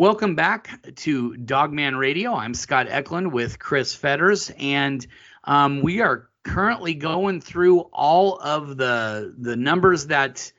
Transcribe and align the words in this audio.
Welcome 0.00 0.34
back 0.34 0.80
to 0.96 1.36
Dogman 1.36 1.94
Radio. 1.94 2.32
I'm 2.32 2.54
Scott 2.54 2.86
Eklund 2.88 3.34
with 3.34 3.58
Chris 3.58 3.94
Fetters, 3.94 4.50
and 4.58 5.06
um, 5.44 5.82
we 5.82 6.00
are 6.00 6.30
currently 6.42 6.94
going 6.94 7.42
through 7.42 7.80
all 7.92 8.38
of 8.38 8.78
the 8.78 9.34
the 9.36 9.56
numbers 9.56 10.06
that 10.06 10.52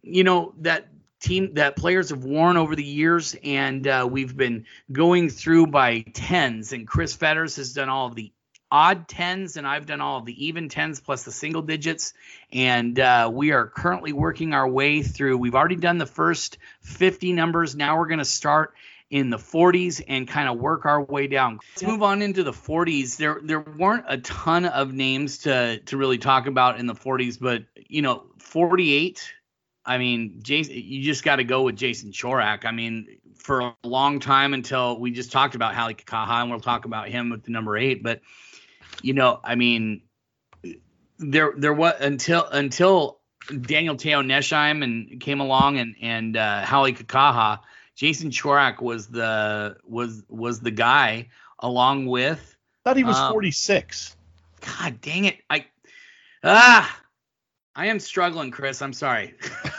you 0.00 0.24
know 0.24 0.54
that 0.60 0.88
team 1.20 1.52
that 1.56 1.76
players 1.76 2.08
have 2.08 2.24
worn 2.24 2.56
over 2.56 2.74
the 2.74 2.82
years, 2.82 3.36
and 3.44 3.86
uh, 3.86 4.08
we've 4.10 4.34
been 4.34 4.64
going 4.90 5.28
through 5.28 5.66
by 5.66 6.00
tens. 6.14 6.72
And 6.72 6.88
Chris 6.88 7.14
Fetters 7.14 7.56
has 7.56 7.74
done 7.74 7.90
all 7.90 8.06
of 8.06 8.14
the 8.14 8.32
odd 8.70 9.08
tens, 9.08 9.56
and 9.56 9.66
I've 9.66 9.86
done 9.86 10.00
all 10.00 10.18
of 10.18 10.24
the 10.24 10.46
even 10.46 10.68
tens 10.68 11.00
plus 11.00 11.24
the 11.24 11.32
single 11.32 11.62
digits. 11.62 12.14
And 12.52 12.98
uh, 12.98 13.30
we 13.32 13.52
are 13.52 13.66
currently 13.66 14.12
working 14.12 14.52
our 14.52 14.68
way 14.68 15.02
through. 15.02 15.38
We've 15.38 15.54
already 15.54 15.76
done 15.76 15.98
the 15.98 16.06
first 16.06 16.58
50 16.80 17.32
numbers. 17.32 17.76
Now 17.76 17.98
we're 17.98 18.08
going 18.08 18.18
to 18.18 18.24
start 18.24 18.74
in 19.08 19.30
the 19.30 19.36
40s 19.36 20.02
and 20.06 20.26
kind 20.26 20.48
of 20.48 20.58
work 20.58 20.84
our 20.84 21.02
way 21.02 21.28
down. 21.28 21.60
Let's 21.74 21.84
move 21.84 22.02
on 22.02 22.22
into 22.22 22.42
the 22.42 22.52
40s. 22.52 23.16
There 23.16 23.40
there 23.42 23.60
weren't 23.60 24.04
a 24.08 24.18
ton 24.18 24.64
of 24.64 24.92
names 24.92 25.38
to 25.38 25.78
to 25.78 25.96
really 25.96 26.18
talk 26.18 26.46
about 26.46 26.80
in 26.80 26.86
the 26.86 26.94
40s, 26.94 27.38
but 27.40 27.64
you 27.88 28.02
know, 28.02 28.24
48. 28.38 29.32
I 29.84 29.98
mean, 29.98 30.40
Jason, 30.42 30.74
you 30.74 31.04
just 31.04 31.22
got 31.22 31.36
to 31.36 31.44
go 31.44 31.62
with 31.62 31.76
Jason 31.76 32.10
Chorak. 32.10 32.64
I 32.64 32.72
mean, 32.72 33.06
for 33.38 33.60
a 33.60 33.74
long 33.84 34.18
time 34.18 34.52
until 34.52 34.98
we 34.98 35.12
just 35.12 35.30
talked 35.30 35.54
about 35.54 35.76
Hale 35.76 35.94
Kikaha, 35.94 36.42
and 36.42 36.50
we'll 36.50 36.58
talk 36.58 36.84
about 36.84 37.08
him 37.08 37.30
with 37.30 37.44
the 37.44 37.52
number 37.52 37.76
eight. 37.76 38.02
But 38.02 38.20
you 39.02 39.14
know, 39.14 39.40
I 39.42 39.54
mean, 39.54 40.02
there 41.18 41.52
there 41.56 41.72
was 41.72 41.94
until 42.00 42.44
until 42.46 43.20
Daniel 43.48 43.96
Te'o 43.96 44.22
Nesheim 44.22 44.82
and 44.82 45.20
came 45.20 45.40
along 45.40 45.78
and 45.78 45.94
and 46.00 46.36
uh, 46.36 46.64
Hale 46.64 46.92
Kikaha, 46.92 47.60
Jason 47.94 48.30
Chorak 48.30 48.80
was 48.80 49.08
the 49.08 49.76
was 49.84 50.22
was 50.28 50.60
the 50.60 50.70
guy 50.70 51.28
along 51.58 52.06
with. 52.06 52.56
Thought 52.84 52.96
he 52.96 53.04
was 53.04 53.16
um, 53.16 53.32
46. 53.32 54.16
God 54.60 55.00
dang 55.00 55.24
it! 55.24 55.38
I 55.48 55.66
ah, 56.44 57.00
I 57.74 57.86
am 57.86 58.00
struggling, 58.00 58.50
Chris. 58.50 58.82
I'm 58.82 58.92
sorry. 58.92 59.34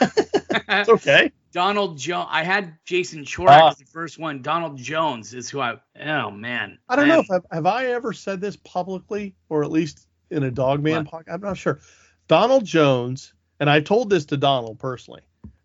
it's 0.68 0.88
okay. 0.88 1.32
Donald 1.52 1.98
Jones. 1.98 2.28
I 2.30 2.42
had 2.42 2.74
Jason 2.84 3.24
Chorak 3.24 3.60
uh, 3.60 3.68
as 3.68 3.76
the 3.76 3.84
first 3.84 4.18
one. 4.18 4.42
Donald 4.42 4.76
Jones 4.76 5.34
is 5.34 5.48
who 5.48 5.60
I. 5.60 5.76
Oh 6.04 6.30
man. 6.30 6.78
I 6.88 6.96
don't 6.96 7.06
I 7.06 7.08
know 7.08 7.14
am, 7.14 7.20
if 7.20 7.30
I've, 7.30 7.46
have 7.52 7.66
I 7.66 7.86
ever 7.86 8.12
said 8.12 8.40
this 8.40 8.56
publicly 8.56 9.34
or 9.48 9.64
at 9.64 9.70
least 9.70 10.08
in 10.30 10.42
a 10.42 10.50
Dogman 10.50 11.06
podcast. 11.06 11.34
I'm 11.34 11.40
not 11.40 11.56
sure. 11.56 11.80
Donald 12.26 12.64
Jones, 12.64 13.32
and 13.60 13.70
I 13.70 13.80
told 13.80 14.10
this 14.10 14.26
to 14.26 14.36
Donald 14.36 14.78
personally. 14.78 15.22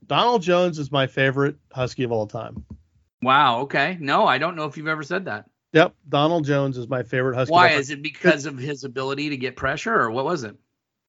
Donald 0.08 0.42
Jones 0.42 0.80
is 0.80 0.92
my 0.92 1.08
favorite 1.08 1.56
Husky 1.72 2.03
of 2.03 2.12
all 2.12 2.28
time. 2.28 2.66
Wow. 3.22 3.62
Okay. 3.62 3.97
No, 4.00 4.25
I 4.25 4.38
don't 4.38 4.56
know 4.56 4.66
if 4.66 4.78
you've 4.78 4.88
ever 4.88 5.03
said 5.03 5.25
that. 5.25 5.50
Yep. 5.73 5.95
Donald 6.09 6.45
Jones 6.45 6.78
is 6.78 6.88
my 6.88 7.03
favorite 7.03 7.36
Husky. 7.36 7.52
Why? 7.52 7.70
Is 7.70 7.90
it 7.90 8.02
because 8.02 8.45
of 8.45 8.58
his 8.58 8.84
ability 8.84 9.30
to 9.30 9.38
get 9.38 9.56
pressure, 9.56 10.00
or 10.00 10.12
what 10.12 10.25
was 10.25 10.44
it? 10.44 10.56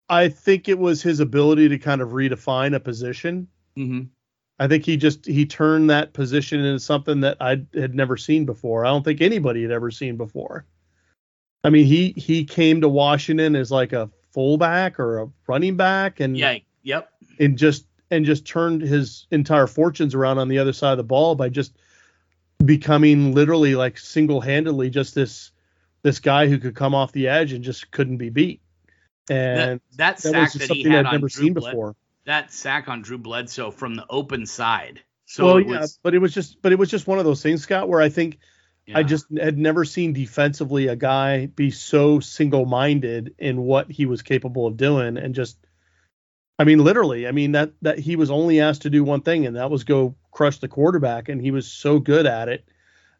I 0.09 0.29
think 0.29 0.69
it 0.69 0.79
was 0.79 1.03
his 1.03 1.21
ability 1.21 1.69
to 1.69 1.79
kind 1.79 2.01
of 2.01 2.11
redefine 2.11 2.75
a 2.75 2.81
position. 2.81 3.49
Mm-hmm. 3.77 4.03
I 4.59 4.69
think 4.69 4.85
he 4.85 4.97
just 4.97 5.27
he 5.27 5.47
turned 5.47 5.91
that 5.91 6.13
position 6.13 6.61
into 6.61 6.79
something 6.79 7.21
that 7.21 7.37
I 7.41 7.63
had 7.75 7.95
never 7.95 8.17
seen 8.17 8.45
before. 8.45 8.85
I 8.85 8.91
don't 8.91 9.03
think 9.03 9.21
anybody 9.21 9.63
had 9.63 9.73
ever 9.73 9.91
seen 9.91 10.17
before. 10.17 10.65
I 11.65 11.71
mean, 11.71 11.87
he 11.87 12.15
he 12.17 12.45
came 12.45 12.81
to 12.83 12.89
Washington 12.89 13.57
as 13.57 13.71
like 13.71 13.93
a 13.93 14.11
fullback 14.33 15.01
or 15.01 15.23
a 15.23 15.29
running 15.49 15.77
back, 15.77 16.21
and 16.21 16.37
yeah, 16.37 16.59
yep, 16.83 17.11
and 17.41 17.59
just 17.59 17.87
and 18.11 18.25
just 18.25 18.47
turned 18.47 18.83
his 18.83 19.27
entire 19.31 19.67
fortunes 19.67 20.15
around 20.15 20.39
on 20.39 20.49
the 20.49 20.59
other 20.59 20.73
side 20.73 20.93
of 20.93 20.99
the 20.99 21.05
ball 21.05 21.35
by 21.35 21.49
just 21.49 21.77
becoming 22.65 23.35
literally 23.35 23.75
like 23.75 23.99
single-handedly 23.99 24.89
just 24.91 25.15
this 25.15 25.51
this 26.03 26.21
guy 26.21 26.47
who 26.47 26.59
could 26.59 26.77
come 26.77 26.95
off 26.95 27.13
the 27.13 27.29
edge 27.29 27.53
and 27.53 27.65
just 27.65 27.91
couldn't 27.91 28.19
be 28.19 28.29
beat. 28.29 28.61
And 29.29 29.81
that, 29.97 30.19
that 30.19 30.21
sack 30.21 30.53
that 30.53 30.71
he 30.71 30.85
had 30.85 31.07
I'd 31.07 31.13
never 31.13 31.29
seen 31.29 31.55
Bled- 31.55 31.73
before. 31.73 31.97
That 32.27 32.53
sack 32.53 32.89
on 32.89 33.03
Drew 33.03 33.19
Bledsoe 33.19 33.71
from 33.71 33.95
the 33.95 34.07
open 34.09 34.47
side. 34.47 35.03
So 35.27 35.45
well, 35.45 35.61
yeah, 35.61 35.87
but 36.03 36.15
it 36.15 36.19
was 36.19 36.33
just 36.33 36.61
but 36.63 36.73
it 36.73 36.79
was 36.79 36.91
just 36.91 37.07
one 37.07 37.19
of 37.19 37.25
those 37.25 37.43
things, 37.43 37.63
Scott, 37.63 37.89
where 37.89 38.01
I 38.01 38.09
think 38.09 38.39
yeah. 38.87 38.99
I 38.99 39.03
just 39.03 39.27
had 39.37 39.59
never 39.59 39.85
seen 39.85 40.13
defensively 40.13 40.89
a 40.89 40.97
guy 40.97 41.47
be 41.47 41.71
so 41.71 42.21
single-minded 42.21 43.35
in 43.39 43.63
what 43.63 43.91
he 43.91 44.07
was 44.07 44.23
capable 44.23 44.67
of 44.67 44.77
doing 44.77 45.17
and 45.17 45.35
just 45.35 45.59
I 46.59 46.65
mean, 46.65 46.79
literally. 46.85 47.27
I 47.27 47.33
mean 47.33 47.53
that 47.53 47.73
that 47.83 47.99
he 47.99 48.17
was 48.17 48.31
only 48.31 48.61
asked 48.61 48.83
to 48.83 48.91
do 48.91 49.03
one 49.03 49.23
thing, 49.23 49.47
and 49.47 49.57
that 49.57 49.71
was 49.71 49.85
go 49.85 50.15
crush 50.31 50.59
the 50.59 50.69
quarterback, 50.69 51.29
and 51.29 51.41
he 51.41 51.51
was 51.51 51.71
so 51.71 51.99
good 51.99 52.27
at 52.27 52.49
it. 52.49 52.65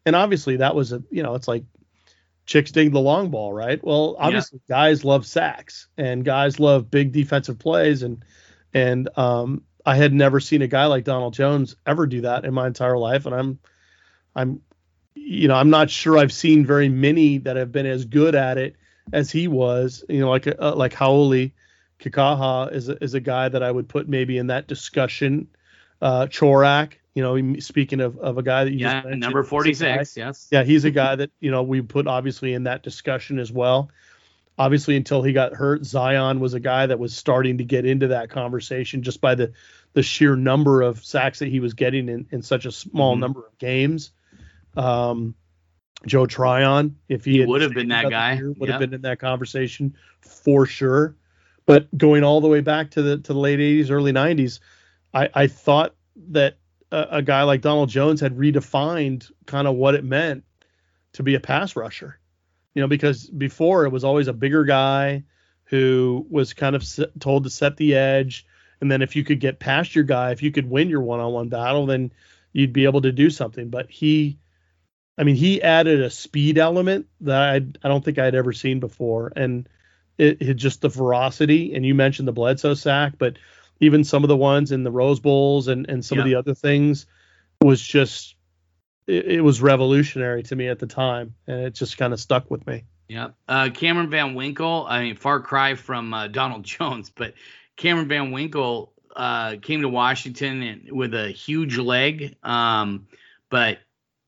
And 0.05 0.15
obviously, 0.15 0.57
that 0.57 0.75
was 0.75 0.93
a 0.93 1.03
you 1.11 1.23
know, 1.23 1.35
it's 1.35 1.47
like 1.47 1.65
chicks 2.45 2.71
dig 2.71 2.93
the 2.93 2.99
long 2.99 3.31
ball, 3.31 3.51
right? 3.51 3.83
Well, 3.83 4.15
obviously, 4.19 4.61
yeah. 4.69 4.75
guys 4.75 5.03
love 5.03 5.25
sacks, 5.25 5.87
and 5.97 6.23
guys 6.23 6.59
love 6.59 6.89
big 6.89 7.11
defensive 7.11 7.59
plays, 7.59 8.03
and 8.03 8.23
and 8.75 9.09
um, 9.17 9.63
I 9.85 9.95
had 9.95 10.13
never 10.13 10.39
seen 10.39 10.61
a 10.61 10.67
guy 10.67 10.85
like 10.85 11.05
Donald 11.05 11.33
Jones 11.33 11.77
ever 11.87 12.05
do 12.05 12.21
that 12.21 12.43
in 12.45 12.53
my 12.53 12.67
entire 12.67 12.97
life, 12.97 13.25
and 13.25 13.33
I'm 13.33 13.59
I'm 14.35 14.61
you 15.15 15.47
know, 15.47 15.55
I'm 15.55 15.69
not 15.69 15.89
sure 15.89 16.17
I've 16.17 16.33
seen 16.33 16.65
very 16.65 16.89
many 16.89 17.39
that 17.39 17.55
have 17.55 17.71
been 17.71 17.85
as 17.85 18.05
good 18.05 18.35
at 18.35 18.57
it 18.57 18.75
as 19.13 19.31
he 19.31 19.47
was. 19.47 20.03
You 20.09 20.19
know, 20.19 20.29
like 20.29 20.47
uh, 20.47 20.75
like 20.75 20.93
Hau'oli 20.93 21.53
Kikaha 21.99 22.71
is 22.73 22.89
a, 22.89 23.01
is 23.01 23.13
a 23.13 23.21
guy 23.21 23.47
that 23.47 23.63
I 23.63 23.71
would 23.71 23.87
put 23.87 24.09
maybe 24.09 24.37
in 24.37 24.47
that 24.47 24.67
discussion. 24.67 25.47
Uh, 26.01 26.27
Chorak, 26.27 26.95
you 27.15 27.23
know, 27.23 27.59
speaking 27.59 28.01
of, 28.01 28.17
of 28.17 28.37
a 28.37 28.43
guy 28.43 28.65
that 28.65 28.73
you 28.73 28.79
yeah, 28.79 29.01
just 29.01 29.17
number 29.17 29.43
46, 29.43 30.17
yes. 30.17 30.47
Yeah, 30.51 30.63
he's 30.63 30.83
a 30.83 30.91
guy 30.91 31.15
that, 31.15 31.31
you 31.39 31.49
know, 31.49 31.63
we 31.63 31.81
put 31.81 32.05
obviously 32.05 32.53
in 32.53 32.63
that 32.63 32.83
discussion 32.83 33.39
as 33.39 33.49
well. 33.49 33.89
Obviously, 34.57 34.95
until 34.95 35.21
he 35.21 35.33
got 35.33 35.53
hurt, 35.53 35.85
Zion 35.85 36.39
was 36.39 36.53
a 36.53 36.59
guy 36.59 36.85
that 36.85 36.97
was 36.97 37.15
starting 37.15 37.57
to 37.57 37.65
get 37.65 37.85
into 37.85 38.07
that 38.07 38.29
conversation 38.29 39.03
just 39.03 39.19
by 39.19 39.35
the, 39.35 39.51
the 39.93 40.03
sheer 40.03 40.35
number 40.35 40.81
of 40.81 41.03
sacks 41.03 41.39
that 41.39 41.49
he 41.49 41.59
was 41.59 41.73
getting 41.73 42.07
in, 42.07 42.27
in 42.31 42.41
such 42.41 42.65
a 42.65 42.71
small 42.71 43.13
mm-hmm. 43.13 43.21
number 43.21 43.45
of 43.45 43.57
games. 43.57 44.11
Um, 44.77 45.35
Joe 46.05 46.25
Tryon, 46.25 46.97
if 47.09 47.25
he, 47.25 47.39
he 47.39 47.45
would 47.45 47.61
have 47.61 47.73
been 47.73 47.89
that 47.89 48.09
guy, 48.09 48.41
would 48.41 48.57
yep. 48.59 48.69
have 48.69 48.79
been 48.79 48.93
in 48.93 49.01
that 49.01 49.19
conversation 49.19 49.95
for 50.21 50.65
sure. 50.65 51.15
But 51.65 51.95
going 51.97 52.23
all 52.23 52.41
the 52.41 52.47
way 52.47 52.61
back 52.61 52.91
to 52.91 53.01
the 53.01 53.17
to 53.17 53.33
the 53.33 53.39
late 53.39 53.59
80s, 53.59 53.89
early 53.89 54.13
90s, 54.13 54.59
I, 55.13 55.29
I 55.33 55.47
thought 55.47 55.95
that 56.29 56.57
a, 56.91 57.07
a 57.11 57.21
guy 57.21 57.43
like 57.43 57.61
Donald 57.61 57.89
Jones 57.89 58.21
had 58.21 58.37
redefined 58.37 59.31
kind 59.45 59.67
of 59.67 59.75
what 59.75 59.95
it 59.95 60.03
meant 60.03 60.43
to 61.13 61.23
be 61.23 61.35
a 61.35 61.39
pass 61.39 61.75
rusher. 61.75 62.19
You 62.75 62.81
know, 62.81 62.87
because 62.87 63.27
before 63.27 63.85
it 63.85 63.91
was 63.91 64.03
always 64.03 64.27
a 64.27 64.33
bigger 64.33 64.65
guy 64.65 65.23
who 65.65 66.27
was 66.29 66.53
kind 66.53 66.75
of 66.75 66.85
told 67.19 67.45
to 67.45 67.49
set 67.49 67.77
the 67.77 67.95
edge, 67.95 68.45
and 68.81 68.91
then 68.91 69.01
if 69.01 69.15
you 69.15 69.23
could 69.23 69.39
get 69.39 69.59
past 69.59 69.95
your 69.95 70.03
guy, 70.03 70.31
if 70.31 70.43
you 70.43 70.51
could 70.51 70.69
win 70.69 70.89
your 70.89 71.01
one-on-one 71.01 71.49
battle, 71.49 71.85
then 71.85 72.11
you'd 72.53 72.73
be 72.73 72.85
able 72.85 73.01
to 73.01 73.11
do 73.11 73.29
something. 73.29 73.69
But 73.69 73.89
he, 73.89 74.37
I 75.17 75.23
mean, 75.23 75.35
he 75.35 75.61
added 75.61 76.01
a 76.01 76.09
speed 76.09 76.57
element 76.57 77.07
that 77.21 77.41
I 77.41 77.55
I 77.55 77.87
don't 77.87 78.03
think 78.03 78.19
I'd 78.19 78.35
ever 78.35 78.53
seen 78.53 78.79
before, 78.79 79.31
and 79.35 79.67
it, 80.17 80.41
it, 80.41 80.53
just 80.55 80.81
the 80.81 80.89
ferocity. 80.89 81.73
And 81.73 81.85
you 81.85 81.95
mentioned 81.95 82.27
the 82.27 82.33
Bledsoe 82.33 82.73
sack, 82.73 83.13
but 83.17 83.37
even 83.79 84.03
some 84.03 84.23
of 84.23 84.27
the 84.27 84.37
ones 84.37 84.71
in 84.71 84.83
the 84.83 84.91
Rose 84.91 85.19
Bowls 85.19 85.67
and 85.67 85.89
and 85.89 86.03
some 86.03 86.17
yeah. 86.17 86.23
of 86.23 86.29
the 86.29 86.35
other 86.35 86.53
things 86.53 87.05
was 87.61 87.81
just 87.81 88.35
it, 89.07 89.25
it, 89.25 89.41
was 89.41 89.61
revolutionary 89.61 90.43
to 90.43 90.55
me 90.55 90.67
at 90.67 90.79
the 90.79 90.87
time, 90.87 91.35
and 91.47 91.61
it 91.61 91.73
just 91.73 91.97
kind 91.97 92.13
of 92.13 92.19
stuck 92.19 92.49
with 92.49 92.65
me. 92.65 92.83
Yeah, 93.07 93.29
uh, 93.47 93.69
Cameron 93.73 94.09
Van 94.09 94.33
Winkle. 94.33 94.85
I 94.87 95.01
mean, 95.01 95.15
far 95.15 95.39
cry 95.39 95.75
from 95.75 96.13
uh, 96.13 96.27
Donald 96.27 96.63
Jones, 96.65 97.11
but 97.15 97.33
Cameron 97.75 98.07
Van 98.07 98.31
Winkle 98.31 98.93
uh, 99.15 99.55
came 99.61 99.81
to 99.81 99.89
Washington 99.89 100.61
and, 100.63 100.91
with 100.91 101.13
a 101.13 101.29
huge 101.29 101.77
leg, 101.77 102.35
um, 102.43 103.07
but 103.49 103.79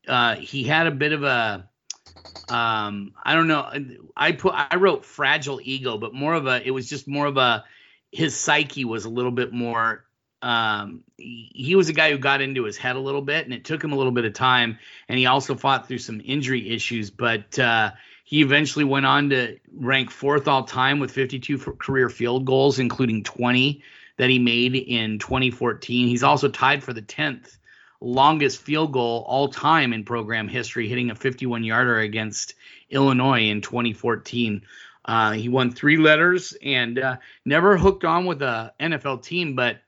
uh, 0.06 0.36
he 0.36 0.64
had 0.64 0.86
a 0.86 0.92
bit 0.92 1.12
of 1.12 1.22
a 1.22 1.68
um 2.50 3.12
i 3.22 3.34
don't 3.34 3.46
know 3.46 3.70
i 4.16 4.32
put 4.32 4.54
i 4.54 4.76
wrote 4.76 5.04
fragile 5.04 5.60
ego 5.62 5.98
but 5.98 6.14
more 6.14 6.34
of 6.34 6.46
a 6.46 6.66
it 6.66 6.70
was 6.70 6.88
just 6.88 7.06
more 7.06 7.26
of 7.26 7.36
a 7.36 7.64
his 8.10 8.34
psyche 8.34 8.84
was 8.84 9.04
a 9.04 9.08
little 9.08 9.30
bit 9.30 9.52
more 9.52 10.04
um 10.42 11.02
he 11.16 11.74
was 11.74 11.88
a 11.88 11.92
guy 11.92 12.10
who 12.10 12.18
got 12.18 12.40
into 12.40 12.64
his 12.64 12.76
head 12.76 12.96
a 12.96 13.00
little 13.00 13.22
bit 13.22 13.44
and 13.44 13.52
it 13.52 13.64
took 13.64 13.82
him 13.82 13.92
a 13.92 13.96
little 13.96 14.12
bit 14.12 14.24
of 14.24 14.32
time 14.32 14.78
and 15.08 15.18
he 15.18 15.26
also 15.26 15.54
fought 15.54 15.88
through 15.88 15.98
some 15.98 16.20
injury 16.24 16.70
issues 16.70 17.10
but 17.10 17.58
uh 17.58 17.90
he 18.24 18.42
eventually 18.42 18.84
went 18.84 19.06
on 19.06 19.30
to 19.30 19.58
rank 19.72 20.10
fourth 20.10 20.46
all 20.46 20.64
time 20.64 21.00
with 21.00 21.10
52 21.10 21.58
career 21.58 22.08
field 22.08 22.44
goals 22.44 22.78
including 22.78 23.24
20 23.24 23.82
that 24.16 24.30
he 24.30 24.38
made 24.38 24.76
in 24.76 25.18
2014 25.18 26.08
he's 26.08 26.22
also 26.22 26.48
tied 26.48 26.84
for 26.84 26.92
the 26.92 27.02
10th 27.02 27.58
longest 28.00 28.60
field 28.60 28.92
goal 28.92 29.24
all 29.26 29.48
time 29.48 29.92
in 29.92 30.04
program 30.04 30.48
history, 30.48 30.88
hitting 30.88 31.10
a 31.10 31.14
51 31.14 31.64
yarder 31.64 31.98
against 31.98 32.54
Illinois 32.90 33.48
in 33.48 33.60
2014. 33.60 34.62
Uh, 35.04 35.32
he 35.32 35.48
won 35.48 35.70
three 35.70 35.96
letters 35.96 36.54
and 36.62 36.98
uh, 36.98 37.16
never 37.44 37.76
hooked 37.76 38.04
on 38.04 38.26
with 38.26 38.42
a 38.42 38.72
NFL 38.78 39.22
team, 39.22 39.54
but 39.54 39.78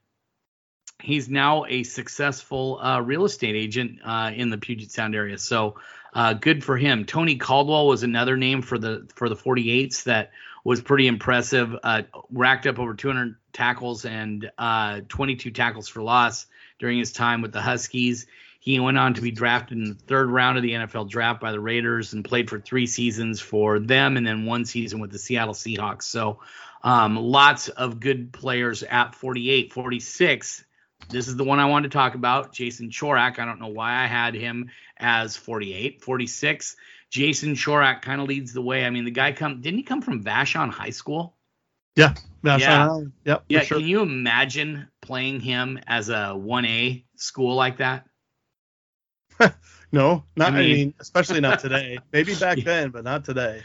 he's 1.01 1.29
now 1.29 1.65
a 1.65 1.83
successful 1.83 2.79
uh, 2.79 3.01
real 3.01 3.25
estate 3.25 3.55
agent 3.55 3.99
uh, 4.03 4.31
in 4.33 4.49
the 4.49 4.57
Puget 4.57 4.91
Sound 4.91 5.15
area. 5.15 5.37
So 5.37 5.75
uh, 6.13 6.33
good 6.33 6.63
for 6.63 6.77
him. 6.77 7.05
Tony 7.05 7.37
Caldwell 7.37 7.87
was 7.87 8.03
another 8.03 8.37
name 8.37 8.61
for 8.61 8.77
the 8.77 9.07
for 9.15 9.29
the 9.29 9.35
48s 9.35 10.03
that 10.03 10.31
was 10.63 10.81
pretty 10.81 11.07
impressive. 11.07 11.75
Uh, 11.83 12.03
racked 12.31 12.67
up 12.67 12.79
over 12.79 12.93
200 12.93 13.35
tackles 13.53 14.05
and 14.05 14.51
uh, 14.57 15.01
22 15.07 15.51
tackles 15.51 15.87
for 15.87 16.01
loss 16.01 16.45
during 16.79 16.99
his 16.99 17.11
time 17.11 17.41
with 17.41 17.51
the 17.51 17.61
Huskies. 17.61 18.27
He 18.59 18.79
went 18.79 18.97
on 18.97 19.15
to 19.15 19.21
be 19.21 19.31
drafted 19.31 19.79
in 19.79 19.85
the 19.85 19.95
third 19.95 20.29
round 20.29 20.57
of 20.57 20.63
the 20.63 20.73
NFL 20.73 21.09
draft 21.09 21.41
by 21.41 21.51
the 21.51 21.59
Raiders 21.59 22.13
and 22.13 22.23
played 22.23 22.47
for 22.47 22.59
three 22.59 22.85
seasons 22.85 23.39
for 23.41 23.79
them 23.79 24.17
and 24.17 24.27
then 24.27 24.45
one 24.45 24.65
season 24.65 24.99
with 24.99 25.11
the 25.11 25.17
Seattle 25.17 25.55
Seahawks. 25.55 26.03
So 26.03 26.41
um, 26.83 27.15
lots 27.15 27.69
of 27.69 27.99
good 27.99 28.31
players 28.31 28.83
at 28.83 29.15
48, 29.15 29.73
46. 29.73 30.63
This 31.11 31.27
is 31.27 31.35
the 31.35 31.43
one 31.43 31.59
I 31.59 31.65
wanted 31.65 31.91
to 31.91 31.97
talk 31.97 32.15
about. 32.15 32.53
Jason 32.53 32.89
Chorak. 32.89 33.39
I 33.39 33.45
don't 33.45 33.59
know 33.59 33.67
why 33.67 34.03
I 34.03 34.07
had 34.07 34.33
him 34.33 34.69
as 34.97 35.35
48. 35.35 36.01
46. 36.01 36.75
Jason 37.09 37.55
Chorak 37.55 38.01
kind 38.01 38.21
of 38.21 38.27
leads 38.27 38.53
the 38.53 38.61
way. 38.61 38.85
I 38.85 38.89
mean, 38.89 39.03
the 39.03 39.11
guy 39.11 39.33
come 39.33 39.61
didn't 39.61 39.77
he 39.77 39.83
come 39.83 40.01
from 40.01 40.23
Vashon 40.23 40.69
High 40.69 40.91
School? 40.91 41.35
Yeah, 41.95 42.13
Vashon. 42.43 43.11
Yeah, 43.25 43.33
yep, 43.33 43.43
yeah. 43.49 43.61
Sure. 43.61 43.79
Can 43.79 43.87
you 43.87 44.01
imagine 44.01 44.87
playing 45.01 45.41
him 45.41 45.79
as 45.87 46.07
a 46.09 46.33
1A 46.37 47.03
school 47.17 47.55
like 47.55 47.77
that? 47.77 48.07
no, 49.91 50.23
not. 50.37 50.53
I 50.53 50.55
mean, 50.55 50.59
I 50.59 50.73
mean, 50.73 50.93
especially 51.01 51.41
not 51.41 51.59
today. 51.61 51.99
Maybe 52.13 52.33
back 52.35 52.59
then, 52.59 52.91
but 52.91 53.03
not 53.03 53.25
today. 53.25 53.61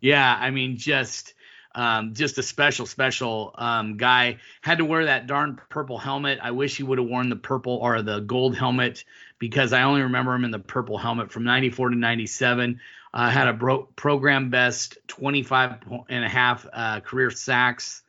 Yeah, 0.00 0.36
I 0.38 0.50
mean, 0.50 0.76
just 0.76 1.33
um, 1.74 2.14
just 2.14 2.38
a 2.38 2.42
special, 2.42 2.86
special 2.86 3.54
um, 3.56 3.96
guy. 3.96 4.38
Had 4.60 4.78
to 4.78 4.84
wear 4.84 5.06
that 5.06 5.26
darn 5.26 5.60
purple 5.68 5.98
helmet. 5.98 6.38
I 6.42 6.52
wish 6.52 6.76
he 6.76 6.82
would 6.82 6.98
have 6.98 7.06
worn 7.06 7.28
the 7.28 7.36
purple 7.36 7.78
or 7.82 8.02
the 8.02 8.20
gold 8.20 8.56
helmet 8.56 9.04
because 9.38 9.72
I 9.72 9.82
only 9.82 10.02
remember 10.02 10.34
him 10.34 10.44
in 10.44 10.50
the 10.50 10.58
purple 10.58 10.98
helmet 10.98 11.32
from 11.32 11.44
94 11.44 11.90
to 11.90 11.96
97. 11.96 12.80
Uh, 13.12 13.30
had 13.30 13.48
a 13.48 13.52
bro- 13.52 13.88
program 13.94 14.50
best 14.50 14.98
25 15.08 16.04
and 16.08 16.24
a 16.24 16.28
half 16.28 16.66
uh, 16.72 17.00
career 17.00 17.30
sacks, 17.30 18.02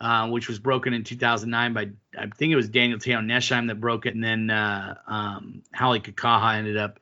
uh, 0.00 0.28
which 0.28 0.48
was 0.48 0.58
broken 0.58 0.92
in 0.92 1.04
2009 1.04 1.72
by, 1.72 1.90
I 2.18 2.26
think 2.26 2.52
it 2.52 2.56
was 2.56 2.68
Daniel 2.68 2.98
Te'o 2.98 3.20
Nesheim 3.20 3.68
that 3.68 3.80
broke 3.80 4.06
it. 4.06 4.14
And 4.14 4.24
then 4.24 4.50
uh, 4.50 4.96
um, 5.06 5.62
Hale 5.74 5.98
Kikaha 6.00 6.56
ended 6.56 6.76
up 6.76 7.00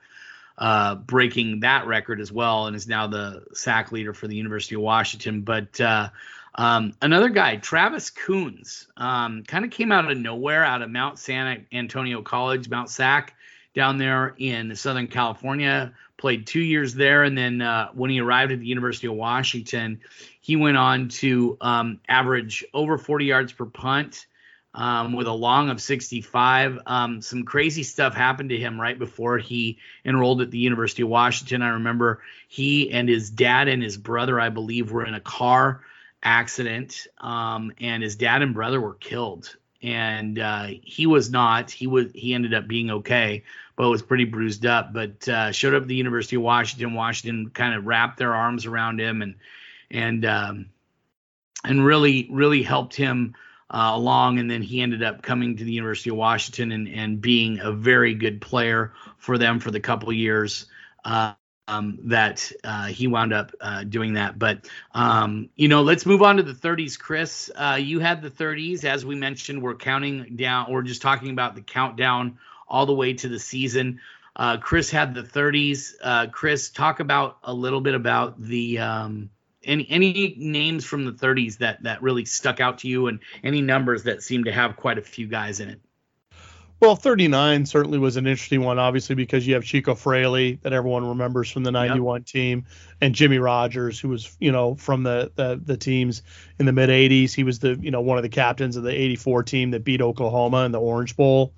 uh, 0.59 0.97
breaking 0.97 1.61
that 1.61 1.87
record 1.87 2.21
as 2.21 2.33
well, 2.33 2.67
and 2.67 2.75
is 2.75 2.89
now 2.89 3.07
the 3.07 3.45
sack 3.55 3.93
leader 3.93 4.13
for 4.13 4.27
the 4.27 4.37
University 4.37 4.75
of 4.75 4.81
Washington. 4.81 5.43
But 5.43 5.81
uh, 5.81 6.11
um, 6.57 6.95
another 7.01 7.29
guy, 7.29 7.57
Travis 7.57 8.11
Coons, 8.11 8.89
um, 8.97 9.45
kind 9.45 9.65
of 9.65 9.71
came 9.71 9.93
out 9.93 10.11
of 10.11 10.19
nowhere, 10.19 10.65
out 10.65 10.83
of 10.83 10.91
Mount 10.91 11.19
San 11.19 11.67
Antonio 11.73 12.23
College, 12.23 12.69
Mount 12.69 12.91
Sac, 12.91 13.35
down 13.75 13.99
there 13.99 14.35
in 14.39 14.75
Southern 14.75 15.07
California. 15.07 15.93
Played 16.17 16.49
two 16.49 16.61
years 16.61 16.95
there, 16.95 17.23
and 17.23 17.39
then 17.39 17.63
uh, 17.63 17.91
when 17.95 18.11
he 18.11 18.21
arrived 18.21 18.51
at 18.51 18.59
the 18.59 18.67
University 18.67 19.07
of 19.07 19.15
Washington, 19.15 20.01
he 20.41 20.57
went 20.57 20.77
on 20.77 21.09
to 21.09 21.57
um, 21.61 22.01
average 22.09 22.65
over 22.75 22.99
40 22.99 23.25
yards 23.25 23.53
per 23.53 23.67
punt 23.67 24.27
um, 24.75 25.13
with 25.13 25.27
a 25.27 25.33
long 25.33 25.71
of 25.71 25.81
65. 25.81 26.79
Um, 26.87 27.21
some 27.23 27.45
crazy 27.45 27.83
stuff 27.83 28.15
happened 28.15 28.51
to 28.51 28.59
him 28.59 28.81
right 28.81 28.99
before 28.99 29.39
he 29.39 29.79
enrolled 30.05 30.41
at 30.41 30.51
the 30.51 30.59
University 30.59 31.03
of 31.03 31.09
Washington. 31.09 31.63
I 31.63 31.71
remember 31.71 32.23
he 32.49 32.91
and 32.91 33.09
his 33.09 33.31
dad 33.31 33.69
and 33.69 33.83
his 33.83 33.97
brother, 33.97 34.39
I 34.39 34.51
believe, 34.51 34.93
were 34.93 35.05
in 35.05 35.15
a 35.15 35.21
car 35.21 35.83
accident, 36.23 37.07
um, 37.19 37.73
and 37.81 38.03
his 38.03 38.17
dad 38.17 38.43
and 38.43 38.55
brother 38.55 38.81
were 38.81 38.95
killed. 38.95 39.57
And 39.81 40.39
uh, 40.41 40.67
he 40.83 41.07
was 41.07 41.31
not. 41.31 41.71
He 41.71 41.87
was. 41.87 42.11
He 42.13 42.35
ended 42.35 42.53
up 42.53 42.67
being 42.67 42.91
okay, 42.91 43.45
but 43.77 43.89
was 43.89 44.03
pretty 44.03 44.25
bruised 44.25 44.67
up. 44.67 44.93
But 44.93 45.29
uh, 45.29 45.53
showed 45.53 45.73
up 45.75 45.83
at 45.83 45.89
the 45.89 45.95
University 45.95 46.35
of 46.35 46.43
Washington. 46.43 46.95
Washington 46.95 47.51
kind 47.51 47.77
of 47.77 47.87
wrapped 47.87 48.19
their 48.19 48.35
arms 48.35 48.67
around 48.67 49.01
him 49.01 49.23
and 49.23 49.37
and 49.89 50.25
um, 50.25 50.67
and 51.63 51.85
really 51.85 52.27
really 52.29 52.65
helped 52.65 52.97
him 52.97 53.37
uh, 53.71 53.93
along, 53.95 54.39
and 54.39 54.51
then 54.51 54.63
he 54.63 54.81
ended 54.81 55.03
up 55.03 55.23
coming 55.23 55.57
to 55.57 55.65
the 55.65 55.73
University 55.73 56.11
of 56.11 56.17
Washington 56.17 56.73
and, 56.73 56.89
and 56.89 57.21
being 57.21 57.61
a 57.61 57.73
very 57.73 58.15
good 58.15 58.41
player 58.41 58.93
for 59.19 59.37
them 59.37 59.61
for 59.61 59.71
the 59.71 59.81
couple 59.81 60.13
years 60.13 60.67
uh, 61.05 61.35
um, 61.67 61.99
that 62.05 62.51
uh, 62.65 62.87
he 62.87 63.07
wound 63.07 63.35
up 63.35 63.53
uh, 63.61 63.85
doing 63.85 64.15
that. 64.15 64.39
But 64.39 64.67
um, 64.95 65.51
you 65.55 65.69
know, 65.69 65.83
let's 65.83 66.07
move 66.07 66.23
on 66.23 66.39
to 66.39 66.43
the 66.43 66.55
30s, 66.55 66.99
Chris. 66.99 67.51
Uh, 67.55 67.79
you 67.81 68.01
had 68.01 68.23
the 68.23 68.31
30s, 68.31 68.85
as 68.85 69.05
we 69.05 69.15
mentioned. 69.15 69.63
We're 69.63 69.75
counting 69.75 70.37
down. 70.37 70.73
We're 70.73 70.83
just 70.83 71.03
talking 71.03 71.31
about 71.31 71.55
the 71.55 71.63
countdown 71.63 72.39
all 72.69 72.87
the 72.87 72.95
way 72.95 73.13
to 73.15 73.29
the 73.29 73.39
season. 73.39 74.01
Uh, 74.35 74.57
Chris 74.57 74.91
had 74.91 75.15
the 75.15 75.23
30s. 75.23 76.31
Chris, 76.33 76.71
talk 76.71 77.01
about 77.01 77.39
a 77.43 77.53
little 77.53 77.81
bit 77.81 77.95
about 77.95 78.41
the 78.41 78.79
um, 78.79 79.31
any 79.69 79.87
any 79.89 80.35
names 80.39 80.85
from 80.85 81.05
the 81.05 81.13
30s 81.13 81.59
that 81.59 81.83
that 81.85 82.03
really 82.03 82.25
stuck 82.25 82.61
out 82.61 82.79
to 82.79 82.89
you, 82.89 83.07
and 83.07 83.21
any 83.45 83.61
numbers 83.61 84.05
that 84.05 84.23
seem 84.23 84.45
to 84.45 84.53
have 84.53 84.77
quite 84.77 84.99
a 84.99 85.03
few 85.03 85.29
guys 85.29 85.61
in 85.61 85.69
it? 85.69 85.81
Well, 86.81 86.95
39 86.95 87.67
certainly 87.67 87.99
was 87.99 88.17
an 88.17 88.29
interesting 88.29 88.63
one, 88.63 88.79
obviously, 88.79 89.17
because 89.17 89.45
you 89.45 89.55
have 89.55 89.65
Chico 89.65 89.97
Fraley 89.97 90.61
that 90.63 90.73
everyone 90.73 91.05
remembers 91.09 91.51
from 91.51 91.65
the 91.65 91.73
91 91.73 92.21
yep. 92.21 92.27
team, 92.27 92.67
and 93.01 93.17
Jimmy 93.17 93.39
Rogers, 93.39 93.99
who 93.99 94.11
was, 94.11 94.37
you 94.39 94.53
know, 94.53 94.77
from 94.77 95.03
the, 95.03 95.33
the, 95.35 95.61
the 95.63 95.77
teams 95.77 96.23
in 96.61 96.67
the 96.67 96.73
mid 96.73 96.89
80s. 96.89 97.35
He 97.35 97.43
was 97.43 97.59
the, 97.59 97.77
you 97.81 97.91
know, 97.91 98.01
one 98.01 98.17
of 98.17 98.23
the 98.23 98.29
captains 98.29 98.77
of 98.77 98.85
the 98.85 98.93
84 98.93 99.43
team 99.43 99.73
that 99.73 99.83
beat 99.83 100.01
Oklahoma 100.01 100.65
in 100.67 100.71
the 100.71 100.81
Orange 100.81 101.17
Bowl. 101.17 101.53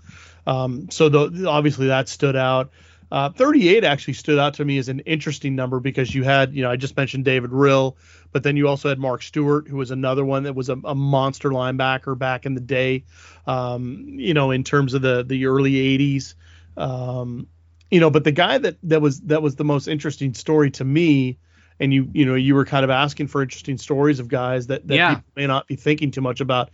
Um, 0.47 0.89
so 0.91 1.11
the, 1.11 1.47
obviously 1.47 1.89
that 1.89 2.09
stood 2.09 2.37
out. 2.37 2.71
Uh, 3.11 3.29
38 3.31 3.83
actually 3.83 4.15
stood 4.15 4.39
out 4.39 4.55
to 4.55 4.65
me 4.65 4.79
as 4.79 4.89
an 4.89 5.01
interesting 5.01 5.57
number 5.57 5.81
because 5.81 6.15
you 6.15 6.23
had, 6.23 6.55
you 6.55 6.63
know, 6.63 6.71
I 6.71 6.77
just 6.77 6.97
mentioned 6.97 7.25
David 7.25 7.51
Rill, 7.51 7.97
but 8.31 8.45
then 8.45 8.57
you 8.57 8.69
also 8.69 8.89
had 8.89 9.01
Mark 9.01 9.23
Stewart, 9.23 9.67
who 9.67 9.77
was 9.77 9.91
another 9.91 10.25
one 10.25 10.45
that 10.45 10.55
was 10.55 10.69
a, 10.69 10.79
a 10.85 10.95
monster 10.95 11.51
linebacker 11.51 12.17
back 12.17 12.47
in 12.47 12.55
the 12.55 12.61
day, 12.61 13.05
um, 13.47 14.05
you 14.07 14.33
know, 14.33 14.53
in 14.53 14.63
terms 14.63 14.95
of 14.95 15.03
the 15.03 15.25
the 15.25 15.47
early 15.47 15.73
80s. 15.73 16.35
Um, 16.77 17.49
you 17.91 17.99
know, 17.99 18.11
but 18.11 18.23
the 18.23 18.33
guy 18.33 18.59
that 18.59 18.77
that 18.85 19.03
was 19.03 19.21
that 19.23 19.43
was 19.43 19.57
the 19.57 19.65
most 19.65 19.89
interesting 19.89 20.35
story 20.35 20.71
to 20.73 20.85
me, 20.85 21.39
and 21.81 21.93
you 21.93 22.09
you 22.13 22.25
know 22.25 22.37
you 22.37 22.55
were 22.55 22.65
kind 22.65 22.85
of 22.85 22.91
asking 22.91 23.27
for 23.27 23.43
interesting 23.43 23.77
stories 23.77 24.21
of 24.21 24.29
guys 24.29 24.69
that 24.69 24.87
that 24.87 24.95
yeah. 24.95 25.15
people 25.17 25.33
may 25.35 25.47
not 25.49 25.67
be 25.67 25.75
thinking 25.75 26.13
too 26.13 26.21
much 26.21 26.41
about. 26.41 26.71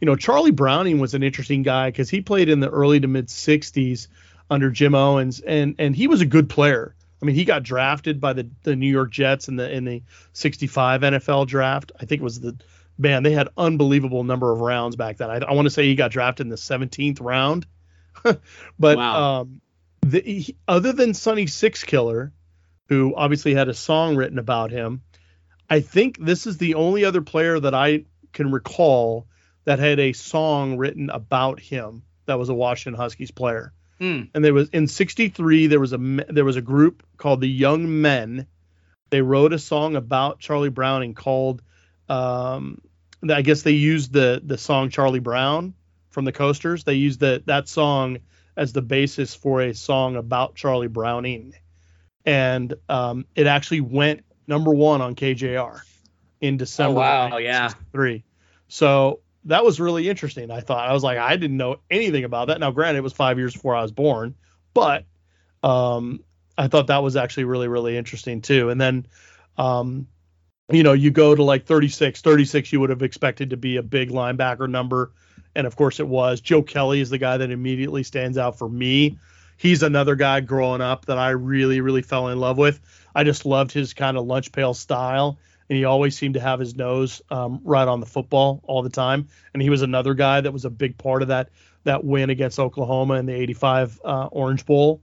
You 0.00 0.06
know, 0.06 0.16
Charlie 0.16 0.50
Browning 0.50 0.98
was 0.98 1.14
an 1.14 1.22
interesting 1.22 1.62
guy 1.62 1.88
because 1.88 2.10
he 2.10 2.20
played 2.20 2.50
in 2.50 2.60
the 2.60 2.68
early 2.68 3.00
to 3.00 3.08
mid 3.08 3.28
60s 3.28 4.08
under 4.50 4.70
Jim 4.70 4.94
Owens, 4.94 5.40
and 5.40 5.74
and 5.78 5.94
he 5.94 6.06
was 6.06 6.20
a 6.20 6.26
good 6.26 6.48
player. 6.48 6.94
I 7.20 7.24
mean, 7.24 7.34
he 7.34 7.44
got 7.44 7.62
drafted 7.62 8.20
by 8.20 8.32
the 8.32 8.48
the 8.62 8.76
New 8.76 8.90
York 8.90 9.10
Jets 9.10 9.48
in 9.48 9.56
the 9.56 9.70
in 9.70 9.84
the 9.84 10.02
65 10.32 11.00
NFL 11.00 11.46
draft. 11.46 11.92
I 12.00 12.04
think 12.04 12.20
it 12.20 12.24
was 12.24 12.40
the 12.40 12.56
man 12.98 13.22
they 13.22 13.32
had 13.32 13.48
unbelievable 13.56 14.24
number 14.24 14.52
of 14.52 14.60
rounds 14.60 14.96
back 14.96 15.18
then. 15.18 15.30
I, 15.30 15.36
I 15.36 15.52
want 15.52 15.66
to 15.66 15.70
say 15.70 15.84
he 15.84 15.94
got 15.94 16.10
drafted 16.10 16.46
in 16.46 16.50
the 16.50 16.56
17th 16.56 17.20
round. 17.20 17.66
but 18.78 18.96
wow. 18.96 19.40
um, 19.40 19.60
the, 20.00 20.20
he, 20.20 20.56
other 20.66 20.92
than 20.92 21.12
Sonny 21.12 21.46
Sixkiller, 21.46 22.32
who 22.88 23.14
obviously 23.14 23.54
had 23.54 23.68
a 23.68 23.74
song 23.74 24.16
written 24.16 24.38
about 24.38 24.70
him, 24.70 25.02
I 25.68 25.80
think 25.80 26.18
this 26.18 26.46
is 26.46 26.58
the 26.58 26.74
only 26.74 27.04
other 27.04 27.22
player 27.22 27.58
that 27.60 27.74
I 27.74 28.04
can 28.32 28.50
recall 28.50 29.26
that 29.64 29.78
had 29.78 29.98
a 29.98 30.12
song 30.12 30.78
written 30.78 31.10
about 31.10 31.60
him 31.60 32.02
that 32.26 32.38
was 32.38 32.48
a 32.48 32.54
Washington 32.54 32.98
Huskies 32.98 33.30
player. 33.30 33.72
Mm. 34.00 34.30
And 34.34 34.44
there 34.44 34.54
was 34.54 34.68
in 34.70 34.88
'63 34.88 35.68
there 35.68 35.80
was 35.80 35.92
a 35.92 35.98
there 35.98 36.44
was 36.44 36.56
a 36.56 36.62
group 36.62 37.02
called 37.16 37.40
the 37.40 37.48
Young 37.48 38.00
Men. 38.00 38.46
They 39.10 39.22
wrote 39.22 39.52
a 39.52 39.58
song 39.58 39.96
about 39.96 40.40
Charlie 40.40 40.68
Brown 40.68 41.02
and 41.02 41.16
called 41.16 41.62
um, 42.08 42.80
I 43.28 43.42
guess 43.42 43.62
they 43.62 43.72
used 43.72 44.12
the 44.12 44.40
the 44.44 44.58
song 44.58 44.90
Charlie 44.90 45.20
Brown 45.20 45.74
from 46.10 46.24
the 46.24 46.32
Coasters. 46.32 46.84
They 46.84 46.94
used 46.94 47.20
the 47.20 47.42
that 47.46 47.68
song 47.68 48.18
as 48.56 48.72
the 48.72 48.82
basis 48.82 49.34
for 49.34 49.60
a 49.62 49.74
song 49.74 50.16
about 50.16 50.54
Charlie 50.54 50.88
Browning, 50.88 51.54
and 52.24 52.74
um, 52.88 53.26
it 53.34 53.46
actually 53.46 53.80
went 53.80 54.24
number 54.46 54.72
one 54.72 55.00
on 55.00 55.14
KJR 55.14 55.80
in 56.40 56.56
December. 56.56 56.98
Oh, 56.98 57.02
wow! 57.02 57.36
Yeah. 57.38 57.70
Three. 57.92 58.24
So 58.68 59.20
that 59.46 59.64
was 59.64 59.80
really 59.80 60.08
interesting. 60.08 60.50
I 60.50 60.60
thought 60.60 60.88
I 60.88 60.92
was 60.92 61.02
like 61.02 61.18
I 61.18 61.36
didn't 61.36 61.56
know 61.56 61.78
anything 61.90 62.24
about 62.24 62.48
that. 62.48 62.60
Now, 62.60 62.70
granted, 62.70 62.98
it 62.98 63.02
was 63.02 63.12
five 63.12 63.38
years 63.38 63.54
before 63.54 63.74
I 63.74 63.82
was 63.82 63.92
born, 63.92 64.34
but 64.74 65.04
um, 65.62 66.22
I 66.58 66.68
thought 66.68 66.88
that 66.88 67.02
was 67.02 67.16
actually 67.16 67.44
really 67.44 67.68
really 67.68 67.96
interesting 67.96 68.42
too. 68.42 68.70
And 68.70 68.80
then, 68.80 69.06
um, 69.56 70.08
you 70.70 70.82
know, 70.82 70.92
you 70.92 71.10
go 71.10 71.34
to 71.34 71.42
like 71.42 71.64
36, 71.64 72.20
36, 72.20 72.72
you 72.72 72.80
would 72.80 72.90
have 72.90 73.02
expected 73.02 73.50
to 73.50 73.56
be 73.56 73.76
a 73.76 73.82
big 73.82 74.10
linebacker 74.10 74.68
number, 74.68 75.12
and 75.54 75.66
of 75.66 75.76
course 75.76 76.00
it 76.00 76.08
was. 76.08 76.40
Joe 76.40 76.62
Kelly 76.62 77.00
is 77.00 77.10
the 77.10 77.18
guy 77.18 77.36
that 77.36 77.50
immediately 77.50 78.02
stands 78.02 78.38
out 78.38 78.58
for 78.58 78.68
me. 78.68 79.18
He's 79.58 79.82
another 79.82 80.16
guy 80.16 80.40
growing 80.40 80.80
up 80.82 81.06
that 81.06 81.18
I 81.18 81.30
really 81.30 81.80
really 81.80 82.02
fell 82.02 82.28
in 82.28 82.40
love 82.40 82.58
with. 82.58 82.80
I 83.14 83.22
just 83.22 83.46
loved 83.46 83.70
his 83.70 83.94
kind 83.94 84.16
of 84.16 84.26
lunch 84.26 84.50
pail 84.50 84.74
style 84.74 85.38
and 85.68 85.76
he 85.76 85.84
always 85.84 86.16
seemed 86.16 86.34
to 86.34 86.40
have 86.40 86.60
his 86.60 86.76
nose 86.76 87.22
um, 87.30 87.60
right 87.64 87.88
on 87.88 88.00
the 88.00 88.06
football 88.06 88.60
all 88.64 88.82
the 88.82 88.90
time. 88.90 89.28
And 89.52 89.62
he 89.62 89.70
was 89.70 89.82
another 89.82 90.14
guy 90.14 90.40
that 90.40 90.52
was 90.52 90.64
a 90.64 90.70
big 90.70 90.96
part 90.98 91.22
of 91.22 91.28
that 91.28 91.50
that 91.84 92.04
win 92.04 92.30
against 92.30 92.58
Oklahoma 92.58 93.14
in 93.14 93.26
the 93.26 93.32
85 93.34 94.00
uh, 94.04 94.26
Orange 94.26 94.66
Bowl. 94.66 95.02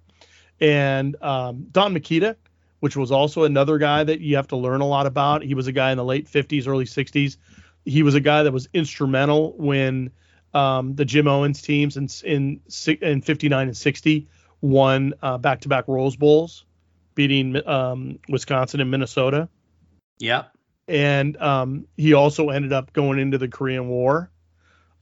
And 0.60 1.16
um, 1.22 1.68
Don 1.72 1.94
McKeta, 1.94 2.36
which 2.82 2.96
was 2.96 3.12
also 3.12 3.44
another 3.44 3.78
guy 3.78 4.04
that 4.04 4.20
you 4.20 4.36
have 4.36 4.50
to 4.50 4.58
learn 4.58 4.82
a 4.82 4.86
lot 4.86 5.06
about. 5.06 5.44
He 5.44 5.54
was 5.54 5.68
a 5.68 5.72
guy 5.72 5.92
in 5.92 5.98
the 5.98 6.04
late 6.04 6.28
50s, 6.28 6.68
early 6.68 6.86
60s. 6.86 7.38
He 7.86 8.04
was 8.04 8.16
a 8.16 8.20
guy 8.20 8.44
that 8.44 8.52
was 8.52 8.68
instrumental 8.74 9.54
when 9.58 10.12
um, 10.54 10.96
the 10.96 11.06
Jim 11.06 11.28
Owens 11.28 11.62
teams 11.62 11.98
in, 11.98 12.10
in, 12.24 12.62
in 13.02 13.22
59 13.22 13.68
and 13.68 13.78
60 13.78 14.28
won 14.62 15.14
uh, 15.22 15.38
back-to-back 15.38 15.88
Rose 15.88 16.16
Bowls, 16.16 16.66
beating 17.16 17.66
um, 17.68 18.20
Wisconsin 18.30 18.80
and 18.80 18.92
Minnesota. 18.92 19.50
Yep. 20.20 20.53
And 20.88 21.38
um, 21.38 21.88
he 21.96 22.14
also 22.14 22.50
ended 22.50 22.74
up 22.74 22.94
going 22.94 23.20
into 23.20 23.38
the 23.38 23.48
Korean 23.48 23.88
War. 23.88 24.30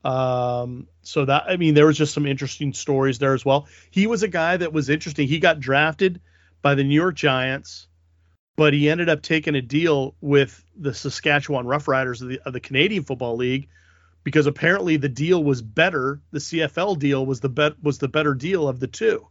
Um, 0.03 0.87
so 1.03 1.25
that 1.25 1.43
I 1.47 1.57
mean, 1.57 1.73
there 1.73 1.85
was 1.85 1.97
just 1.97 2.13
some 2.13 2.25
interesting 2.25 2.73
stories 2.73 3.19
there 3.19 3.33
as 3.33 3.45
well. 3.45 3.67
He 3.91 4.07
was 4.07 4.23
a 4.23 4.27
guy 4.27 4.57
that 4.57 4.73
was 4.73 4.89
interesting. 4.89 5.27
He 5.27 5.39
got 5.39 5.59
drafted 5.59 6.21
by 6.61 6.75
the 6.75 6.83
New 6.83 6.95
York 6.95 7.15
Giants, 7.15 7.87
but 8.55 8.73
he 8.73 8.89
ended 8.89 9.09
up 9.09 9.21
taking 9.21 9.55
a 9.55 9.61
deal 9.61 10.15
with 10.21 10.63
the 10.75 10.93
Saskatchewan 10.93 11.65
Roughriders 11.65 12.21
of 12.21 12.29
the, 12.29 12.39
of 12.45 12.53
the 12.53 12.59
Canadian 12.59 13.03
Football 13.03 13.37
League 13.37 13.69
because 14.23 14.45
apparently 14.45 14.97
the 14.97 15.09
deal 15.09 15.43
was 15.43 15.61
better. 15.61 16.21
The 16.31 16.39
CFL 16.39 16.99
deal 16.99 17.25
was 17.25 17.39
the 17.39 17.49
bet 17.49 17.81
was 17.81 17.97
the 17.97 18.07
better 18.07 18.33
deal 18.33 18.67
of 18.67 18.79
the 18.79 18.87
two. 18.87 19.27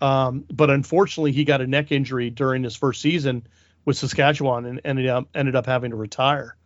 Um, 0.00 0.44
but 0.52 0.70
unfortunately, 0.70 1.32
he 1.32 1.44
got 1.44 1.60
a 1.60 1.66
neck 1.66 1.90
injury 1.90 2.30
during 2.30 2.62
his 2.62 2.76
first 2.76 3.00
season 3.00 3.46
with 3.86 3.96
Saskatchewan 3.96 4.66
and 4.66 4.80
ended 4.84 5.06
up 5.06 5.28
ended 5.34 5.56
up 5.56 5.64
having 5.64 5.92
to 5.92 5.96
retire. 5.96 6.56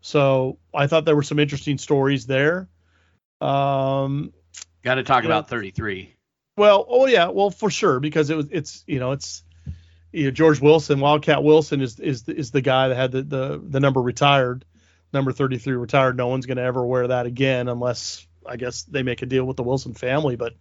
So 0.00 0.58
I 0.72 0.86
thought 0.86 1.04
there 1.04 1.16
were 1.16 1.22
some 1.22 1.38
interesting 1.38 1.76
stories 1.76 2.24
there. 2.24 2.68
Um, 3.42 4.32
Got 4.82 4.94
to 4.94 5.02
talk 5.02 5.24
about 5.24 5.50
know, 5.50 5.56
33. 5.56 6.14
Well, 6.56 6.86
oh 6.88 7.06
yeah, 7.06 7.28
well 7.28 7.50
for 7.50 7.68
sure 7.68 8.00
because 8.00 8.30
it 8.30 8.36
was 8.36 8.46
it's 8.50 8.84
you 8.86 9.00
know 9.00 9.12
it's 9.12 9.42
you 10.12 10.24
know, 10.24 10.30
George 10.30 10.60
Wilson, 10.60 11.00
Wildcat 11.00 11.42
Wilson 11.42 11.80
is 11.80 12.00
is 12.00 12.26
is 12.28 12.50
the 12.50 12.62
guy 12.62 12.88
that 12.88 12.96
had 12.96 13.12
the 13.12 13.22
the, 13.22 13.62
the 13.62 13.80
number 13.80 14.00
retired, 14.00 14.64
number 15.12 15.32
33 15.32 15.74
retired. 15.74 16.16
No 16.16 16.28
one's 16.28 16.46
going 16.46 16.56
to 16.56 16.62
ever 16.62 16.84
wear 16.84 17.08
that 17.08 17.26
again 17.26 17.68
unless 17.68 18.26
I 18.46 18.56
guess 18.56 18.84
they 18.84 19.02
make 19.02 19.22
a 19.22 19.26
deal 19.26 19.44
with 19.44 19.56
the 19.56 19.62
Wilson 19.62 19.94
family. 19.94 20.36
But 20.36 20.54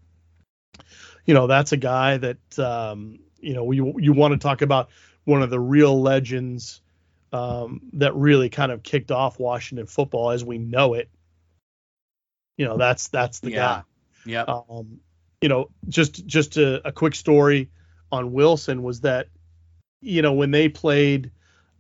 you 1.26 1.34
know 1.34 1.48
that's 1.48 1.72
a 1.72 1.78
guy 1.78 2.18
that 2.18 2.60
um, 2.60 3.20
you 3.40 3.54
know 3.54 3.72
you 3.72 3.96
you 4.00 4.14
want 4.14 4.34
to 4.34 4.40
talk 4.40 4.62
about 4.62 4.90
one 5.27 5.41
of 5.41 5.50
the 5.50 5.60
real 5.60 6.01
legends 6.01 6.81
um, 7.34 7.81
that 7.93 8.15
really 8.15 8.50
kind 8.50 8.72
of 8.72 8.81
kicked 8.81 9.12
off 9.12 9.39
Washington 9.39 9.86
football 9.86 10.31
as 10.31 10.43
we 10.43 10.57
know 10.57 10.93
it. 10.93 11.10
You 12.55 12.65
know 12.65 12.77
that's 12.77 13.10
that's 13.10 13.41
the 13.41 13.51
yeah. 13.51 13.57
guy. 13.57 13.84
Yeah. 14.25 14.43
Um, 14.43 15.01
you 15.41 15.50
know, 15.50 15.69
just 15.89 16.25
just 16.25 16.55
a, 16.55 16.88
a 16.88 16.91
quick 16.93 17.13
story 17.13 17.69
on 18.10 18.31
Wilson 18.31 18.84
was 18.84 19.01
that 19.01 19.27
you 20.01 20.22
know 20.22 20.34
when 20.34 20.51
they 20.51 20.69
played 20.69 21.31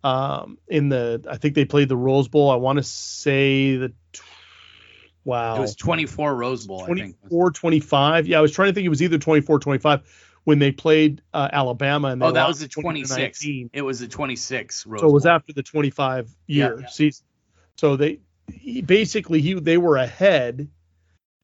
um, 0.03 0.57
in 0.67 0.89
the 0.89 1.23
I 1.29 1.37
think 1.37 1.55
they 1.55 1.65
played 1.65 1.87
the 1.87 1.97
Rose 1.97 2.27
Bowl. 2.27 2.51
I 2.51 2.55
want 2.55 2.77
to 2.77 2.83
say 2.83 3.77
the 3.77 3.93
wow. 5.23 5.55
It 5.55 5.61
was 5.61 5.75
24 5.77 6.35
Rose 6.35 6.67
Bowl, 6.67 6.85
24 6.85 7.51
25. 7.51 8.27
Yeah, 8.27 8.39
I 8.39 8.41
was 8.41 8.51
trying 8.51 8.69
to 8.69 8.73
think 8.73 8.85
it 8.85 8.89
was 8.89 9.01
either 9.01 9.17
24 9.17 9.59
25 9.59 10.26
when 10.47 10.59
they 10.59 10.71
played 10.71 11.21
uh, 11.33 11.49
Alabama 11.51 12.07
and 12.07 12.23
Oh, 12.23 12.31
that 12.31 12.47
was 12.47 12.61
the 12.61 12.69
26. 12.69 13.45
It 13.73 13.81
was 13.81 13.99
the 13.99 14.07
26 14.07 14.85
Rose 14.85 15.01
So 15.01 15.09
it 15.09 15.11
was 15.11 15.23
Bowl. 15.23 15.33
after 15.33 15.51
the 15.51 15.61
25 15.61 16.29
year 16.47 16.75
yeah, 16.75 16.81
yeah. 16.83 16.87
season. 16.87 17.25
So 17.75 17.97
they 17.97 18.21
he, 18.53 18.81
basically 18.81 19.41
he 19.41 19.55
they 19.55 19.77
were 19.77 19.97
ahead 19.97 20.69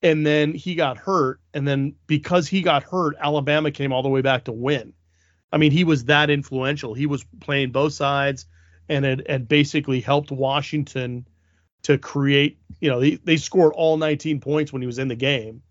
and 0.03 0.25
then 0.25 0.53
he 0.53 0.75
got 0.75 0.95
hurt 0.97 1.41
and 1.53 1.67
then 1.67 1.95
because 2.07 2.47
he 2.47 2.61
got 2.61 2.83
hurt 2.83 3.17
alabama 3.19 3.71
came 3.71 3.91
all 3.91 4.03
the 4.03 4.09
way 4.09 4.21
back 4.21 4.45
to 4.45 4.53
win 4.53 4.93
i 5.51 5.57
mean 5.57 5.73
he 5.73 5.83
was 5.83 6.05
that 6.05 6.29
influential 6.29 6.93
he 6.93 7.05
was 7.05 7.25
playing 7.41 7.71
both 7.73 7.91
sides 7.91 8.45
and 8.87 9.03
had 9.03 9.49
basically 9.49 9.99
helped 9.99 10.31
washington 10.31 11.27
to 11.81 11.97
create 11.97 12.57
you 12.79 12.89
know 12.89 13.01
they, 13.01 13.15
they 13.15 13.35
scored 13.35 13.73
all 13.73 13.97
19 13.97 14.39
points 14.39 14.71
when 14.71 14.81
he 14.81 14.85
was 14.85 14.97
in 14.97 15.09
the 15.09 15.15
game 15.15 15.61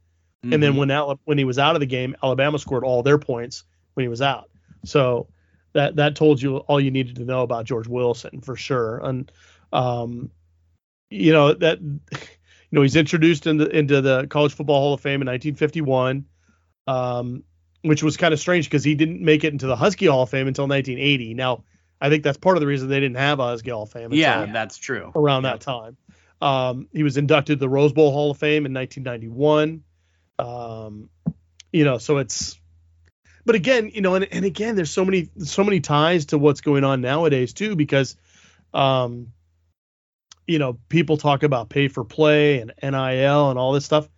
mm-hmm. 0.45 0.53
and 0.53 0.63
then 0.63 0.73
mm-hmm. 0.73 0.81
when 0.81 0.91
Ala- 0.91 1.19
when 1.25 1.39
he 1.39 1.45
was 1.45 1.59
out 1.59 1.77
of 1.77 1.81
the 1.81 1.87
game 1.87 2.17
alabama 2.23 2.59
scored 2.59 2.85
all 2.85 3.03
their 3.03 3.19
points 3.19 3.65
when 3.95 4.05
he 4.05 4.09
was 4.09 4.23
out 4.23 4.51
so 4.85 5.29
that 5.73 5.97
that 5.97 6.17
told 6.17 6.41
you 6.41 6.59
all 6.59 6.81
you 6.81 6.91
needed 6.91 7.17
to 7.17 7.25
know 7.25 7.43
about 7.43 7.65
george 7.65 7.89
wilson 7.89 8.41
for 8.41 8.57
sure 8.57 9.01
and 9.05 9.33
um 9.73 10.31
you 11.11 11.33
know 11.33 11.53
that 11.53 11.79
you 12.73 12.79
know, 12.79 12.83
he's 12.83 12.97
introduced 12.97 13.47
into 13.47 13.69
into 13.69 14.01
the 14.01 14.27
College 14.29 14.55
Football 14.55 14.81
Hall 14.81 14.95
of 14.95 15.01
Fame 15.01 15.21
in 15.21 15.27
1951, 15.27 16.25
um, 16.87 17.45
which 17.83 18.03
was 18.03 18.17
kind 18.17 18.33
of 18.33 18.41
strange 18.41 18.65
because 18.65 18.83
he 18.83 18.95
didn't 18.95 19.21
make 19.21 19.45
it 19.45 19.53
into 19.53 19.67
the 19.67 19.77
Husky 19.77 20.07
Hall 20.07 20.23
of 20.23 20.31
Fame 20.31 20.49
until 20.49 20.67
1980. 20.67 21.35
Now, 21.35 21.65
I 22.01 22.09
think 22.09 22.25
that's 22.25 22.39
part 22.39 22.57
of 22.57 22.63
the 22.63 22.67
reason 22.67 22.89
they 22.89 22.99
didn't 22.99 23.19
have 23.19 23.41
a 23.41 23.45
Husky 23.45 23.71
Hall 23.71 23.83
of 23.83 23.91
Fame. 23.93 24.09
Yeah, 24.13 24.47
that's 24.47 24.79
true. 24.79 25.13
Around 25.15 25.45
yeah. 25.45 25.51
that 25.51 25.61
time, 25.61 25.99
um, 26.41 26.89
he 26.93 27.03
was 27.03 27.19
inducted 27.19 27.59
to 27.59 27.61
the 27.61 27.69
Rose 27.69 27.93
Bowl 27.93 28.11
Hall 28.11 28.31
of 28.31 28.39
Fame 28.39 28.65
in 28.65 28.73
1991. 28.73 29.85
Um, 30.43 31.09
you 31.73 31.85
know, 31.85 31.99
so 31.99 32.19
it's 32.19 32.59
but 33.45 33.55
again, 33.55 33.91
you 33.93 34.01
know, 34.01 34.15
and, 34.15 34.27
and 34.31 34.45
again, 34.45 34.77
there's 34.77 34.91
so 34.91 35.05
many 35.05 35.31
so 35.39 35.65
many 35.65 35.81
ties 35.81 36.27
to 36.27 36.39
what's 36.39 36.61
going 36.61 36.85
on 36.85 37.01
nowadays 37.01 37.53
too, 37.53 37.77
because 37.77 38.17
um, 38.75 39.29
you 40.47 40.59
know, 40.59 40.79
people 40.89 41.17
talk 41.17 41.43
about 41.43 41.69
pay 41.69 41.89
for 41.89 42.05
play 42.05 42.61
and 42.61 42.73
NIL 42.83 43.51
and 43.51 43.59
all 43.59 43.73
this 43.73 43.85
stuff. 43.85 44.09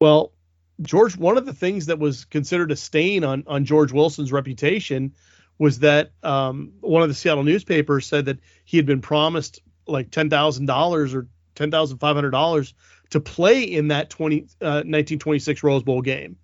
Well, 0.00 0.32
George, 0.80 1.16
one 1.16 1.36
of 1.36 1.46
the 1.46 1.52
things 1.52 1.86
that 1.86 1.98
was 1.98 2.24
considered 2.24 2.70
a 2.70 2.76
stain 2.76 3.24
on 3.24 3.44
on 3.46 3.64
George 3.64 3.92
Wilson's 3.92 4.32
reputation 4.32 5.14
was 5.58 5.80
that 5.80 6.12
um, 6.22 6.72
one 6.80 7.02
of 7.02 7.08
the 7.08 7.14
Seattle 7.14 7.42
newspapers 7.42 8.06
said 8.06 8.26
that 8.26 8.38
he 8.64 8.76
had 8.76 8.86
been 8.86 9.00
promised 9.00 9.60
like 9.86 10.10
ten 10.10 10.30
thousand 10.30 10.66
dollars 10.66 11.14
or 11.14 11.26
ten 11.54 11.70
thousand 11.70 11.98
five 11.98 12.14
hundred 12.14 12.30
dollars 12.30 12.74
to 13.10 13.20
play 13.20 13.62
in 13.62 13.88
that 13.88 14.10
20, 14.10 14.42
uh, 14.60 14.84
1926 14.84 15.62
Rose 15.62 15.82
Bowl 15.82 16.02
game. 16.02 16.36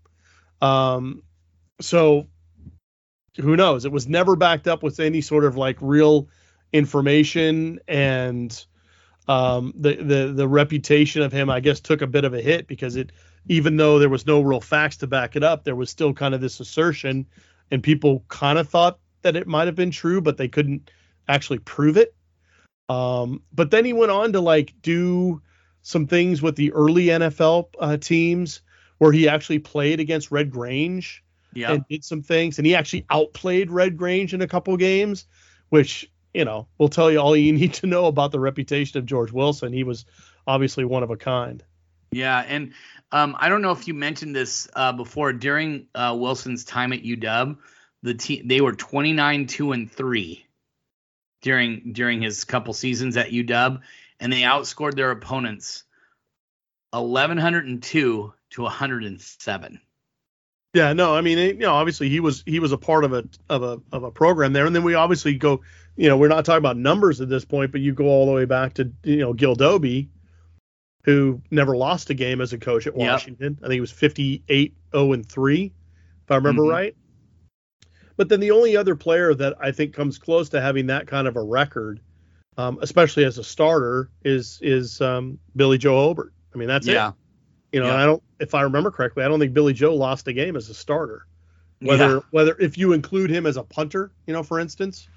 Um, 0.62 1.22
so 1.80 2.26
who 3.40 3.56
knows? 3.56 3.84
It 3.84 3.92
was 3.92 4.08
never 4.08 4.36
backed 4.36 4.68
up 4.68 4.82
with 4.82 5.00
any 5.00 5.20
sort 5.20 5.44
of 5.44 5.56
like 5.56 5.76
real 5.80 6.28
information 6.72 7.80
and 7.86 8.66
um, 9.26 9.72
the 9.76 9.96
the 9.96 10.32
the 10.34 10.48
reputation 10.48 11.22
of 11.22 11.32
him, 11.32 11.48
I 11.48 11.60
guess, 11.60 11.80
took 11.80 12.02
a 12.02 12.06
bit 12.06 12.24
of 12.24 12.34
a 12.34 12.42
hit 12.42 12.66
because 12.66 12.96
it, 12.96 13.12
even 13.46 13.76
though 13.76 13.98
there 13.98 14.08
was 14.08 14.26
no 14.26 14.42
real 14.42 14.60
facts 14.60 14.98
to 14.98 15.06
back 15.06 15.34
it 15.34 15.42
up, 15.42 15.64
there 15.64 15.76
was 15.76 15.90
still 15.90 16.12
kind 16.12 16.34
of 16.34 16.40
this 16.40 16.60
assertion, 16.60 17.26
and 17.70 17.82
people 17.82 18.24
kind 18.28 18.58
of 18.58 18.68
thought 18.68 18.98
that 19.22 19.36
it 19.36 19.46
might 19.46 19.66
have 19.66 19.74
been 19.74 19.90
true, 19.90 20.20
but 20.20 20.36
they 20.36 20.48
couldn't 20.48 20.90
actually 21.26 21.58
prove 21.58 21.96
it. 21.96 22.14
Um, 22.90 23.42
but 23.52 23.70
then 23.70 23.86
he 23.86 23.94
went 23.94 24.10
on 24.10 24.34
to 24.34 24.40
like 24.40 24.74
do 24.82 25.40
some 25.84 26.08
things 26.08 26.42
with 26.42 26.56
the 26.56 26.72
early 26.72 27.06
NFL 27.06 27.68
uh, 27.78 27.96
teams 27.96 28.62
where 28.98 29.12
he 29.12 29.28
actually 29.28 29.60
played 29.60 30.00
against 30.00 30.32
Red 30.32 30.50
Grange 30.50 31.22
yeah. 31.52 31.70
and 31.70 31.84
did 31.88 32.04
some 32.04 32.22
things, 32.22 32.58
and 32.58 32.66
he 32.66 32.74
actually 32.74 33.06
outplayed 33.08 33.70
Red 33.70 33.96
Grange 33.96 34.34
in 34.34 34.42
a 34.42 34.48
couple 34.48 34.76
games, 34.76 35.26
which 35.68 36.10
you 36.34 36.44
know, 36.44 36.66
will 36.78 36.88
tell 36.88 37.10
you 37.10 37.18
all 37.18 37.36
you 37.36 37.52
need 37.52 37.74
to 37.74 37.86
know 37.86 38.06
about 38.06 38.32
the 38.32 38.40
reputation 38.40 38.98
of 38.98 39.06
George 39.06 39.32
Wilson. 39.32 39.72
He 39.72 39.84
was 39.84 40.04
obviously 40.46 40.84
one 40.84 41.04
of 41.04 41.10
a 41.10 41.16
kind. 41.16 41.62
Yeah, 42.10 42.44
and 42.46 42.72
um, 43.12 43.36
I 43.38 43.48
don't 43.48 43.62
know 43.62 43.70
if 43.70 43.88
you 43.88 43.94
mentioned 43.94 44.36
this 44.36 44.68
uh, 44.74 44.92
before. 44.92 45.32
During 45.32 45.86
uh, 45.94 46.16
Wilson's 46.18 46.64
time 46.64 46.92
at 46.92 47.02
UW, 47.02 47.56
the 48.02 48.14
team 48.14 48.46
they 48.46 48.60
were 48.60 48.72
29 48.72 49.46
two 49.46 49.72
and 49.72 49.90
three 49.90 50.44
during 51.40 51.92
during 51.92 52.20
his 52.20 52.44
couple 52.44 52.74
seasons 52.74 53.16
at 53.16 53.30
UW, 53.30 53.80
and 54.24 54.32
they 54.32 54.40
outscored 54.40 54.94
their 54.94 55.10
opponents 55.10 55.84
1102 56.90 58.32
to 58.50 58.62
107. 58.62 59.80
Yeah, 60.72 60.92
no, 60.94 61.14
I 61.14 61.20
mean, 61.20 61.38
you 61.38 61.54
know, 61.54 61.74
obviously 61.74 62.08
he 62.08 62.18
was 62.18 62.42
he 62.46 62.58
was 62.58 62.72
a 62.72 62.78
part 62.78 63.04
of 63.04 63.12
a 63.12 63.24
of 63.48 63.62
a 63.62 63.80
of 63.92 64.02
a 64.02 64.10
program 64.10 64.52
there, 64.52 64.66
and 64.66 64.74
then 64.74 64.82
we 64.82 64.94
obviously 64.94 65.34
go, 65.34 65.60
you 65.94 66.08
know, 66.08 66.16
we're 66.16 66.28
not 66.28 66.44
talking 66.44 66.58
about 66.58 66.76
numbers 66.76 67.20
at 67.20 67.28
this 67.28 67.44
point, 67.44 67.70
but 67.70 67.80
you 67.80 67.92
go 67.92 68.06
all 68.06 68.26
the 68.26 68.32
way 68.32 68.44
back 68.46 68.74
to 68.74 68.90
you 69.04 69.18
know 69.18 69.34
Gil 69.34 69.54
Dobie, 69.54 70.08
who 71.04 71.40
never 71.52 71.76
lost 71.76 72.10
a 72.10 72.14
game 72.14 72.40
as 72.40 72.52
a 72.52 72.58
coach 72.58 72.88
at 72.88 72.96
Washington. 72.96 73.52
Yep. 73.52 73.64
I 73.64 73.66
think 73.66 73.74
he 73.74 73.80
was 73.80 73.92
58 73.92 74.74
0 74.92 75.12
and 75.12 75.28
three, 75.28 75.72
if 76.24 76.30
I 76.30 76.36
remember 76.36 76.62
mm-hmm. 76.62 76.72
right. 76.72 76.96
But 78.16 78.30
then 78.30 78.40
the 78.40 78.52
only 78.52 78.76
other 78.76 78.96
player 78.96 79.34
that 79.34 79.54
I 79.60 79.70
think 79.70 79.94
comes 79.94 80.18
close 80.18 80.48
to 80.50 80.60
having 80.60 80.86
that 80.86 81.06
kind 81.06 81.28
of 81.28 81.36
a 81.36 81.42
record, 81.42 82.00
um, 82.56 82.78
especially 82.82 83.24
as 83.24 83.38
a 83.38 83.44
starter, 83.44 84.10
is 84.24 84.58
is 84.62 85.00
um, 85.00 85.38
Billy 85.56 85.78
Joe 85.78 85.96
Hobert. 85.96 86.32
I 86.54 86.58
mean, 86.58 86.68
that's 86.68 86.86
yeah. 86.86 87.08
it. 87.08 87.14
You 87.72 87.80
know, 87.80 87.88
yeah. 87.88 87.96
I 88.02 88.06
don't, 88.06 88.22
if 88.38 88.54
I 88.54 88.62
remember 88.62 88.92
correctly, 88.92 89.24
I 89.24 89.28
don't 89.28 89.40
think 89.40 89.52
Billy 89.52 89.72
Joe 89.72 89.94
lost 89.94 90.28
a 90.28 90.32
game 90.32 90.54
as 90.54 90.68
a 90.68 90.74
starter. 90.74 91.26
Whether 91.80 92.14
yeah. 92.14 92.20
whether 92.30 92.56
if 92.60 92.78
you 92.78 92.92
include 92.92 93.30
him 93.30 93.46
as 93.46 93.56
a 93.56 93.64
punter, 93.64 94.12
you 94.26 94.32
know, 94.32 94.42
for 94.42 94.60
instance, 94.60 95.08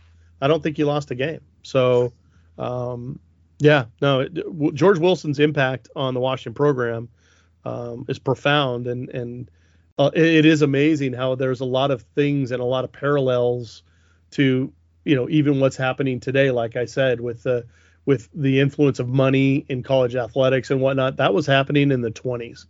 I 0.42 0.48
don't 0.48 0.64
think 0.64 0.76
he 0.76 0.84
lost 0.84 1.12
a 1.12 1.16
game. 1.16 1.42
So, 1.62 2.14
um, 2.58 3.20
yeah, 3.60 3.86
no, 4.02 4.22
it, 4.22 4.74
George 4.74 4.98
Wilson's 4.98 5.40
impact 5.40 5.90
on 5.96 6.14
the 6.14 6.20
Washington 6.20 6.56
program 6.56 7.10
um, 7.64 8.06
is 8.08 8.18
profound, 8.20 8.88
and 8.88 9.10
and 9.10 9.52
uh, 10.00 10.10
it, 10.14 10.26
it 10.26 10.46
is 10.46 10.62
amazing 10.64 11.14
how 11.14 11.36
there's 11.36 11.62
a 11.62 11.66
lot 11.66 11.92
of 11.92 12.02
things 12.16 12.52
and 12.52 12.62
a 12.62 12.66
lot 12.66 12.84
of 12.84 12.92
parallels 12.92 13.84
to 14.32 14.74
you 15.08 15.16
know 15.16 15.30
even 15.30 15.60
what's 15.60 15.78
happening 15.78 16.20
today. 16.20 16.52
Like 16.52 16.76
I 16.76 16.86
said, 16.86 17.22
with 17.22 17.44
the 17.44 17.66
with 18.06 18.30
the 18.34 18.60
influence 18.60 19.00
of 19.00 19.08
money 19.08 19.66
in 19.68 19.84
college 19.84 20.16
athletics 20.16 20.72
and 20.72 20.82
whatnot, 20.82 21.18
that 21.18 21.34
was 21.34 21.46
happening 21.46 21.92
in 21.92 22.02
the 22.02 22.12
20s, 22.12 22.66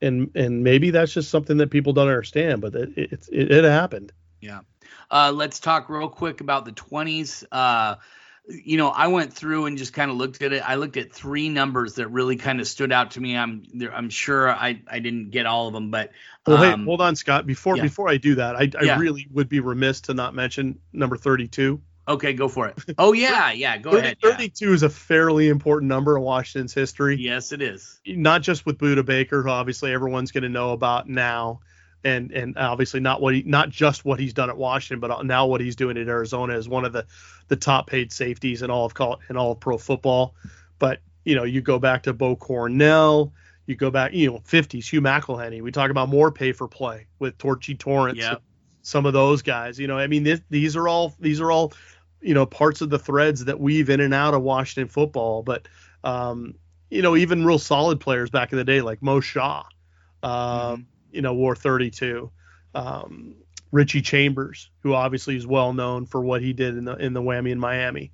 and 0.00 0.30
and 0.34 0.62
maybe 0.62 0.90
that's 0.90 1.12
just 1.12 1.30
something 1.30 1.56
that 1.58 1.70
people 1.70 1.92
don't 1.92 2.08
understand, 2.08 2.60
but 2.60 2.74
it 2.74 2.90
it, 2.96 3.28
it, 3.30 3.50
it 3.50 3.64
happened. 3.64 4.12
Yeah. 4.40 4.60
Uh, 5.10 5.32
let's 5.34 5.58
talk 5.58 5.88
real 5.88 6.08
quick 6.08 6.40
about 6.40 6.64
the 6.64 6.72
20s. 6.72 7.44
Uh, 7.50 7.96
you 8.48 8.76
know, 8.76 8.88
I 8.88 9.08
went 9.08 9.32
through 9.32 9.66
and 9.66 9.76
just 9.76 9.92
kind 9.92 10.10
of 10.10 10.16
looked 10.16 10.42
at 10.42 10.52
it. 10.52 10.62
I 10.66 10.76
looked 10.76 10.96
at 10.96 11.12
three 11.12 11.48
numbers 11.48 11.94
that 11.94 12.08
really 12.08 12.36
kind 12.36 12.60
of 12.60 12.66
stood 12.66 12.92
out 12.92 13.12
to 13.12 13.20
me. 13.20 13.36
I'm 13.36 13.64
I'm 13.92 14.10
sure 14.10 14.50
I, 14.50 14.80
I 14.90 14.98
didn't 15.00 15.30
get 15.30 15.46
all 15.46 15.68
of 15.68 15.74
them, 15.74 15.90
but 15.90 16.10
um, 16.46 16.54
well, 16.54 16.62
hey, 16.62 16.72
um, 16.72 16.84
hold 16.84 17.00
on, 17.00 17.16
Scott. 17.16 17.46
Before 17.46 17.76
yeah. 17.76 17.82
before 17.82 18.08
I 18.08 18.16
do 18.16 18.36
that, 18.36 18.56
I, 18.56 18.70
I 18.78 18.84
yeah. 18.84 18.98
really 18.98 19.26
would 19.30 19.48
be 19.48 19.60
remiss 19.60 20.02
to 20.02 20.14
not 20.14 20.34
mention 20.34 20.78
number 20.92 21.16
32. 21.16 21.80
Okay, 22.08 22.32
go 22.32 22.48
for 22.48 22.68
it. 22.68 22.78
Oh 22.96 23.12
yeah, 23.12 23.52
yeah, 23.52 23.76
go 23.76 23.90
30, 23.90 24.02
ahead. 24.02 24.16
Yeah. 24.22 24.30
32 24.32 24.72
is 24.72 24.82
a 24.82 24.88
fairly 24.88 25.48
important 25.48 25.88
number 25.90 26.16
in 26.16 26.22
Washington's 26.22 26.72
history. 26.72 27.18
Yes, 27.18 27.52
it 27.52 27.60
is. 27.60 28.00
Not 28.06 28.42
just 28.42 28.64
with 28.64 28.78
Budda 28.78 29.04
Baker, 29.04 29.42
who 29.42 29.50
obviously 29.50 29.92
everyone's 29.92 30.32
going 30.32 30.44
to 30.44 30.48
know 30.48 30.72
about 30.72 31.08
now, 31.08 31.60
and 32.04 32.30
and 32.30 32.56
obviously 32.56 33.00
not 33.00 33.20
what 33.20 33.34
he 33.34 33.42
not 33.44 33.70
just 33.70 34.04
what 34.04 34.20
he's 34.20 34.32
done 34.32 34.50
at 34.50 34.56
Washington, 34.56 35.00
but 35.00 35.24
now 35.24 35.46
what 35.46 35.60
he's 35.60 35.76
doing 35.76 35.96
at 35.96 36.08
Arizona 36.08 36.54
is 36.54 36.68
one 36.68 36.84
of 36.84 36.92
the 36.92 37.06
the 37.48 37.56
top 37.56 37.88
paid 37.88 38.12
safeties 38.12 38.62
in 38.62 38.70
all 38.70 38.84
of 38.84 38.94
call 38.94 39.20
in 39.28 39.36
all 39.36 39.52
of 39.52 39.60
pro 39.60 39.78
football. 39.78 40.34
But 40.78 41.00
you 41.24 41.34
know, 41.34 41.44
you 41.44 41.60
go 41.60 41.78
back 41.78 42.04
to 42.04 42.12
Bo 42.12 42.36
Cornell, 42.36 43.32
you 43.66 43.76
go 43.76 43.90
back, 43.90 44.14
you 44.14 44.30
know, 44.30 44.38
50s, 44.38 44.88
Hugh 44.88 45.02
McElhenny. 45.02 45.60
We 45.60 45.70
talk 45.70 45.90
about 45.90 46.08
more 46.08 46.32
pay 46.32 46.52
for 46.52 46.66
play 46.66 47.06
with 47.18 47.36
Torchy 47.36 47.74
Torrance, 47.74 48.18
Yep. 48.18 48.42
Some 48.80 49.04
of 49.04 49.12
those 49.12 49.42
guys, 49.42 49.78
you 49.78 49.86
know, 49.86 49.98
I 49.98 50.06
mean, 50.06 50.22
this, 50.22 50.40
these 50.48 50.74
are 50.74 50.88
all 50.88 51.14
these 51.20 51.40
are 51.40 51.50
all, 51.50 51.74
you 52.22 52.32
know, 52.32 52.46
parts 52.46 52.80
of 52.80 52.88
the 52.88 52.98
threads 52.98 53.44
that 53.44 53.60
weave 53.60 53.90
in 53.90 54.00
and 54.00 54.14
out 54.14 54.32
of 54.32 54.40
Washington 54.40 54.88
football. 54.88 55.42
But, 55.42 55.68
um, 56.02 56.54
you 56.88 57.02
know, 57.02 57.14
even 57.14 57.44
real 57.44 57.58
solid 57.58 58.00
players 58.00 58.30
back 58.30 58.52
in 58.52 58.56
the 58.56 58.64
day, 58.64 58.80
like 58.80 59.02
Mo 59.02 59.20
Shaw, 59.20 59.64
um, 60.22 60.30
mm-hmm. 60.32 60.82
You 61.10 61.22
know, 61.22 61.34
wore 61.34 61.56
32. 61.56 62.30
Um, 62.74 63.36
Richie 63.70 64.02
Chambers, 64.02 64.70
who 64.80 64.94
obviously 64.94 65.36
is 65.36 65.46
well 65.46 65.72
known 65.72 66.06
for 66.06 66.20
what 66.20 66.42
he 66.42 66.52
did 66.52 66.76
in 66.76 66.84
the 66.84 66.96
in 66.96 67.12
the 67.12 67.22
whammy 67.22 67.50
in 67.50 67.58
Miami. 67.58 68.12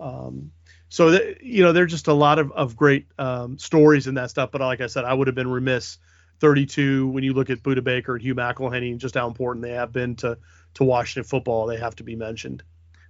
Um, 0.00 0.52
so 0.88 1.10
th- 1.10 1.38
you 1.42 1.62
know, 1.62 1.72
there's 1.72 1.90
just 1.90 2.08
a 2.08 2.12
lot 2.12 2.38
of 2.38 2.52
of 2.52 2.76
great 2.76 3.06
um, 3.18 3.58
stories 3.58 4.06
in 4.06 4.14
that 4.14 4.30
stuff. 4.30 4.50
But 4.50 4.60
like 4.60 4.80
I 4.80 4.86
said, 4.86 5.04
I 5.04 5.14
would 5.14 5.28
have 5.28 5.36
been 5.36 5.50
remiss 5.50 5.98
32 6.40 7.08
when 7.08 7.24
you 7.24 7.32
look 7.32 7.50
at 7.50 7.62
Budda 7.62 7.82
Baker 7.82 8.14
and 8.14 8.22
Hugh 8.22 8.34
McElhenny 8.34 8.90
and 8.90 9.00
just 9.00 9.14
how 9.14 9.26
important 9.26 9.64
they 9.64 9.72
have 9.72 9.92
been 9.92 10.16
to 10.16 10.38
to 10.74 10.84
Washington 10.84 11.28
football. 11.28 11.66
They 11.66 11.78
have 11.78 11.96
to 11.96 12.04
be 12.04 12.16
mentioned. 12.16 12.62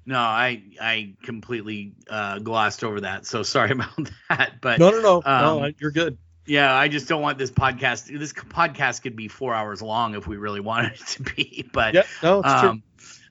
No, 0.04 0.18
I 0.18 0.62
I 0.80 1.14
completely 1.24 1.94
uh, 2.08 2.38
glossed 2.38 2.84
over 2.84 3.00
that. 3.00 3.26
So 3.26 3.42
sorry 3.42 3.70
about 3.72 4.10
that. 4.28 4.60
But 4.60 4.78
no, 4.78 4.90
no, 4.90 5.00
no, 5.00 5.16
um, 5.24 5.42
no, 5.42 5.70
you're 5.78 5.90
good. 5.90 6.18
Yeah, 6.46 6.72
I 6.74 6.88
just 6.88 7.08
don't 7.08 7.22
want 7.22 7.38
this 7.38 7.50
podcast. 7.50 8.06
This 8.06 8.32
podcast 8.32 9.02
could 9.02 9.16
be 9.16 9.28
four 9.28 9.52
hours 9.52 9.82
long 9.82 10.14
if 10.14 10.26
we 10.26 10.36
really 10.36 10.60
wanted 10.60 10.92
it 10.92 11.06
to 11.08 11.22
be. 11.22 11.68
But 11.72 11.94
yeah, 11.94 12.04
no, 12.22 12.40
it's 12.40 12.48
um, 12.48 12.60
true. 12.60 12.82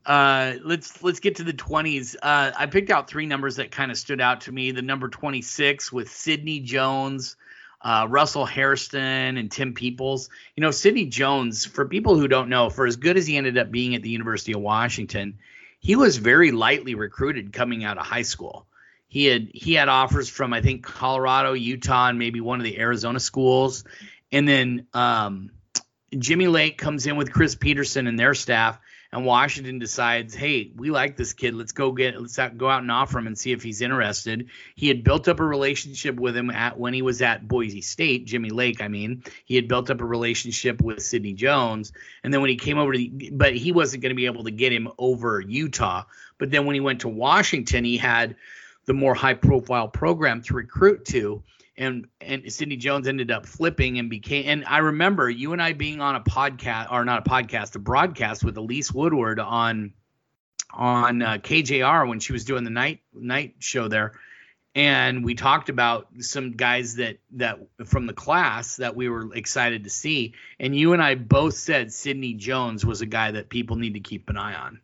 Uh, 0.05 0.55
let's 0.63 1.01
let's 1.01 1.19
get 1.19 1.37
to 1.37 1.43
the 1.43 1.53
20s. 1.53 2.15
Uh, 2.21 2.51
I 2.55 2.67
picked 2.67 2.91
out 2.91 3.09
three 3.09 3.25
numbers 3.25 3.55
that 3.55 3.71
kind 3.71 3.89
of 3.89 3.97
stood 3.97 4.21
out 4.21 4.41
to 4.41 4.51
me. 4.51 4.71
The 4.71 4.81
number 4.81 5.07
26 5.07 5.91
with 5.91 6.11
Sidney 6.11 6.59
Jones, 6.59 7.37
uh, 7.81 8.05
Russell 8.07 8.45
Hairston, 8.45 9.37
and 9.37 9.51
Tim 9.51 9.73
Peoples. 9.73 10.29
You 10.55 10.61
know, 10.61 10.71
Sidney 10.71 11.05
Jones, 11.07 11.65
for 11.65 11.85
people 11.85 12.17
who 12.17 12.27
don't 12.27 12.49
know, 12.49 12.69
for 12.69 12.85
as 12.85 12.97
good 12.97 13.17
as 13.17 13.25
he 13.25 13.37
ended 13.37 13.57
up 13.57 13.71
being 13.71 13.95
at 13.95 14.03
the 14.03 14.09
University 14.09 14.53
of 14.53 14.61
Washington, 14.61 15.39
he 15.79 15.95
was 15.95 16.17
very 16.17 16.51
lightly 16.51 16.93
recruited 16.93 17.53
coming 17.53 17.83
out 17.83 17.97
of 17.97 18.05
high 18.05 18.23
school. 18.23 18.67
He 19.15 19.27
had 19.27 19.47
he 19.53 19.75
had 19.75 19.87
offers 19.87 20.27
from 20.27 20.51
I 20.51 20.59
think 20.59 20.83
Colorado, 20.83 21.53
Utah, 21.53 22.09
and 22.09 22.19
maybe 22.19 22.41
one 22.41 22.59
of 22.59 22.65
the 22.65 22.77
Arizona 22.77 23.21
schools, 23.21 23.85
and 24.29 24.45
then 24.45 24.87
um, 24.93 25.51
Jimmy 26.19 26.47
Lake 26.47 26.77
comes 26.77 27.07
in 27.07 27.15
with 27.15 27.31
Chris 27.31 27.55
Petersen 27.55 28.07
and 28.07 28.19
their 28.19 28.33
staff, 28.33 28.77
and 29.13 29.25
Washington 29.25 29.79
decides, 29.79 30.35
hey, 30.35 30.69
we 30.75 30.91
like 30.91 31.15
this 31.15 31.31
kid. 31.31 31.55
Let's 31.55 31.71
go 31.71 31.93
get 31.93 32.19
let's 32.19 32.37
go 32.57 32.69
out 32.69 32.81
and 32.81 32.91
offer 32.91 33.17
him 33.17 33.27
and 33.27 33.37
see 33.37 33.53
if 33.53 33.63
he's 33.63 33.79
interested. 33.79 34.49
He 34.75 34.89
had 34.89 35.05
built 35.05 35.29
up 35.29 35.39
a 35.39 35.45
relationship 35.45 36.19
with 36.19 36.35
him 36.35 36.49
at 36.49 36.77
when 36.77 36.93
he 36.93 37.01
was 37.01 37.21
at 37.21 37.47
Boise 37.47 37.79
State, 37.79 38.25
Jimmy 38.25 38.49
Lake. 38.49 38.81
I 38.81 38.89
mean, 38.89 39.23
he 39.45 39.55
had 39.55 39.69
built 39.69 39.89
up 39.89 40.01
a 40.01 40.05
relationship 40.05 40.81
with 40.81 41.01
Sidney 41.01 41.35
Jones, 41.35 41.93
and 42.21 42.33
then 42.33 42.41
when 42.41 42.49
he 42.49 42.57
came 42.57 42.77
over 42.77 42.91
to, 42.91 42.97
the, 42.97 43.29
but 43.31 43.55
he 43.55 43.71
wasn't 43.71 44.03
going 44.03 44.09
to 44.09 44.13
be 44.13 44.25
able 44.25 44.43
to 44.43 44.51
get 44.51 44.73
him 44.73 44.89
over 44.97 45.39
Utah. 45.39 46.03
But 46.37 46.51
then 46.51 46.65
when 46.65 46.73
he 46.73 46.81
went 46.81 46.99
to 46.99 47.07
Washington, 47.07 47.85
he 47.85 47.95
had 47.95 48.35
the 48.85 48.93
more 48.93 49.13
high 49.13 49.33
profile 49.33 49.87
program 49.87 50.41
to 50.43 50.53
recruit 50.53 51.05
to. 51.05 51.43
And 51.77 52.07
and 52.21 52.51
Sidney 52.51 52.77
Jones 52.77 53.07
ended 53.07 53.31
up 53.31 53.45
flipping 53.45 53.99
and 53.99 54.09
became 54.09 54.45
and 54.47 54.65
I 54.65 54.77
remember 54.77 55.29
you 55.29 55.51
and 55.51 55.61
I 55.61 55.73
being 55.73 55.99
on 55.99 56.15
a 56.15 56.21
podcast 56.21 56.91
or 56.91 57.03
not 57.03 57.27
a 57.27 57.29
podcast, 57.29 57.75
a 57.75 57.79
broadcast 57.79 58.45
with 58.45 58.55
Elise 58.55 58.93
Woodward 58.93 59.39
on 59.39 59.93
on 60.71 61.21
uh, 61.21 61.37
KJR 61.37 62.07
when 62.07 62.19
she 62.19 62.31
was 62.31 62.45
doing 62.45 62.63
the 62.63 62.69
night 62.69 63.01
night 63.13 63.55
show 63.59 63.89
there 63.89 64.13
and 64.75 65.23
we 65.23 65.35
talked 65.35 65.69
about 65.69 66.07
some 66.19 66.51
guys 66.51 66.95
that 66.95 67.17
that 67.31 67.59
from 67.85 68.07
the 68.07 68.13
class 68.13 68.75
that 68.75 68.95
we 68.95 69.07
were 69.07 69.33
excited 69.33 69.85
to 69.85 69.89
see 69.89 70.33
and 70.59 70.75
you 70.75 70.93
and 70.93 71.01
I 71.01 71.15
both 71.15 71.55
said 71.55 71.93
Sidney 71.93 72.33
Jones 72.33 72.85
was 72.85 73.01
a 73.01 73.05
guy 73.05 73.31
that 73.31 73.49
people 73.49 73.77
need 73.77 73.93
to 73.93 74.01
keep 74.01 74.29
an 74.29 74.37
eye 74.37 74.55
on. 74.55 74.81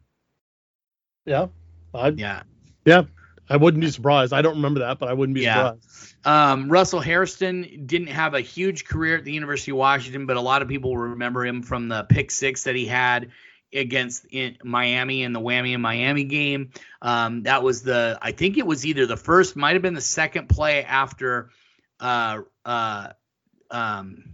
Yeah. 1.26 1.48
I'd, 1.94 2.20
yeah. 2.20 2.44
Yeah. 2.86 3.04
I 3.52 3.58
wouldn't 3.58 3.82
be 3.82 3.92
surprised. 3.92 4.32
I 4.32 4.42
don't 4.42 4.56
remember 4.56 4.80
that, 4.80 4.98
but 4.98 5.10
I 5.10 5.14
wouldn't 5.14 5.36
be 5.36 5.42
yeah. 5.42 5.74
surprised. 5.74 6.16
Um, 6.26 6.72
Russell 6.72 7.02
Hairston 7.02 7.84
didn't 7.86 8.08
have 8.08 8.34
a 8.34 8.40
huge 8.40 8.86
career 8.86 9.18
at 9.18 9.26
the 9.26 9.34
University 9.34 9.72
of 9.72 9.78
Washington, 9.78 10.26
but 10.26 10.38
a 10.38 10.42
lot 10.42 10.62
of 10.62 10.70
people 10.70 10.96
remember 10.96 11.46
him 11.46 11.62
from 11.62 11.90
the 11.90 12.04
pick 12.04 12.32
six 12.32 12.64
that 12.64 12.76
he 12.76 12.86
had 12.86 13.32
against 13.74 14.26
Miami 14.64 15.24
in 15.24 15.34
the 15.34 15.42
Whammy 15.42 15.74
in 15.74 15.82
Miami 15.82 16.24
game. 16.24 16.72
Um, 17.02 17.44
that 17.44 17.62
was 17.62 17.84
the, 17.84 18.18
I 18.22 18.32
think 18.32 18.58
it 18.58 18.66
was 18.66 18.86
either 18.86 19.06
the 19.06 19.18
first, 19.18 19.58
might 19.58 19.74
have 19.74 19.82
been 19.82 19.96
the 19.96 20.02
second 20.02 20.48
play 20.48 20.84
after 20.86 21.50
uh, 22.00 22.42
uh, 22.64 23.10
um, 23.70 24.31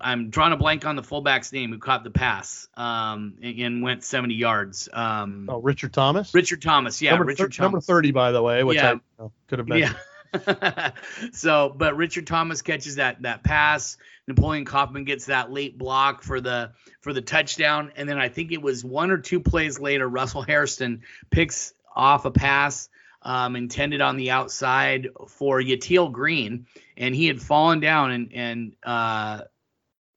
I'm 0.00 0.30
drawing 0.30 0.52
a 0.52 0.56
blank 0.56 0.84
on 0.84 0.96
the 0.96 1.02
fullback's 1.02 1.52
name 1.52 1.72
who 1.72 1.78
caught 1.78 2.04
the 2.04 2.10
pass 2.10 2.68
um, 2.76 3.34
and, 3.42 3.58
and, 3.58 3.82
went 3.82 4.04
70 4.04 4.34
yards. 4.34 4.88
Um, 4.92 5.48
oh, 5.48 5.58
Richard 5.58 5.92
Thomas. 5.92 6.32
Richard 6.32 6.62
Thomas, 6.62 7.02
yeah, 7.02 7.10
number, 7.10 7.26
Richard 7.26 7.54
thir- 7.54 7.62
Number 7.62 7.80
30, 7.80 8.12
by 8.12 8.32
the 8.32 8.42
way, 8.42 8.62
which 8.62 8.76
yeah. 8.76 8.90
I 8.90 8.92
you 8.92 9.00
know, 9.18 9.32
could 9.48 9.58
have 9.58 9.66
been. 9.66 9.78
Yeah. 9.78 10.90
so, 11.32 11.72
but 11.76 11.96
Richard 11.96 12.26
Thomas 12.26 12.62
catches 12.62 12.96
that 12.96 13.22
that 13.22 13.42
pass. 13.42 13.96
Napoleon 14.26 14.64
Kaufman 14.64 15.04
gets 15.04 15.26
that 15.26 15.50
late 15.50 15.78
block 15.78 16.22
for 16.22 16.40
the 16.40 16.72
for 17.00 17.12
the 17.12 17.22
touchdown, 17.22 17.92
and 17.96 18.08
then 18.08 18.18
I 18.18 18.28
think 18.28 18.52
it 18.52 18.60
was 18.60 18.84
one 18.84 19.10
or 19.10 19.18
two 19.18 19.40
plays 19.40 19.78
later, 19.78 20.08
Russell 20.08 20.42
Hairston 20.42 21.02
picks 21.30 21.72
off 21.94 22.24
a 22.24 22.30
pass 22.30 22.88
um, 23.26 23.56
intended 23.56 24.00
on 24.00 24.16
the 24.16 24.30
outside 24.30 25.08
for 25.28 25.60
Yatil 25.60 26.12
Green, 26.12 26.66
and 26.96 27.14
he 27.14 27.26
had 27.26 27.42
fallen 27.42 27.80
down 27.80 28.12
and 28.12 28.32
and 28.32 28.76
uh, 28.84 29.42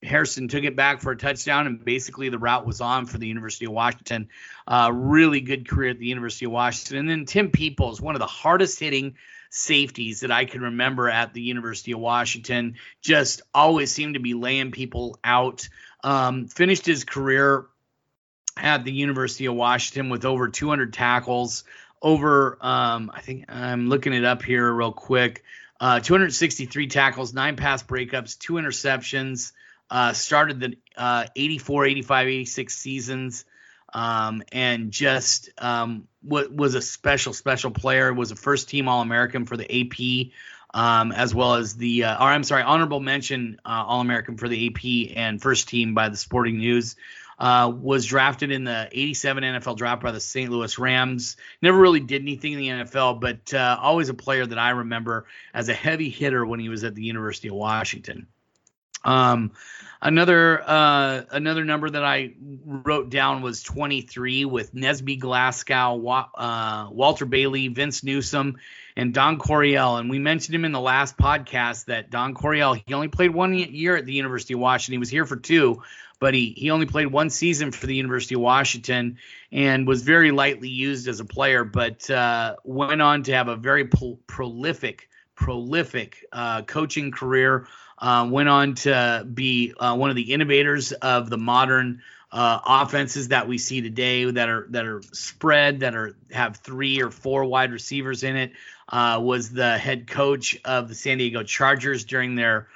Hairston 0.02 0.48
took 0.48 0.64
it 0.64 0.76
back 0.76 1.02
for 1.02 1.12
a 1.12 1.18
touchdown, 1.18 1.68
and 1.68 1.84
basically 1.84 2.30
the 2.30 2.40
route 2.40 2.66
was 2.66 2.82
on 2.82 3.06
for 3.06 3.18
the 3.18 3.28
University 3.28 3.66
of 3.66 3.72
Washington. 3.72 4.30
Uh, 4.68 4.92
really 4.94 5.42
good 5.42 5.68
career 5.68 5.90
at 5.90 6.00
the 6.00 6.08
University 6.08 6.46
of 6.46 6.52
Washington. 6.52 6.98
And 6.98 7.10
then 7.10 7.26
Tim 7.26 7.52
Peoples, 7.52 8.00
one 8.00 8.16
of 8.16 8.20
the 8.20 8.28
hardest 8.28 8.80
hitting 8.80 9.16
safeties 9.50 10.22
that 10.22 10.32
I 10.32 10.46
can 10.46 10.62
remember 10.62 11.10
at 11.10 11.34
the 11.34 11.42
University 11.42 11.92
of 11.92 12.00
Washington, 12.00 12.76
just 13.02 13.42
always 13.54 13.92
seemed 13.92 14.14
to 14.14 14.20
be 14.20 14.34
laying 14.34 14.72
people 14.72 15.20
out. 15.24 15.68
Um, 16.02 16.48
finished 16.48 16.86
his 16.86 17.04
career 17.04 17.66
at 18.56 18.86
the 18.86 18.92
University 18.92 19.48
of 19.48 19.56
Washington 19.56 20.10
with 20.10 20.24
over 20.24 20.48
200 20.48 20.94
tackles, 20.94 21.64
over, 22.02 22.58
um, 22.62 23.12
I 23.14 23.20
think 23.22 23.46
I'm 23.50 23.90
looking 23.90 24.14
it 24.14 24.24
up 24.24 24.44
here 24.44 24.72
real 24.72 24.94
quick. 24.94 25.44
Uh, 25.80 26.00
263 26.00 26.88
tackles, 26.88 27.34
nine 27.34 27.56
pass 27.56 27.84
breakups, 27.84 28.38
two 28.38 28.54
interceptions. 28.54 29.54
Uh, 29.90 30.14
started 30.14 30.60
the 30.60 30.78
uh, 30.96 31.26
84, 31.36 31.86
85, 31.86 32.28
86 32.28 32.76
seasons, 32.76 33.46
um, 33.94 34.44
and 34.52 34.92
just 34.92 35.50
um, 35.58 36.08
was 36.24 36.76
a 36.76 36.82
special, 36.82 37.34
special 37.34 37.72
player. 37.72 38.14
Was 38.14 38.32
a 38.32 38.36
first 38.36 38.70
team 38.70 38.88
All 38.88 39.02
American 39.02 39.46
for 39.46 39.58
the 39.58 39.66
AP, 39.66 40.32
um, 40.74 41.12
as 41.12 41.34
well 41.34 41.56
as 41.56 41.76
the, 41.76 42.04
uh, 42.04 42.24
or 42.24 42.28
I'm 42.28 42.44
sorry, 42.44 42.64
honorable 42.64 43.00
mention 43.00 43.60
uh, 43.66 43.84
All 43.88 44.02
American 44.02 44.38
for 44.38 44.48
the 44.48 44.68
AP 44.68 45.18
and 45.18 45.42
first 45.42 45.70
team 45.70 45.96
by 45.96 46.10
the 46.10 46.18
Sporting 46.18 46.58
News. 46.58 46.96
Uh, 47.40 47.72
was 47.74 48.06
drafted 48.06 48.52
in 48.52 48.66
the 48.66 48.90
87 48.92 49.44
NFL 49.44 49.78
draft 49.78 50.04
by 50.04 50.12
the 50.12 50.20
St. 50.20 50.52
Louis 50.52 50.78
Rams. 50.78 51.38
Never 51.62 51.80
really 51.80 52.02
did 52.02 52.22
anything 52.22 52.52
in 52.52 52.60
the 52.60 52.68
NFL, 52.68 53.22
but 53.22 53.54
uh, 53.54 53.78
always 53.80 54.10
a 54.10 54.14
player 54.14 54.46
that 54.46 54.60
I 54.60 54.72
remember 54.72 55.26
as 55.54 55.70
a 55.70 55.74
heavy 55.74 56.10
hitter 56.10 56.46
when 56.46 56.60
he 56.60 56.68
was 56.68 56.84
at 56.84 56.96
the 56.96 57.04
University 57.04 57.48
of 57.48 57.56
Washington. 57.56 58.28
Um, 59.04 59.52
another 60.02 60.62
uh, 60.62 61.22
another 61.32 61.66
number 61.66 61.90
that 61.90 62.04
I 62.04 62.34
wrote 62.66 63.10
down 63.10 63.42
was 63.42 63.64
23 63.64 64.46
with 64.46 64.74
Nesby 64.74 65.20
Glasgow, 65.20 66.08
uh, 66.08 66.90
Walter 66.92 67.26
Bailey, 67.26 67.68
Vince 67.70 68.04
Newsom, 68.04 68.58
and 68.96 69.14
Don 69.14 69.38
Coryell. 69.38 69.98
And 69.98 70.10
we 70.10 70.20
mentioned 70.20 70.56
him 70.56 70.66
in 70.66 70.72
the 70.72 70.80
last 70.80 71.18
podcast 71.18 71.86
that 71.86 72.10
Don 72.10 72.34
Coryell 72.34 72.74
he 72.74 72.94
only 72.94 73.08
played 73.08 73.34
one 73.34 73.54
year 73.54 73.96
at 73.96 74.06
the 74.06 74.14
University 74.14 74.54
of 74.54 74.60
Washington. 74.60 74.94
He 74.94 75.00
was 75.00 75.10
here 75.10 75.26
for 75.26 75.38
two, 75.38 75.82
but 76.20 76.34
he 76.34 76.54
he 76.56 76.72
only 76.72 76.86
played 76.86 77.08
one 77.08 77.30
season 77.30 77.72
for 77.72 77.88
the 77.88 77.96
University 77.96 78.36
of 78.36 78.42
Washington 78.42 79.18
and 79.52 79.88
was 79.88 80.04
very 80.04 80.32
lightly 80.32 80.70
used 80.70 81.08
as 81.08 81.20
a 81.20 81.26
player, 81.26 81.64
but 81.64 82.10
uh, 82.10 82.56
went 82.64 83.02
on 83.02 83.24
to 83.24 83.34
have 83.34 83.48
a 83.48 83.56
very 83.56 83.86
pro- 83.86 84.20
prolific 84.28 85.10
prolific 85.36 86.26
uh, 86.34 86.62
coaching 86.64 87.12
career. 87.12 87.68
Uh, 88.00 88.28
went 88.30 88.48
on 88.48 88.76
to 88.76 89.28
be 89.32 89.74
uh, 89.78 89.96
one 89.96 90.10
of 90.10 90.16
the 90.16 90.34
innovators 90.34 90.92
of 90.94 91.30
the 91.30 91.38
modern 91.38 92.02
uh, 92.32 92.60
offenses 92.66 93.30
that 93.30 93.48
we 93.48 93.58
see 93.58 93.82
today 93.82 94.30
that 94.30 94.50
are 94.50 94.68
that 94.70 94.86
are 94.86 95.02
spread 95.12 95.82
that 95.82 95.96
are 95.96 96.16
have 96.32 96.58
three 96.58 97.02
or 97.02 97.12
four 97.12 97.46
wide 97.46 97.72
receivers 97.72 98.24
in 98.24 98.36
it. 98.36 98.54
Uh, 98.88 99.20
was 99.22 99.52
the 99.52 99.78
head 99.78 100.08
coach 100.08 100.58
of 100.66 100.88
the 100.88 100.96
San 100.96 101.20
Diego 101.20 101.44
Chargers 101.44 102.06
during 102.06 102.36
their 102.36 102.68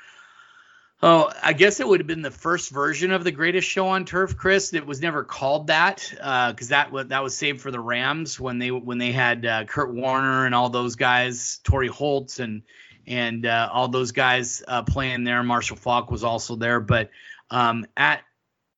Oh, 1.05 1.29
I 1.43 1.51
guess 1.51 1.81
it 1.81 1.87
would 1.87 1.99
have 1.99 2.07
been 2.07 2.21
the 2.21 2.31
first 2.31 2.69
version 2.69 3.11
of 3.11 3.25
the 3.25 3.31
greatest 3.31 3.67
show 3.67 3.89
on 3.89 4.05
turf, 4.05 4.37
Chris. 4.37 4.73
It 4.73 4.85
was 4.85 5.01
never 5.01 5.25
called 5.25 5.67
that 5.67 6.07
because 6.09 6.71
uh, 6.71 6.87
that 6.91 7.09
that 7.09 7.21
was 7.21 7.35
saved 7.35 7.59
for 7.59 7.71
the 7.71 7.79
Rams 7.79 8.39
when 8.39 8.57
they 8.57 8.71
when 8.71 8.99
they 8.99 9.11
had 9.11 9.45
uh, 9.45 9.65
Kurt 9.65 9.93
Warner 9.93 10.45
and 10.45 10.55
all 10.55 10.69
those 10.69 10.95
guys, 10.95 11.59
Torry 11.65 11.89
Holtz 11.89 12.39
and 12.39 12.61
and 13.07 13.45
uh, 13.45 13.69
all 13.71 13.87
those 13.87 14.11
guys 14.11 14.63
uh, 14.67 14.83
playing 14.83 15.23
there. 15.23 15.43
Marshall 15.43 15.77
Faulk 15.77 16.11
was 16.11 16.23
also 16.23 16.55
there, 16.55 16.79
but 16.79 17.09
um, 17.49 17.85
at 17.95 18.21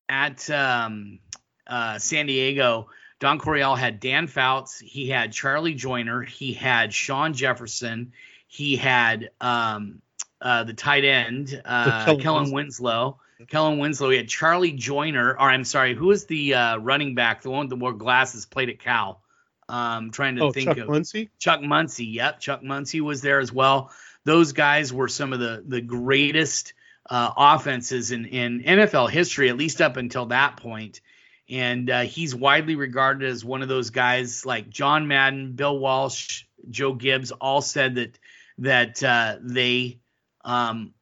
at 0.08 0.48
um, 0.50 1.18
uh, 1.66 1.98
San 1.98 2.26
Diego, 2.26 2.88
Don 3.18 3.38
Coryell 3.38 3.76
had 3.76 4.00
Dan 4.00 4.26
Fouts, 4.26 4.78
he 4.78 5.08
had 5.08 5.32
Charlie 5.32 5.74
Joiner, 5.74 6.22
he 6.22 6.52
had 6.52 6.92
Sean 6.92 7.32
Jefferson, 7.32 8.12
he 8.46 8.76
had 8.76 9.30
um, 9.40 10.00
uh, 10.40 10.64
the 10.64 10.74
tight 10.74 11.04
end, 11.04 11.60
uh, 11.64 12.04
Kellen, 12.04 12.20
Kellen 12.20 12.52
Winslow. 12.52 13.18
Kellen 13.48 13.78
Winslow. 13.78 14.10
He 14.10 14.16
had 14.16 14.28
Charlie 14.28 14.72
Joiner, 14.72 15.32
or 15.32 15.50
I'm 15.50 15.64
sorry, 15.64 15.94
who 15.94 16.06
was 16.06 16.26
the 16.26 16.54
uh, 16.54 16.76
running 16.78 17.14
back, 17.14 17.42
the 17.42 17.50
one 17.50 17.68
that 17.68 17.76
wore 17.76 17.92
glasses, 17.92 18.46
played 18.46 18.70
at 18.70 18.78
Cal? 18.78 19.20
Um, 19.68 20.10
trying 20.10 20.36
to 20.36 20.44
oh, 20.44 20.52
think 20.52 20.68
Chuck 20.68 20.78
of 20.78 20.88
Muncie. 20.88 21.30
Chuck 21.38 21.60
Muncie. 21.60 22.06
Yep, 22.06 22.40
Chuck 22.40 22.62
Muncie 22.62 23.00
was 23.00 23.20
there 23.20 23.40
as 23.40 23.52
well. 23.52 23.90
Those 24.26 24.52
guys 24.52 24.92
were 24.92 25.06
some 25.06 25.32
of 25.32 25.38
the 25.38 25.62
the 25.66 25.80
greatest 25.80 26.74
uh, 27.08 27.30
offenses 27.36 28.10
in 28.10 28.26
in 28.26 28.62
NFL 28.62 29.08
history, 29.08 29.48
at 29.48 29.56
least 29.56 29.80
up 29.80 29.96
until 29.96 30.26
that 30.26 30.56
point. 30.56 31.00
And 31.48 31.88
uh, 31.88 32.00
he's 32.00 32.34
widely 32.34 32.74
regarded 32.74 33.30
as 33.30 33.44
one 33.44 33.62
of 33.62 33.68
those 33.68 33.90
guys 33.90 34.44
like 34.44 34.68
John 34.68 35.06
Madden, 35.06 35.52
Bill 35.52 35.78
Walsh, 35.78 36.42
Joe 36.68 36.92
Gibbs, 36.92 37.30
all 37.30 37.62
said 37.62 37.94
that 37.94 38.18
that 38.58 39.00
uh, 39.04 39.36
they 39.40 40.00
um, 40.44 40.92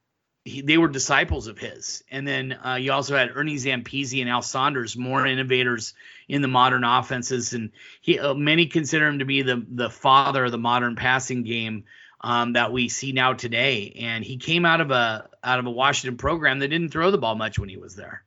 he, 0.43 0.61
they 0.61 0.77
were 0.77 0.87
disciples 0.87 1.47
of 1.47 1.57
his. 1.57 2.03
And 2.11 2.27
then 2.27 2.53
uh, 2.63 2.75
you 2.75 2.91
also 2.91 3.17
had 3.17 3.31
Ernie 3.35 3.55
Zampese 3.55 4.21
and 4.21 4.29
Al 4.29 4.43
Saunders, 4.43 4.95
more 4.95 5.25
innovators 5.25 5.95
in 6.29 6.43
the 6.43 6.47
modern 6.47 6.83
offenses. 6.83 7.53
And 7.53 7.71
he, 8.01 8.19
uh, 8.19 8.35
many 8.35 8.67
consider 8.67 9.07
him 9.07 9.19
to 9.19 9.25
be 9.25 9.41
the 9.41 9.65
the 9.67 9.89
father 9.89 10.45
of 10.45 10.51
the 10.51 10.59
modern 10.59 10.95
passing 10.95 11.41
game 11.41 11.85
um, 12.21 12.53
that 12.53 12.71
we 12.71 12.89
see 12.89 13.11
now 13.11 13.33
today. 13.33 13.95
And 13.99 14.23
he 14.23 14.37
came 14.37 14.65
out 14.65 14.81
of 14.81 14.91
a 14.91 15.29
out 15.43 15.59
of 15.59 15.65
a 15.65 15.71
Washington 15.71 16.17
program 16.17 16.59
that 16.59 16.69
didn't 16.69 16.89
throw 16.89 17.11
the 17.11 17.17
ball 17.17 17.35
much 17.35 17.59
when 17.59 17.69
he 17.69 17.77
was 17.77 17.95
there. 17.95 18.23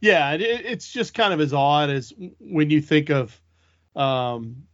Yeah, 0.00 0.32
it, 0.32 0.42
it's 0.42 0.90
just 0.90 1.14
kind 1.14 1.32
of 1.32 1.40
as 1.40 1.52
odd 1.52 1.90
as 1.90 2.12
when 2.38 2.70
you 2.70 2.80
think 2.80 3.10
of, 3.10 3.40
um, 3.96 4.64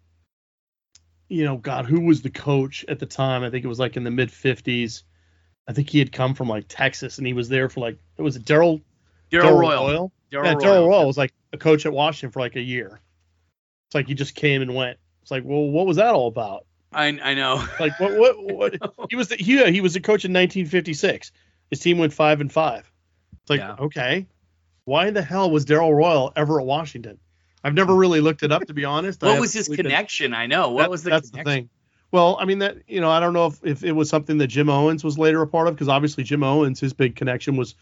you 1.28 1.44
know, 1.44 1.56
God, 1.56 1.86
who 1.86 2.02
was 2.02 2.20
the 2.20 2.30
coach 2.30 2.84
at 2.88 2.98
the 2.98 3.06
time? 3.06 3.42
I 3.42 3.50
think 3.50 3.64
it 3.64 3.68
was 3.68 3.78
like 3.78 3.96
in 3.96 4.04
the 4.04 4.10
mid 4.10 4.30
'50s 4.30 5.02
I 5.66 5.72
think 5.72 5.88
he 5.90 5.98
had 5.98 6.12
come 6.12 6.34
from 6.34 6.48
like 6.48 6.66
Texas 6.68 7.18
and 7.18 7.26
he 7.26 7.32
was 7.32 7.48
there 7.48 7.68
for 7.68 7.80
like 7.80 7.98
it 8.18 8.22
was 8.22 8.36
Darrell 8.36 8.80
Darrell 9.30 9.58
Royal. 9.58 9.86
Royal. 9.86 10.12
Yeah, 10.30 10.54
Darrell 10.54 10.88
Royal 10.88 11.06
was 11.06 11.16
like 11.16 11.32
a 11.52 11.58
coach 11.58 11.86
at 11.86 11.92
Washington 11.92 12.32
for 12.32 12.40
like 12.40 12.56
a 12.56 12.60
year. 12.60 13.00
It's 13.88 13.94
like 13.94 14.06
he 14.06 14.14
just 14.14 14.34
came 14.34 14.62
and 14.62 14.74
went. 14.74 14.98
It's 15.22 15.30
like, 15.30 15.44
well, 15.44 15.70
what 15.70 15.86
was 15.86 15.96
that 15.96 16.14
all 16.14 16.28
about? 16.28 16.66
I 16.94 17.06
I 17.22 17.34
know. 17.34 17.64
Like 17.80 17.98
what 17.98 18.16
what 18.16 18.36
what 18.96 19.10
he 19.10 19.16
was 19.16 19.28
the, 19.28 19.36
he 19.36 19.62
he 19.70 19.80
was 19.80 19.96
a 19.96 20.00
coach 20.00 20.24
in 20.24 20.32
1956. 20.32 21.32
His 21.70 21.80
team 21.80 21.98
went 21.98 22.12
five 22.12 22.40
and 22.40 22.50
five. 22.50 22.90
It's 23.42 23.50
like 23.50 23.60
yeah. 23.60 23.76
okay, 23.78 24.26
why 24.84 25.10
the 25.10 25.22
hell 25.22 25.50
was 25.50 25.64
Darrell 25.64 25.94
Royal 25.94 26.32
ever 26.36 26.60
at 26.60 26.66
Washington? 26.66 27.18
I've 27.62 27.74
never 27.74 27.94
really 27.94 28.20
looked 28.20 28.42
it 28.42 28.52
up 28.52 28.66
to 28.66 28.74
be 28.74 28.84
honest. 28.84 29.22
what 29.22 29.40
was 29.40 29.52
his 29.52 29.68
connection? 29.68 30.34
I 30.34 30.46
know. 30.46 30.70
What 30.70 30.82
that, 30.82 30.90
was 30.90 31.02
the 31.02 31.10
that's 31.10 31.30
connection? 31.30 31.44
the 31.44 31.60
thing. 31.60 31.68
Well, 32.12 32.36
I 32.40 32.44
mean 32.44 32.60
that 32.60 32.78
you 32.86 33.00
know 33.00 33.10
I 33.10 33.20
don't 33.20 33.32
know 33.32 33.46
if, 33.46 33.64
if 33.64 33.84
it 33.84 33.92
was 33.92 34.08
something 34.08 34.38
that 34.38 34.46
Jim 34.48 34.68
Owens 34.68 35.02
was 35.02 35.18
later 35.18 35.42
a 35.42 35.46
part 35.46 35.68
of 35.68 35.74
because 35.74 35.88
obviously 35.88 36.24
Jim 36.24 36.44
Owens 36.44 36.80
his 36.80 36.92
big 36.92 37.16
connection 37.16 37.56
was 37.56 37.74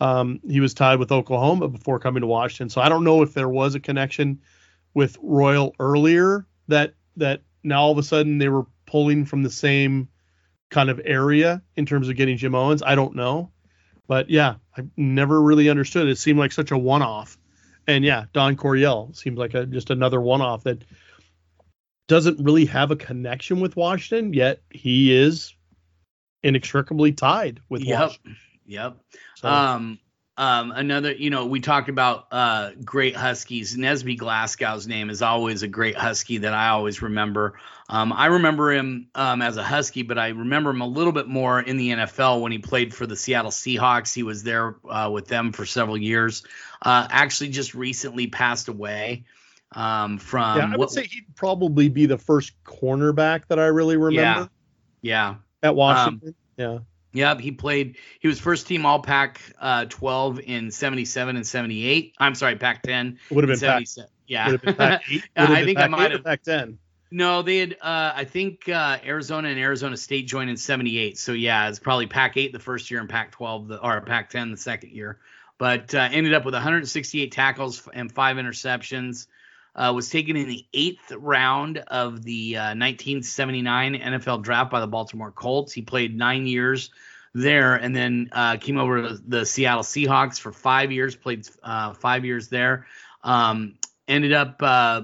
um, 0.00 0.40
he 0.48 0.60
was 0.60 0.74
tied 0.74 0.98
with 0.98 1.12
Oklahoma 1.12 1.68
before 1.68 1.98
coming 1.98 2.20
to 2.22 2.26
Washington. 2.26 2.68
So 2.68 2.80
I 2.80 2.88
don't 2.88 3.04
know 3.04 3.22
if 3.22 3.34
there 3.34 3.48
was 3.48 3.74
a 3.74 3.80
connection 3.80 4.40
with 4.92 5.18
Royal 5.22 5.74
earlier 5.78 6.46
that 6.68 6.94
that 7.16 7.42
now 7.64 7.82
all 7.82 7.92
of 7.92 7.98
a 7.98 8.02
sudden 8.02 8.38
they 8.38 8.48
were 8.48 8.66
pulling 8.86 9.24
from 9.24 9.42
the 9.42 9.50
same 9.50 10.08
kind 10.70 10.90
of 10.90 11.00
area 11.04 11.62
in 11.76 11.86
terms 11.86 12.08
of 12.08 12.16
getting 12.16 12.36
Jim 12.36 12.54
Owens. 12.54 12.82
I 12.82 12.94
don't 12.94 13.16
know, 13.16 13.50
but 14.06 14.30
yeah, 14.30 14.56
I 14.76 14.82
never 14.96 15.40
really 15.40 15.68
understood. 15.68 16.08
It 16.08 16.18
seemed 16.18 16.38
like 16.38 16.52
such 16.52 16.70
a 16.70 16.78
one-off, 16.78 17.38
and 17.86 18.04
yeah, 18.04 18.26
Don 18.32 18.56
Coryell 18.56 19.14
seems 19.14 19.38
like 19.38 19.54
a 19.54 19.66
just 19.66 19.90
another 19.90 20.20
one-off 20.20 20.64
that 20.64 20.84
doesn't 22.06 22.44
really 22.44 22.66
have 22.66 22.90
a 22.90 22.96
connection 22.96 23.60
with 23.60 23.76
Washington, 23.76 24.34
yet 24.34 24.62
he 24.70 25.14
is 25.14 25.54
inextricably 26.42 27.12
tied 27.12 27.60
with 27.68 27.82
yep. 27.82 28.00
Washington. 28.00 28.36
Yep. 28.66 28.98
So. 29.36 29.48
Um, 29.48 29.98
um, 30.36 30.72
another, 30.72 31.12
you 31.12 31.30
know, 31.30 31.46
we 31.46 31.60
talked 31.60 31.88
about 31.88 32.26
uh, 32.32 32.70
great 32.84 33.14
Huskies. 33.14 33.76
Nesby 33.76 34.18
Glasgow's 34.18 34.86
name 34.86 35.08
is 35.08 35.22
always 35.22 35.62
a 35.62 35.68
great 35.68 35.96
Husky 35.96 36.38
that 36.38 36.52
I 36.52 36.68
always 36.70 37.02
remember. 37.02 37.54
Um, 37.88 38.12
I 38.12 38.26
remember 38.26 38.72
him 38.72 39.08
um, 39.14 39.42
as 39.42 39.56
a 39.56 39.62
Husky, 39.62 40.02
but 40.02 40.18
I 40.18 40.28
remember 40.28 40.70
him 40.70 40.80
a 40.80 40.86
little 40.86 41.12
bit 41.12 41.28
more 41.28 41.60
in 41.60 41.76
the 41.76 41.90
NFL 41.90 42.40
when 42.40 42.50
he 42.50 42.58
played 42.58 42.92
for 42.92 43.06
the 43.06 43.14
Seattle 43.14 43.52
Seahawks. 43.52 44.12
He 44.12 44.24
was 44.24 44.42
there 44.42 44.76
uh, 44.88 45.10
with 45.12 45.28
them 45.28 45.52
for 45.52 45.66
several 45.66 45.96
years. 45.96 46.42
Uh, 46.82 47.06
actually, 47.10 47.50
just 47.50 47.74
recently 47.74 48.26
passed 48.26 48.68
away 48.68 49.24
um, 49.72 50.18
from. 50.18 50.58
Yeah, 50.58 50.66
I 50.66 50.70
would 50.70 50.78
what, 50.78 50.90
say 50.90 51.06
he'd 51.06 51.36
probably 51.36 51.88
be 51.88 52.06
the 52.06 52.18
first 52.18 52.52
cornerback 52.64 53.46
that 53.48 53.60
I 53.60 53.66
really 53.66 53.96
remember. 53.96 54.50
Yeah. 55.02 55.34
Yeah. 55.34 55.34
At 55.62 55.76
Washington. 55.76 56.28
Um, 56.28 56.34
yeah. 56.56 56.78
Yep, 57.14 57.40
he 57.40 57.52
played. 57.52 57.96
He 58.18 58.28
was 58.28 58.40
first 58.40 58.66
team 58.66 58.84
All 58.84 59.00
Pac 59.00 59.40
uh, 59.60 59.86
12 59.88 60.40
in 60.40 60.70
77 60.70 61.36
and 61.36 61.46
78. 61.46 62.14
I'm 62.18 62.34
sorry, 62.34 62.56
Pac 62.56 62.82
10. 62.82 63.18
Would 63.30 63.44
have 63.44 63.48
been 63.48 63.56
77. 63.56 64.08
Pac. 64.08 64.12
Yeah. 64.26 64.56
Been 64.56 64.74
Pac 64.74 65.02
I 65.36 65.64
think 65.64 65.78
I 65.78 65.86
might 65.86 66.10
have. 66.10 66.24
Pac 66.24 66.42
10. 66.42 66.76
No, 67.12 67.42
they 67.42 67.58
had. 67.58 67.74
Uh, 67.80 68.12
I 68.16 68.24
think 68.24 68.68
uh, 68.68 68.98
Arizona 69.04 69.48
and 69.48 69.58
Arizona 69.60 69.96
State 69.96 70.26
joined 70.26 70.50
in 70.50 70.56
'78. 70.56 71.16
So 71.16 71.32
yeah, 71.32 71.68
it's 71.68 71.78
probably 71.78 72.08
Pac 72.08 72.36
8 72.36 72.52
the 72.52 72.58
first 72.58 72.90
year 72.90 72.98
and 72.98 73.08
Pac 73.08 73.30
12 73.30 73.68
the, 73.68 73.80
or 73.80 74.00
Pac 74.00 74.30
10 74.30 74.50
the 74.50 74.56
second 74.56 74.90
year. 74.90 75.20
But 75.56 75.94
uh, 75.94 76.08
ended 76.10 76.34
up 76.34 76.44
with 76.44 76.54
168 76.54 77.30
tackles 77.30 77.88
and 77.94 78.10
five 78.10 78.36
interceptions 78.38 79.28
uh, 79.74 79.92
was 79.94 80.08
taken 80.08 80.36
in 80.36 80.48
the 80.48 80.66
eighth 80.72 81.12
round 81.12 81.78
of 81.78 82.22
the 82.22 82.56
uh, 82.56 82.74
1979 82.74 83.94
NFL 83.94 84.42
draft 84.42 84.70
by 84.70 84.80
the 84.80 84.86
Baltimore 84.86 85.32
Colts. 85.32 85.72
He 85.72 85.82
played 85.82 86.16
nine 86.16 86.46
years 86.46 86.90
there 87.34 87.74
and 87.74 87.94
then 87.94 88.28
uh, 88.32 88.56
came 88.56 88.78
over 88.78 89.02
to 89.08 89.18
the 89.26 89.44
Seattle 89.44 89.82
Seahawks 89.82 90.38
for 90.38 90.52
five 90.52 90.92
years, 90.92 91.16
played 91.16 91.48
uh, 91.62 91.94
five 91.94 92.24
years 92.24 92.48
there. 92.48 92.86
Um, 93.22 93.74
ended 94.06 94.32
up 94.32 94.56
uh, 94.60 95.02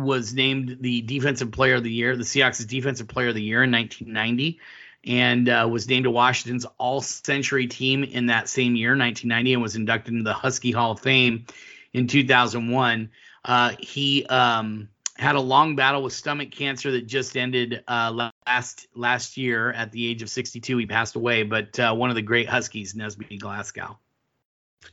was 0.00 0.34
named 0.34 0.78
the 0.80 1.02
defensive 1.02 1.52
player 1.52 1.76
of 1.76 1.84
the 1.84 1.92
year, 1.92 2.16
the 2.16 2.24
Seahawks' 2.24 2.66
defensive 2.66 3.08
player 3.08 3.28
of 3.28 3.34
the 3.34 3.42
year 3.42 3.62
in 3.62 3.70
1990 3.70 4.58
and 5.04 5.48
uh, 5.48 5.68
was 5.70 5.88
named 5.88 6.04
to 6.04 6.10
Washington's 6.10 6.64
All 6.78 7.00
Century 7.00 7.66
team 7.66 8.04
in 8.04 8.26
that 8.26 8.48
same 8.48 8.76
year, 8.76 8.90
1990, 8.90 9.54
and 9.54 9.62
was 9.62 9.76
inducted 9.76 10.14
into 10.14 10.24
the 10.24 10.34
Husky 10.34 10.70
Hall 10.70 10.92
of 10.92 11.00
Fame 11.00 11.46
in 11.92 12.06
2001. 12.06 13.10
Uh, 13.44 13.72
he 13.78 14.24
um, 14.26 14.88
had 15.16 15.34
a 15.34 15.40
long 15.40 15.76
battle 15.76 16.02
with 16.02 16.12
stomach 16.12 16.50
cancer 16.50 16.92
that 16.92 17.06
just 17.06 17.36
ended 17.36 17.82
uh, 17.88 18.30
last 18.46 18.86
last 18.94 19.36
year 19.36 19.72
at 19.72 19.92
the 19.92 20.06
age 20.06 20.22
of 20.22 20.30
62. 20.30 20.76
He 20.76 20.86
passed 20.86 21.16
away, 21.16 21.42
but 21.42 21.78
uh, 21.78 21.94
one 21.94 22.10
of 22.10 22.16
the 22.16 22.22
great 22.22 22.48
Huskies, 22.48 22.94
Nesby 22.94 23.38
Glasgow. 23.40 23.98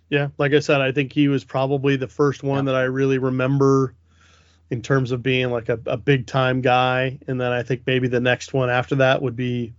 Yeah, 0.09 0.29
like 0.37 0.53
I 0.53 0.59
said, 0.59 0.81
I 0.81 0.91
think 0.91 1.13
he 1.13 1.27
was 1.27 1.43
probably 1.43 1.95
the 1.95 2.07
first 2.07 2.43
one 2.43 2.65
that 2.65 2.75
I 2.75 2.83
really 2.83 3.17
remember 3.17 3.95
in 4.69 4.81
terms 4.81 5.11
of 5.11 5.23
being 5.23 5.49
like 5.49 5.69
a, 5.69 5.79
a 5.85 5.97
big 5.97 6.27
time 6.27 6.61
guy. 6.61 7.19
And 7.27 7.39
then 7.39 7.51
I 7.51 7.63
think 7.63 7.83
maybe 7.85 8.07
the 8.07 8.19
next 8.19 8.53
one 8.53 8.69
after 8.69 8.95
that 8.95 9.21
would 9.21 9.35
be 9.35 9.73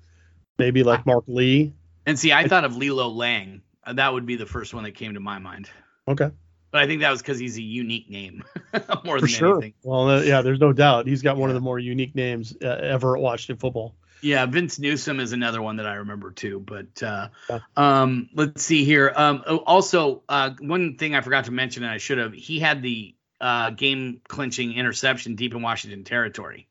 maybe 0.58 0.82
like 0.82 1.06
Mark 1.06 1.24
Lee. 1.26 1.74
And 2.06 2.18
see, 2.18 2.32
I 2.32 2.48
thought 2.48 2.64
of 2.64 2.76
Lilo 2.76 3.08
Lang. 3.08 3.62
Uh, 3.84 3.92
that 3.94 4.12
would 4.12 4.26
be 4.26 4.36
the 4.36 4.46
first 4.46 4.74
one 4.74 4.84
that 4.84 4.94
came 4.94 5.14
to 5.14 5.20
my 5.20 5.38
mind. 5.38 5.70
Okay. 6.08 6.30
But 6.70 6.82
I 6.82 6.86
think 6.86 7.00
that 7.00 7.10
was 7.10 7.20
because 7.20 7.38
he's 7.38 7.56
a 7.56 7.62
unique 7.62 8.08
name 8.08 8.44
more 9.04 9.16
For 9.18 9.20
than 9.22 9.28
sure. 9.28 9.52
anything. 9.56 9.74
Well, 9.82 10.08
uh, 10.08 10.20
yeah, 10.22 10.42
there's 10.42 10.60
no 10.60 10.72
doubt 10.72 11.06
he's 11.06 11.22
got 11.22 11.36
one 11.36 11.50
of 11.50 11.54
the 11.54 11.60
more 11.60 11.78
unique 11.78 12.14
names 12.14 12.54
uh, 12.62 12.66
ever 12.66 13.16
watched 13.18 13.50
in 13.50 13.56
football. 13.56 13.94
Yeah, 14.22 14.44
Vince 14.46 14.78
Newsom 14.78 15.18
is 15.18 15.32
another 15.32 15.62
one 15.62 15.76
that 15.76 15.86
I 15.86 15.94
remember 15.94 16.30
too. 16.30 16.60
But 16.60 17.02
uh, 17.02 17.28
Yeah. 17.48 17.58
um, 17.76 18.28
let's 18.34 18.62
see 18.62 18.84
here. 18.84 19.12
Um, 19.16 19.42
oh, 19.46 19.58
also, 19.58 20.22
uh, 20.28 20.50
one 20.60 20.96
thing 20.96 21.14
I 21.14 21.22
forgot 21.22 21.46
to 21.46 21.52
mention, 21.52 21.82
and 21.84 21.92
I 21.92 21.98
should 21.98 22.18
have, 22.18 22.34
he 22.34 22.58
had 22.60 22.82
the 22.82 23.14
uh, 23.40 23.70
game 23.70 24.20
clinching 24.28 24.74
interception 24.74 25.34
deep 25.36 25.54
in 25.54 25.62
Washington 25.62 26.04
territory 26.04 26.68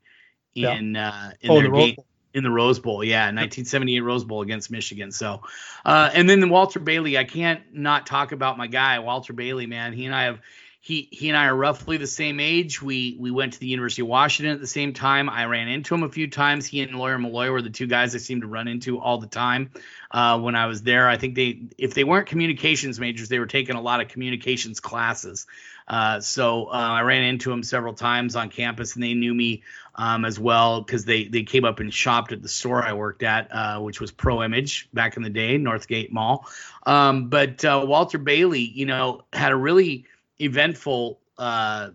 Yeah. 0.53 0.75
in 0.75 0.95
uh, 0.95 1.31
in 1.41 1.51
oh, 1.51 1.55
their 1.55 1.71
the 1.71 1.77
game 1.77 1.95
Bowl. 1.95 2.05
In 2.39 2.43
the 2.43 2.49
Rose 2.49 2.79
Bowl. 2.79 3.03
Yeah, 3.03 3.25
1978 3.25 3.99
Rose 3.99 4.23
Bowl 4.23 4.41
against 4.41 4.71
Michigan. 4.71 5.11
So, 5.11 5.43
uh, 5.85 6.09
and 6.13 6.29
then 6.29 6.49
Walter 6.49 6.79
Bailey. 6.79 7.17
I 7.17 7.25
can't 7.25 7.61
not 7.73 8.07
talk 8.07 8.31
about 8.31 8.57
my 8.57 8.67
guy 8.67 8.97
Walter 8.99 9.33
Bailey. 9.33 9.67
Man, 9.67 9.93
he 9.93 10.05
and 10.05 10.15
I 10.15 10.23
have. 10.23 10.39
He, 10.81 11.09
he 11.11 11.27
and 11.27 11.37
I 11.37 11.47
are 11.47 11.55
roughly 11.55 11.97
the 11.97 12.07
same 12.07 12.39
age. 12.39 12.81
We 12.81 13.17
we 13.19 13.31
went 13.31 13.53
to 13.53 13.59
the 13.59 13.67
University 13.67 14.01
of 14.01 14.07
Washington 14.07 14.55
at 14.55 14.61
the 14.61 14.65
same 14.65 14.93
time. 14.93 15.29
I 15.29 15.43
ran 15.43 15.67
into 15.67 15.93
him 15.93 16.03
a 16.03 16.09
few 16.09 16.29
times. 16.29 16.65
He 16.65 16.81
and 16.81 16.95
Lawyer 16.95 17.17
Milloy 17.17 17.51
were 17.51 17.61
the 17.61 17.69
two 17.69 17.85
guys 17.85 18.15
I 18.15 18.19
seemed 18.19 18.43
to 18.43 18.47
run 18.47 18.69
into 18.69 18.97
all 18.97 19.17
the 19.17 19.27
time 19.27 19.71
uh, 20.09 20.39
when 20.39 20.55
I 20.55 20.67
was 20.67 20.81
there. 20.81 21.09
I 21.09 21.17
think 21.17 21.35
they 21.35 21.63
if 21.77 21.93
they 21.93 22.05
weren't 22.05 22.27
communications 22.27 22.97
majors, 22.97 23.27
they 23.27 23.39
were 23.39 23.45
taking 23.45 23.75
a 23.75 23.81
lot 23.81 23.99
of 23.99 24.07
communications 24.07 24.79
classes. 24.79 25.47
Uh, 25.85 26.19
so 26.21 26.67
uh, 26.67 26.69
I 26.69 27.01
ran 27.01 27.23
into 27.23 27.51
him 27.51 27.63
several 27.63 27.93
times 27.93 28.35
on 28.35 28.49
campus, 28.49 28.93
and 28.93 29.03
they 29.03 29.15
knew 29.15 29.33
me 29.33 29.63
um, 29.99 30.23
as 30.23 30.39
well 30.39 30.81
because 30.81 31.03
they 31.03 31.25
they 31.25 31.43
came 31.43 31.65
up 31.65 31.81
and 31.81 31.93
shopped 31.93 32.31
at 32.31 32.41
the 32.41 32.47
store 32.47 32.81
I 32.81 32.93
worked 32.93 33.21
at, 33.21 33.49
uh, 33.51 33.79
which 33.81 33.99
was 33.99 34.11
Pro 34.11 34.41
Image 34.41 34.87
back 34.93 35.17
in 35.17 35.23
the 35.23 35.29
day, 35.29 35.59
Northgate 35.59 36.09
Mall. 36.09 36.47
Um, 36.85 37.27
but 37.27 37.65
uh, 37.65 37.83
Walter 37.85 38.17
Bailey, 38.17 38.61
you 38.61 38.85
know, 38.85 39.25
had 39.33 39.51
a 39.51 39.57
really 39.57 40.05
eventful 40.39 41.19
uh, 41.37 41.89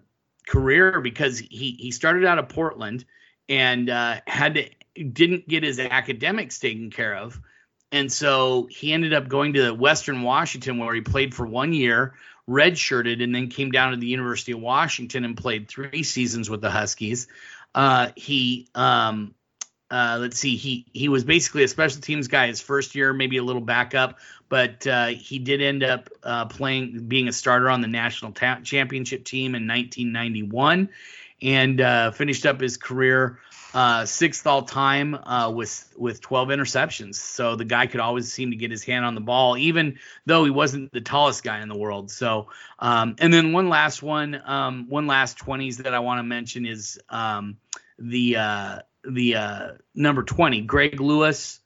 career 0.46 1.00
because 1.00 1.38
he 1.38 1.76
he 1.80 1.90
started 1.90 2.26
out 2.26 2.38
of 2.38 2.50
Portland 2.50 3.06
and 3.48 3.88
uh, 3.88 4.20
had 4.26 4.54
to 4.56 4.68
didn't 5.02 5.48
get 5.48 5.62
his 5.62 5.80
academics 5.80 6.58
taken 6.58 6.90
care 6.90 7.16
of, 7.16 7.40
and 7.90 8.12
so 8.12 8.68
he 8.70 8.92
ended 8.92 9.14
up 9.14 9.28
going 9.28 9.54
to 9.54 9.70
Western 9.72 10.20
Washington 10.20 10.76
where 10.76 10.94
he 10.94 11.00
played 11.00 11.34
for 11.34 11.46
one 11.46 11.72
year, 11.72 12.16
redshirted, 12.46 13.22
and 13.22 13.34
then 13.34 13.48
came 13.48 13.70
down 13.70 13.92
to 13.92 13.96
the 13.96 14.08
University 14.08 14.52
of 14.52 14.60
Washington 14.60 15.24
and 15.24 15.38
played 15.38 15.68
three 15.68 16.02
seasons 16.02 16.50
with 16.50 16.60
the 16.60 16.70
Huskies. 16.70 17.28
Uh, 17.74 18.10
he 18.16 18.68
um, 18.74 19.34
uh, 19.90 20.18
let's 20.20 20.38
see, 20.38 20.56
he 20.56 20.86
he 20.92 21.08
was 21.08 21.24
basically 21.24 21.62
a 21.62 21.68
special 21.68 22.00
teams 22.00 22.26
guy 22.26 22.48
his 22.48 22.60
first 22.60 22.94
year, 22.94 23.12
maybe 23.12 23.36
a 23.36 23.42
little 23.42 23.62
backup, 23.62 24.18
but 24.48 24.86
uh, 24.86 25.06
he 25.06 25.38
did 25.38 25.60
end 25.60 25.84
up 25.84 26.10
uh, 26.22 26.46
playing, 26.46 27.06
being 27.06 27.28
a 27.28 27.32
starter 27.32 27.70
on 27.70 27.80
the 27.80 27.86
national 27.86 28.32
ta- 28.32 28.60
championship 28.64 29.24
team 29.24 29.54
in 29.54 29.68
1991, 29.68 30.88
and 31.42 31.80
uh, 31.80 32.10
finished 32.10 32.46
up 32.46 32.60
his 32.60 32.76
career 32.76 33.38
uh, 33.74 34.06
sixth 34.06 34.46
all 34.46 34.62
time 34.62 35.16
uh, 35.16 35.50
with 35.50 35.92
with 35.98 36.20
12 36.20 36.48
interceptions. 36.48 37.16
So 37.16 37.56
the 37.56 37.64
guy 37.64 37.88
could 37.88 37.98
always 37.98 38.32
seem 38.32 38.52
to 38.52 38.56
get 38.56 38.70
his 38.70 38.84
hand 38.84 39.04
on 39.04 39.16
the 39.16 39.20
ball, 39.20 39.58
even 39.58 39.98
though 40.26 40.44
he 40.44 40.50
wasn't 40.50 40.92
the 40.92 41.00
tallest 41.00 41.42
guy 41.42 41.60
in 41.60 41.68
the 41.68 41.76
world. 41.76 42.10
So, 42.10 42.46
um, 42.78 43.16
and 43.18 43.34
then 43.34 43.52
one 43.52 43.68
last 43.68 44.00
one, 44.00 44.40
um, 44.44 44.86
one 44.88 45.08
last 45.08 45.38
20s 45.38 45.78
that 45.78 45.92
I 45.92 45.98
want 45.98 46.20
to 46.20 46.22
mention 46.22 46.66
is 46.66 47.00
um, 47.08 47.56
the 47.98 48.36
uh, 48.36 48.78
the 49.04 49.34
uh, 49.34 49.68
number 49.94 50.22
20, 50.22 50.62
Greg 50.62 51.00
Lewis, 51.00 51.58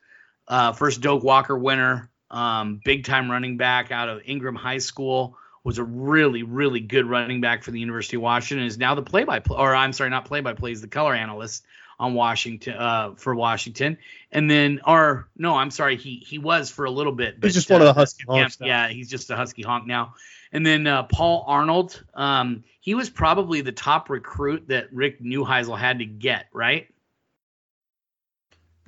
uh, 0.49 0.73
first 0.73 1.03
Doak 1.03 1.23
Walker 1.23 1.59
winner, 1.59 2.11
um, 2.31 2.81
big 2.83 3.05
time 3.05 3.31
running 3.31 3.59
back 3.59 3.93
out 3.93 4.09
of 4.09 4.23
Ingraham 4.27 4.57
High 4.57 4.79
School. 4.79 5.37
Was 5.65 5.77
a 5.77 5.85
really, 5.85 6.45
really 6.45 6.81
good 6.81 7.05
running 7.05 7.43
back 7.43 7.63
for 7.63 7.73
the 7.73 7.81
University 7.81 8.17
of 8.17 8.23
Washington. 8.23 8.67
Is 8.67 8.79
now 8.79 8.95
the 8.95 9.03
play-by-play, 9.03 9.59
or 9.59 9.75
I'm 9.75 9.93
sorry, 9.93 10.09
not 10.09 10.25
play-by-play, 10.25 10.73
is 10.73 10.81
the 10.81 10.89
color 10.89 11.15
analyst 11.15 11.67
on 11.99 12.15
Washington 12.15 12.75
uh, 12.75 13.15
for 13.17 13.35
Washington. 13.35 13.99
And 14.31 14.51
then, 14.51 14.81
or 14.87 15.29
no, 15.37 15.57
I'm 15.57 15.71
sorry, 15.71 15.97
he 15.97 16.23
he 16.27 16.39
was 16.39 16.71
for 16.71 16.85
a 16.85 16.91
little 16.91 17.13
bit. 17.13 17.35
He's 17.35 17.41
but, 17.41 17.51
just 17.53 17.71
one 17.71 17.83
of 17.83 17.89
uh, 17.89 17.93
the 17.93 17.99
Husky 17.99 18.25
yeah, 18.29 18.35
honks 18.35 18.61
now. 18.61 18.67
yeah, 18.67 18.89
he's 18.89 19.11
just 19.11 19.31
a 19.31 19.37
Husky 19.37 19.63
honk 19.63 19.87
now. 19.87 20.15
And 20.53 20.65
then 20.65 20.87
uh, 20.87 21.03
Paul 21.05 21.45
Arnold, 21.47 22.03
um, 22.15 22.65
he 22.81 22.95
was 22.95 23.11
probably 23.11 23.61
the 23.61 23.73
top 23.73 24.09
recruit 24.09 24.69
that 24.69 24.93
Rick 24.93 25.23
Neuheisel 25.23 25.79
had 25.79 25.99
to 25.99 26.07
get, 26.07 26.47
right? 26.53 26.89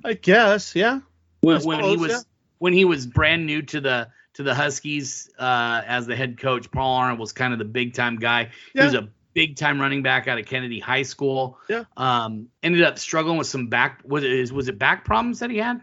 I 0.03 0.13
guess, 0.13 0.75
yeah. 0.75 1.01
When, 1.41 1.57
I 1.57 1.63
when 1.63 1.83
he 1.83 1.97
was 1.97 2.11
yeah. 2.11 2.19
when 2.57 2.73
he 2.73 2.85
was 2.85 3.05
brand 3.05 3.45
new 3.45 3.61
to 3.63 3.81
the 3.81 4.07
to 4.33 4.43
the 4.43 4.55
Huskies 4.55 5.29
uh, 5.37 5.81
as 5.85 6.07
the 6.07 6.15
head 6.15 6.39
coach, 6.39 6.71
Paul 6.71 6.95
Arnold 6.95 7.19
was 7.19 7.33
kind 7.33 7.53
of 7.53 7.59
the 7.59 7.65
big 7.65 7.93
time 7.93 8.17
guy. 8.17 8.49
He 8.73 8.79
was 8.79 8.93
a 8.93 9.09
big 9.33 9.55
time 9.55 9.79
running 9.79 10.03
back 10.03 10.27
out 10.27 10.37
of 10.37 10.45
Kennedy 10.45 10.79
High 10.79 11.03
School. 11.03 11.57
Yeah. 11.69 11.83
Um, 11.97 12.47
ended 12.61 12.83
up 12.83 12.99
struggling 12.99 13.37
with 13.37 13.47
some 13.47 13.67
back 13.67 14.01
was 14.05 14.23
it 14.23 14.51
was 14.51 14.67
it 14.67 14.77
back 14.77 15.05
problems 15.05 15.39
that 15.39 15.49
he 15.49 15.57
had? 15.57 15.81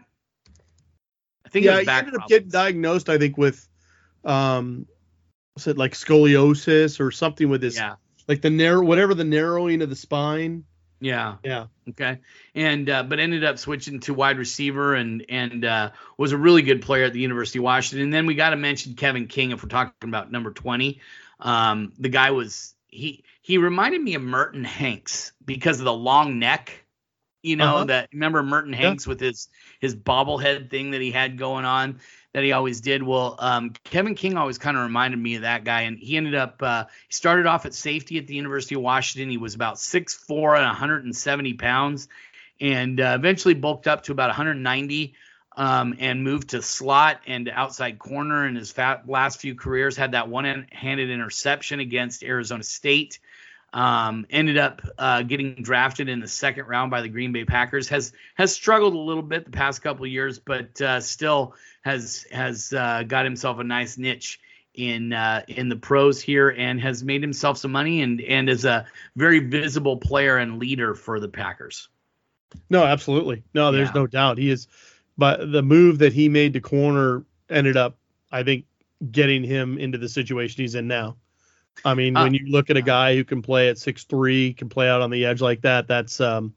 I 1.45 1.49
think 1.49 1.65
it 1.65 1.69
yeah, 1.69 1.81
he 1.81 1.89
ended 1.89 2.15
up 2.15 2.27
getting 2.27 2.49
diagnosed, 2.49 3.09
I 3.09 3.17
think, 3.17 3.37
with 3.37 3.67
um 4.23 4.85
was 5.55 5.67
it 5.67 5.77
like 5.77 5.93
scoliosis 5.93 6.99
or 6.99 7.11
something 7.11 7.49
with 7.49 7.63
his 7.63 7.77
Yeah. 7.77 7.95
like 8.27 8.41
the 8.41 8.49
narrow 8.49 8.83
whatever 8.83 9.13
the 9.13 9.23
narrowing 9.23 9.81
of 9.81 9.89
the 9.89 9.95
spine. 9.95 10.65
Yeah. 11.01 11.35
Yeah. 11.43 11.67
Okay. 11.89 12.19
And 12.53 12.89
uh, 12.89 13.03
but 13.03 13.19
ended 13.19 13.43
up 13.45 13.57
switching 13.57 14.01
to 14.01 14.13
wide 14.13 14.37
receiver 14.37 14.95
and 14.95 15.25
and 15.29 15.63
uh, 15.63 15.91
was 16.17 16.33
a 16.33 16.37
really 16.37 16.61
good 16.61 16.81
player 16.81 17.05
at 17.05 17.13
the 17.13 17.21
University 17.21 17.59
of 17.59 17.63
Washington. 17.63 18.03
And 18.03 18.13
then 18.13 18.25
we 18.25 18.35
got 18.35 18.49
to 18.49 18.57
mention 18.57 18.95
Kevin 18.95 19.27
King 19.27 19.51
if 19.51 19.63
we're 19.63 19.69
talking 19.69 19.93
about 20.09 20.31
number 20.31 20.51
twenty. 20.51 20.99
Um, 21.39 21.93
the 21.97 22.09
guy 22.09 22.31
was 22.31 22.75
he 22.89 23.23
he 23.41 23.57
reminded 23.57 24.01
me 24.01 24.15
of 24.15 24.21
Merton 24.21 24.63
Hanks 24.63 25.31
because 25.45 25.79
of 25.79 25.85
the 25.85 25.93
long 25.93 26.39
neck. 26.39 26.85
You 27.41 27.55
know 27.55 27.75
Uh-huh. 27.77 27.85
that 27.85 28.09
remember 28.11 28.43
Merton 28.43 28.73
Hanks 28.73 29.07
with 29.07 29.21
his 29.21 29.47
his 29.79 29.95
bobblehead 29.95 30.69
thing 30.69 30.91
that 30.91 30.99
he 31.01 31.11
had 31.11 31.37
going 31.37 31.63
on 31.63 31.99
that 32.33 32.43
he 32.43 32.51
always 32.51 32.81
did. 32.81 33.01
Well, 33.01 33.35
um, 33.39 33.71
Kevin 33.85 34.13
King 34.15 34.35
always 34.35 34.57
kind 34.57 34.75
of 34.75 34.83
reminded 34.83 35.17
me 35.19 35.35
of 35.35 35.43
that 35.43 35.63
guy, 35.63 35.81
and 35.83 35.97
he 35.97 36.17
ended 36.17 36.35
up 36.35 36.61
uh, 36.61 36.85
he 37.07 37.13
started 37.13 37.45
off 37.45 37.65
at 37.65 37.73
safety 37.73 38.17
at 38.17 38.27
the 38.27 38.35
University 38.35 38.75
of 38.75 38.81
Washington. 38.81 39.29
He 39.29 39.37
was 39.37 39.55
about 39.55 39.75
6'4 39.75 40.57
and 40.57 40.65
170 40.65 41.53
pounds, 41.53 42.09
and 42.59 42.99
uh, 42.99 43.13
eventually 43.17 43.53
bulked 43.53 43.87
up 43.87 44.03
to 44.03 44.11
about 44.11 44.27
190. 44.27 45.13
Um, 45.59 45.97
and 45.99 46.23
moved 46.23 46.51
to 46.51 46.61
slot 46.61 47.19
and 47.27 47.49
outside 47.49 47.99
corner 47.99 48.47
in 48.47 48.55
his 48.55 48.71
fat, 48.71 49.09
last 49.09 49.41
few 49.41 49.55
careers. 49.55 49.97
Had 49.97 50.13
that 50.13 50.29
one-handed 50.29 51.09
interception 51.09 51.81
against 51.81 52.23
Arizona 52.23 52.63
State. 52.63 53.19
Um, 53.73 54.25
ended 54.29 54.57
up 54.57 54.81
uh, 54.97 55.21
getting 55.23 55.55
drafted 55.55 56.07
in 56.07 56.21
the 56.21 56.29
second 56.29 56.67
round 56.67 56.91
by 56.91 57.01
the 57.01 57.09
Green 57.09 57.33
Bay 57.33 57.43
Packers. 57.43 57.89
Has 57.89 58.13
has 58.35 58.53
struggled 58.53 58.93
a 58.93 58.97
little 58.97 59.21
bit 59.21 59.43
the 59.43 59.51
past 59.51 59.81
couple 59.81 60.05
of 60.05 60.11
years, 60.11 60.39
but 60.39 60.79
uh, 60.81 61.01
still 61.01 61.53
has 61.81 62.25
has 62.31 62.71
uh, 62.71 63.03
got 63.03 63.25
himself 63.25 63.59
a 63.59 63.63
nice 63.65 63.97
niche 63.97 64.39
in 64.73 65.11
uh, 65.11 65.43
in 65.49 65.67
the 65.67 65.75
pros 65.75 66.21
here 66.21 66.49
and 66.49 66.79
has 66.79 67.03
made 67.03 67.21
himself 67.21 67.57
some 67.57 67.71
money 67.73 68.01
and 68.01 68.21
and 68.21 68.49
is 68.49 68.63
a 68.63 68.87
very 69.17 69.39
visible 69.39 69.97
player 69.97 70.37
and 70.37 70.57
leader 70.57 70.95
for 70.95 71.19
the 71.19 71.27
Packers. 71.27 71.89
No, 72.69 72.85
absolutely. 72.85 73.43
No, 73.53 73.73
there's 73.73 73.89
Yeah. 73.89 74.01
no 74.01 74.07
doubt. 74.07 74.37
He 74.37 74.49
is 74.49 74.67
but 75.19 75.51
the 75.51 75.61
move 75.61 75.99
that 75.99 76.13
he 76.13 76.29
made 76.29 76.53
to 76.53 76.61
corner 76.61 77.25
ended 77.49 77.77
up, 77.77 77.97
I 78.31 78.43
think, 78.43 78.65
getting 79.11 79.43
him 79.43 79.77
into 79.77 79.97
the 79.97 80.09
situation 80.09 80.63
he's 80.63 80.75
in 80.75 80.87
now. 80.87 81.17
I 81.85 81.93
mean, 81.93 82.15
Uh, 82.15 82.23
when 82.23 82.33
you 82.33 82.47
look 82.47 82.69
at 82.69 82.77
a 82.77 82.81
guy 82.81 83.15
who 83.15 83.23
can 83.23 83.41
play 83.41 83.69
at 83.69 83.77
six 83.77 84.03
three, 84.05 84.53
can 84.53 84.69
play 84.69 84.89
out 84.89 85.01
on 85.01 85.09
the 85.11 85.25
edge 85.25 85.41
like 85.41 85.61
that, 85.61 85.87
that's 85.87 86.19
um 86.19 86.53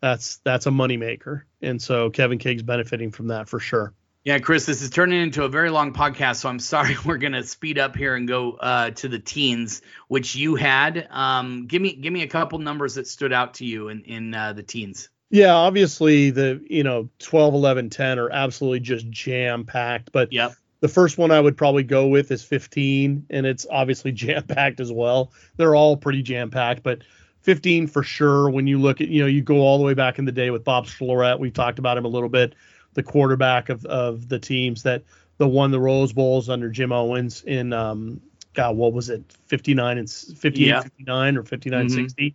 that's 0.00 0.38
that's 0.38 0.66
a 0.66 0.70
moneymaker. 0.70 1.42
And 1.62 1.80
so 1.80 2.10
Kevin 2.10 2.38
King's 2.38 2.62
benefiting 2.62 3.10
from 3.10 3.28
that 3.28 3.48
for 3.48 3.60
sure. 3.60 3.92
Yeah, 4.22 4.38
Chris, 4.38 4.66
this 4.66 4.82
is 4.82 4.90
turning 4.90 5.22
into 5.22 5.44
a 5.44 5.48
very 5.48 5.70
long 5.70 5.94
podcast, 5.94 6.36
so 6.36 6.48
I'm 6.50 6.58
sorry 6.74 6.96
we're 7.04 7.18
gonna 7.18 7.42
speed 7.42 7.78
up 7.78 7.96
here 7.96 8.14
and 8.14 8.28
go 8.28 8.52
uh, 8.52 8.90
to 8.90 9.08
the 9.08 9.18
teens, 9.18 9.82
which 10.08 10.34
you 10.34 10.56
had. 10.56 11.08
Um, 11.10 11.66
give 11.66 11.80
me 11.80 11.94
give 11.94 12.12
me 12.12 12.22
a 12.22 12.28
couple 12.28 12.58
numbers 12.58 12.96
that 12.96 13.06
stood 13.06 13.32
out 13.32 13.54
to 13.54 13.64
you 13.64 13.88
in 13.88 14.02
in 14.04 14.34
uh, 14.34 14.52
the 14.52 14.62
teens. 14.62 15.08
Yeah, 15.30 15.54
obviously 15.54 16.30
the 16.30 16.60
you 16.68 16.82
know 16.82 17.08
12, 17.20 17.54
11, 17.54 17.90
10 17.90 18.18
are 18.18 18.30
absolutely 18.30 18.80
just 18.80 19.08
jam 19.10 19.64
packed, 19.64 20.10
but 20.12 20.32
Yep. 20.32 20.54
the 20.80 20.88
first 20.88 21.18
one 21.18 21.30
I 21.30 21.40
would 21.40 21.56
probably 21.56 21.84
go 21.84 22.08
with 22.08 22.30
is 22.32 22.42
15, 22.42 23.26
and 23.30 23.46
it's 23.46 23.66
obviously 23.70 24.10
jam 24.12 24.42
packed 24.44 24.80
as 24.80 24.92
well. 24.92 25.32
They're 25.56 25.74
all 25.76 25.96
pretty 25.96 26.22
jam 26.22 26.50
packed, 26.50 26.82
but 26.82 27.02
15 27.42 27.86
for 27.86 28.02
sure. 28.02 28.50
When 28.50 28.66
you 28.66 28.78
look 28.80 29.00
at 29.00 29.08
you 29.08 29.22
know 29.22 29.26
you 29.28 29.40
go 29.42 29.58
all 29.60 29.78
the 29.78 29.84
way 29.84 29.94
back 29.94 30.18
in 30.18 30.24
the 30.24 30.32
day 30.32 30.50
with 30.50 30.64
Bob 30.64 30.86
Schloredt, 30.86 31.38
We've 31.38 31.54
talked 31.54 31.78
about 31.78 31.96
him 31.96 32.04
a 32.04 32.08
little 32.08 32.28
bit, 32.28 32.54
the 32.94 33.02
quarterback 33.02 33.68
of 33.68 33.84
of 33.86 34.28
the 34.28 34.38
teams 34.38 34.82
that 34.82 35.04
the 35.38 35.46
won 35.46 35.70
the 35.70 35.80
Rose 35.80 36.12
Bowls 36.12 36.48
under 36.50 36.68
Jim 36.68 36.90
Owens 36.92 37.42
in 37.44 37.72
um 37.72 38.20
God 38.52 38.76
what 38.76 38.92
was 38.92 39.08
it 39.10 39.22
59 39.46 39.96
and 39.96 40.10
58 40.10 40.66
Yeah. 40.66 40.80
59 40.82 41.36
or 41.36 41.44
59 41.44 41.86
Mhm. 41.86 41.94
60. 41.94 42.34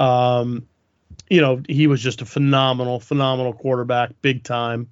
Um, 0.00 0.66
you 1.28 1.40
know, 1.40 1.62
he 1.68 1.86
was 1.86 2.02
just 2.02 2.22
a 2.22 2.26
phenomenal, 2.26 3.00
phenomenal 3.00 3.52
quarterback, 3.52 4.10
big 4.20 4.42
time. 4.44 4.90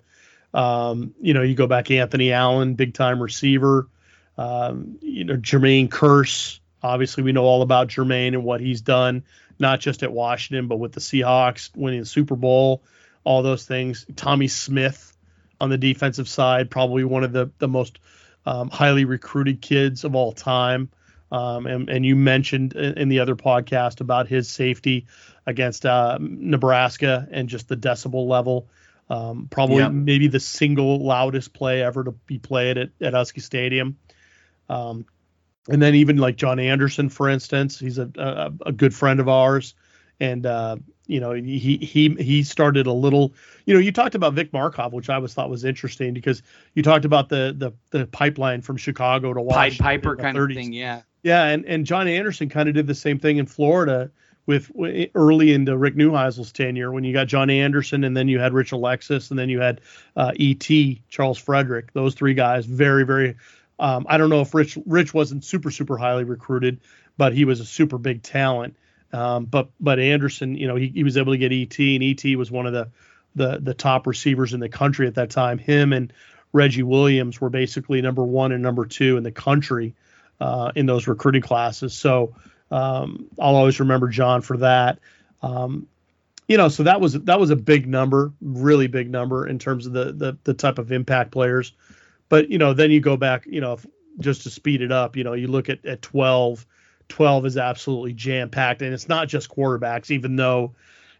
Um, 0.54 1.14
you 1.20 1.34
know, 1.34 1.42
you 1.42 1.54
go 1.54 1.66
back 1.66 1.90
Anthony 1.90 2.32
Allen, 2.32 2.74
big 2.74 2.94
time 2.94 3.22
receiver. 3.22 3.88
Um, 4.38 4.98
you 5.00 5.24
know, 5.24 5.36
Jermaine 5.36 5.88
Kearse. 5.88 6.60
Obviously, 6.82 7.22
we 7.22 7.32
know 7.32 7.44
all 7.44 7.62
about 7.62 7.88
Jermaine 7.88 8.28
and 8.28 8.44
what 8.44 8.60
he's 8.60 8.80
done, 8.80 9.24
not 9.58 9.80
just 9.80 10.02
at 10.02 10.12
Washington, 10.12 10.68
but 10.68 10.76
with 10.76 10.92
the 10.92 11.00
Seahawks 11.00 11.70
winning 11.76 12.00
the 12.00 12.06
Super 12.06 12.34
Bowl, 12.34 12.82
all 13.24 13.42
those 13.42 13.64
things. 13.66 14.04
Tommy 14.16 14.48
Smith 14.48 15.16
on 15.60 15.70
the 15.70 15.78
defensive 15.78 16.28
side, 16.28 16.70
probably 16.70 17.04
one 17.04 17.24
of 17.24 17.32
the 17.32 17.50
the 17.58 17.68
most 17.68 17.98
um, 18.46 18.68
highly 18.68 19.04
recruited 19.04 19.60
kids 19.60 20.04
of 20.04 20.14
all 20.14 20.32
time. 20.32 20.90
Um, 21.30 21.66
and, 21.66 21.88
and, 21.88 22.04
you 22.04 22.14
mentioned 22.14 22.74
in 22.74 23.08
the 23.08 23.20
other 23.20 23.36
podcast 23.36 24.02
about 24.02 24.28
his 24.28 24.50
safety 24.50 25.06
against 25.46 25.86
uh, 25.86 26.18
Nebraska 26.20 27.28
and 27.30 27.48
just 27.48 27.68
the 27.68 27.76
decibel 27.76 28.26
level. 28.28 28.68
Um, 29.10 29.48
probably 29.50 29.78
yep. 29.78 29.92
maybe 29.92 30.28
the 30.28 30.40
single 30.40 31.04
loudest 31.04 31.52
play 31.52 31.82
ever 31.82 32.04
to 32.04 32.12
be 32.12 32.38
played 32.38 32.78
at, 32.78 32.90
at 33.00 33.12
Husky 33.12 33.40
Stadium. 33.40 33.98
Um, 34.68 35.04
and 35.68 35.82
then 35.82 35.94
even 35.94 36.16
like 36.16 36.36
John 36.36 36.58
Anderson, 36.58 37.08
for 37.08 37.28
instance, 37.28 37.78
he's 37.78 37.98
a, 37.98 38.10
a, 38.16 38.52
a 38.66 38.72
good 38.72 38.94
friend 38.94 39.20
of 39.20 39.28
ours. 39.28 39.74
And, 40.18 40.46
uh, 40.46 40.76
you 41.06 41.20
know, 41.20 41.32
he, 41.32 41.76
he, 41.76 42.08
he 42.18 42.42
started 42.42 42.86
a 42.86 42.92
little, 42.92 43.34
you 43.66 43.74
know, 43.74 43.80
you 43.80 43.92
talked 43.92 44.14
about 44.14 44.34
Vic 44.34 44.52
Markov, 44.52 44.92
which 44.92 45.10
I 45.10 45.18
was 45.18 45.34
thought 45.34 45.50
was 45.50 45.64
interesting 45.64 46.14
because 46.14 46.42
you 46.74 46.82
talked 46.82 47.04
about 47.04 47.28
the, 47.28 47.54
the, 47.56 47.72
the 47.90 48.06
pipeline 48.06 48.62
from 48.62 48.76
Chicago 48.76 49.34
to 49.34 49.40
Washington. 49.40 49.84
Pied 49.84 50.02
Piper 50.02 50.16
kind 50.16 50.36
30s. 50.36 50.50
of 50.50 50.56
thing. 50.56 50.72
Yeah. 50.72 51.02
Yeah, 51.22 51.44
and 51.44 51.64
and 51.66 51.86
John 51.86 52.08
Anderson 52.08 52.48
kind 52.48 52.68
of 52.68 52.74
did 52.74 52.86
the 52.86 52.94
same 52.94 53.18
thing 53.18 53.36
in 53.36 53.46
Florida 53.46 54.10
with 54.46 54.70
early 55.14 55.52
into 55.52 55.76
Rick 55.76 55.96
Neuheisel's 55.96 56.52
tenure 56.52 56.90
when 56.90 57.04
you 57.04 57.12
got 57.12 57.28
John 57.28 57.48
Anderson 57.48 58.04
and 58.04 58.16
then 58.16 58.28
you 58.28 58.40
had 58.40 58.52
Rich 58.52 58.72
Alexis 58.72 59.30
and 59.30 59.38
then 59.38 59.48
you 59.48 59.60
had 59.60 59.80
uh, 60.16 60.32
E.T. 60.34 61.02
Charles 61.08 61.38
Frederick. 61.38 61.92
Those 61.92 62.14
three 62.14 62.34
guys, 62.34 62.66
very 62.66 63.04
very. 63.04 63.36
Um, 63.78 64.06
I 64.08 64.18
don't 64.18 64.30
know 64.30 64.40
if 64.40 64.54
Rich 64.54 64.78
Rich 64.86 65.14
wasn't 65.14 65.44
super 65.44 65.70
super 65.70 65.96
highly 65.96 66.24
recruited, 66.24 66.80
but 67.16 67.32
he 67.32 67.44
was 67.44 67.60
a 67.60 67.64
super 67.64 67.98
big 67.98 68.22
talent. 68.22 68.76
Um, 69.12 69.44
but 69.44 69.68
but 69.78 69.98
Anderson, 69.98 70.56
you 70.56 70.66
know, 70.66 70.76
he, 70.76 70.88
he 70.88 71.04
was 71.04 71.16
able 71.16 71.32
to 71.32 71.38
get 71.38 71.52
ET, 71.52 71.78
and 71.78 72.02
ET 72.02 72.36
was 72.36 72.50
one 72.50 72.66
of 72.66 72.72
the 72.72 72.90
the 73.34 73.58
the 73.60 73.74
top 73.74 74.06
receivers 74.06 74.54
in 74.54 74.60
the 74.60 74.68
country 74.68 75.06
at 75.06 75.14
that 75.16 75.30
time. 75.30 75.58
Him 75.58 75.92
and 75.92 76.12
Reggie 76.52 76.82
Williams 76.82 77.40
were 77.40 77.50
basically 77.50 78.02
number 78.02 78.24
one 78.24 78.52
and 78.52 78.62
number 78.62 78.86
two 78.86 79.16
in 79.16 79.22
the 79.22 79.32
country 79.32 79.94
uh, 80.40 80.72
in 80.74 80.86
those 80.86 81.06
recruiting 81.06 81.42
classes. 81.42 81.94
So 81.94 82.34
um, 82.72 83.26
I'll 83.38 83.54
always 83.54 83.78
remember 83.78 84.08
John 84.08 84.40
for 84.40 84.56
that. 84.56 84.98
Um, 85.42 85.86
you 86.48 86.56
know, 86.56 86.68
so 86.68 86.82
that 86.82 87.00
was 87.00 87.12
that 87.12 87.38
was 87.38 87.50
a 87.50 87.56
big 87.56 87.86
number, 87.86 88.32
really 88.40 88.86
big 88.86 89.10
number 89.10 89.46
in 89.46 89.58
terms 89.58 89.86
of 89.86 89.92
the 89.92 90.12
the, 90.12 90.36
the 90.44 90.54
type 90.54 90.78
of 90.78 90.90
impact 90.90 91.30
players. 91.30 91.72
But 92.28 92.50
you 92.50 92.58
know, 92.58 92.72
then 92.72 92.90
you 92.90 93.00
go 93.00 93.16
back, 93.16 93.46
you 93.46 93.60
know, 93.60 93.78
just 94.18 94.42
to 94.42 94.50
speed 94.50 94.80
it 94.80 94.90
up, 94.90 95.16
you 95.16 95.22
know, 95.22 95.34
you 95.34 95.46
look 95.46 95.68
at 95.68 95.84
at 95.86 96.02
12. 96.02 96.66
12 97.08 97.44
is 97.44 97.56
absolutely 97.58 98.14
jam 98.14 98.48
packed, 98.48 98.80
and 98.80 98.94
it's 98.94 99.08
not 99.08 99.28
just 99.28 99.50
quarterbacks, 99.50 100.10
even 100.10 100.36
though 100.36 100.72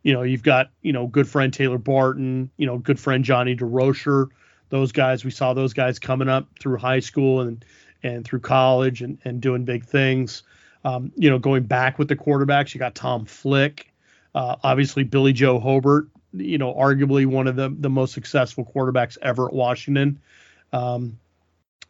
you 0.03 0.15
know 0.15 0.23
you've 0.23 0.43
got 0.43 0.71
you 0.81 0.93
know 0.93 1.07
good 1.07 1.29
friend 1.29 1.53
Taylor 1.53 1.77
Barton, 1.77 2.51
you 2.57 2.67
know 2.67 2.79
good 2.79 2.99
friend 2.99 3.25
Johnny 3.25 3.55
DuRocher. 3.55 4.29
Those 4.71 4.91
guys, 4.91 5.23
we 5.23 5.31
saw 5.31 5.53
those 5.53 5.75
guys 5.75 5.99
coming 5.99 6.31
up 6.31 6.47
through 6.59 6.79
high 6.79 7.01
school 7.01 7.43
and 7.43 7.62
and 8.03 8.25
through 8.25 8.41
college 8.41 9.03
and, 9.03 9.19
and 9.25 9.43
doing 9.43 9.67
big 9.67 9.85
things. 9.85 10.45
Um, 10.85 11.12
you 11.16 11.31
know, 11.31 11.38
going 11.38 11.64
back 11.64 11.99
with 11.99 12.09
the 12.09 12.16
quarterbacks, 12.16 12.75
you 12.75 12.79
got 12.79 12.95
Tom 12.95 13.25
Flick, 13.25 13.92
uh, 14.35 14.57
obviously 14.62 15.05
Billy 15.05 15.33
Joe 15.33 15.61
Hobert, 15.61 16.09
you 16.33 16.59
know, 16.59 16.75
arguably 16.75 17.27
one 17.27 17.47
of 17.47 17.57
the, 17.57 17.75
the 17.79 17.90
most 17.90 18.12
successful 18.14 18.64
quarterbacks 18.64 19.16
ever 19.23 19.47
at 19.47 19.53
Washington. 19.53 20.18
Um, 20.73 21.18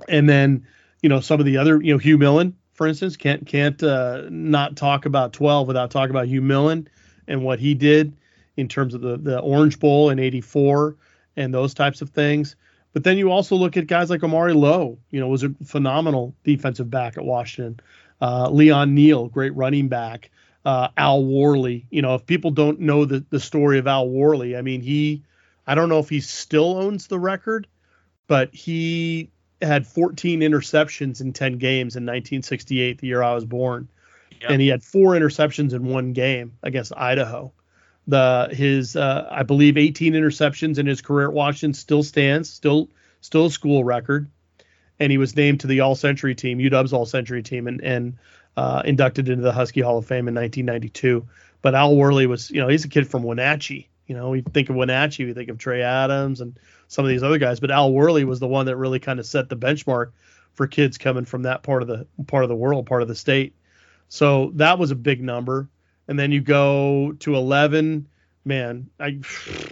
and 0.09 0.29
then, 0.29 0.67
you 1.01 1.09
know, 1.09 1.21
some 1.21 1.41
of 1.41 1.47
the 1.47 1.57
other, 1.57 1.81
you 1.81 1.93
know, 1.93 1.99
Hugh 1.99 2.19
Millen, 2.19 2.57
for 2.75 2.87
instance, 2.87 3.17
can't 3.17 3.47
can't 3.47 3.83
uh, 3.83 4.23
not 4.31 4.77
talk 4.77 5.07
about 5.07 5.33
12 5.33 5.67
without 5.67 5.91
talking 5.91 6.11
about 6.11 6.29
Hugh 6.29 6.43
Millen 6.43 6.89
and 7.29 7.45
what 7.45 7.61
he 7.61 7.75
did 7.75 8.17
in 8.57 8.69
terms 8.69 8.95
of 8.95 9.01
the 9.01 9.17
the 9.17 9.39
Orange 9.41 9.79
Bowl 9.79 10.11
in 10.11 10.19
'84 10.19 10.97
and 11.37 11.53
those 11.53 11.75
types 11.75 12.03
of 12.03 12.11
things. 12.11 12.57
But 12.93 13.05
then 13.05 13.17
you 13.17 13.31
also 13.31 13.57
look 13.57 13.77
at 13.77 13.87
guys 13.87 14.11
like 14.11 14.23
Amari 14.23 14.53
Lowe, 14.53 14.99
you 15.11 15.21
know, 15.21 15.29
was 15.29 15.45
a 15.45 15.55
phenomenal 15.65 16.35
defensive 16.45 16.91
back 16.91 17.17
at 17.17 17.25
Washington. 17.25 17.81
Uh, 18.23 18.49
Leon 18.49 18.95
Neal, 18.95 19.29
great 19.29 19.55
running 19.57 19.89
back. 19.89 20.31
Uh, 20.65 20.89
Al 20.97 21.25
Worley, 21.25 21.87
you 21.91 22.03
know, 22.03 22.15
if 22.15 22.25
people 22.25 22.53
don't 22.53 22.79
know 22.79 23.05
the, 23.05 23.25
the 23.31 23.41
story 23.41 23.79
of 23.81 23.89
Al 23.89 24.09
Worley, 24.09 24.57
I 24.57 24.63
mean, 24.63 24.81
he, 24.81 25.25
I 25.67 25.75
don't 25.75 25.89
know 25.89 25.99
if 25.99 26.09
he 26.09 26.21
still 26.21 26.79
owns 26.79 27.09
the 27.09 27.19
record, 27.19 27.67
but 28.29 28.55
he 28.55 29.31
had 29.61 29.89
14 29.89 30.41
interceptions 30.41 31.21
in 31.21 31.33
10 31.33 31.59
games 31.59 31.97
in 31.97 32.05
1968, 32.05 32.99
the 32.99 33.07
year 33.09 33.23
I 33.25 33.35
was 33.35 33.45
born. 33.45 33.89
Yep. 34.41 34.51
And 34.51 34.63
he 34.63 34.69
had 34.69 34.85
four 34.85 35.15
interceptions 35.15 35.73
in 35.73 35.85
one 35.85 36.13
game 36.13 36.53
against 36.63 36.93
Idaho 36.97 37.53
the 38.07 38.49
his 38.51 38.97
uh, 38.97 39.29
I 39.31 39.43
believe 39.43 39.77
18 39.77 40.15
interceptions 40.15 40.79
in 40.79 40.87
his 40.87 41.01
career 41.01 41.29
at 41.29 41.33
Washington 41.33 41.75
still 41.75 42.03
stands, 42.03 42.51
still 42.51 42.89
still 43.21 43.47
a 43.47 43.51
school 43.51 43.85
record, 43.85 44.31
and 45.03 45.13
he 45.13 45.19
was 45.19 45.37
named 45.37 45.61
to 45.61 45.67
the 45.67 45.81
All 45.81 45.95
Century 45.95 46.35
team, 46.35 46.59
UW's 46.59 46.93
All 46.93 47.07
Century 47.07 47.43
team, 47.43 47.67
and 47.67 47.81
and 47.83 48.17
uh, 48.57 48.83
inducted 48.85 49.29
into 49.29 49.43
the 49.43 49.53
Husky 49.53 49.81
Hall 49.81 49.99
of 49.99 50.07
Fame 50.07 50.29
in 50.29 50.35
1992. 50.35 51.27
But 51.63 51.75
Al 51.75 51.97
Worley 51.97 52.27
was, 52.27 52.51
you 52.51 52.61
know, 52.61 52.69
he's 52.69 52.85
a 52.85 52.89
kid 52.89 53.09
from 53.09 53.23
Wenatchee. 53.23 53.89
You 54.07 54.17
know, 54.17 54.31
we 54.31 54.43
think 54.43 54.69
of 54.69 54.77
Wenatchee, 54.77 55.25
we 55.25 55.33
think 55.33 55.49
of 55.49 55.59
Trey 55.59 55.83
Adams 55.83 56.41
and 56.41 56.59
some 56.89 57.05
of 57.05 57.09
these 57.09 57.23
other 57.23 57.39
guys, 57.39 57.61
but 57.61 57.71
Al 57.71 57.93
Worley 57.93 58.25
was 58.25 58.41
the 58.41 58.49
one 58.49 58.67
that 58.67 58.77
really 58.77 58.99
kind 58.99 59.19
of 59.19 59.27
set 59.27 59.49
the 59.49 59.57
benchmark 59.57 60.13
for 60.55 60.67
kids 60.67 60.99
coming 60.99 61.25
from 61.25 61.43
that 61.43 61.63
part 61.63 61.83
of 61.83 61.89
the 61.89 62.07
part 62.27 62.43
of 62.43 62.49
the 62.49 62.57
world, 62.57 62.87
part 62.87 63.03
of 63.03 63.09
the 63.09 63.15
state. 63.15 63.55
So 64.09 64.53
that 64.57 64.79
was 64.79 64.91
a 64.91 64.97
big 64.97 65.23
number 65.23 65.69
and 66.09 66.19
then 66.19 66.33
you 66.33 66.41
go 66.41 67.13
to 67.21 67.35
11 67.35 68.07
man 68.45 68.89
i 68.99 69.19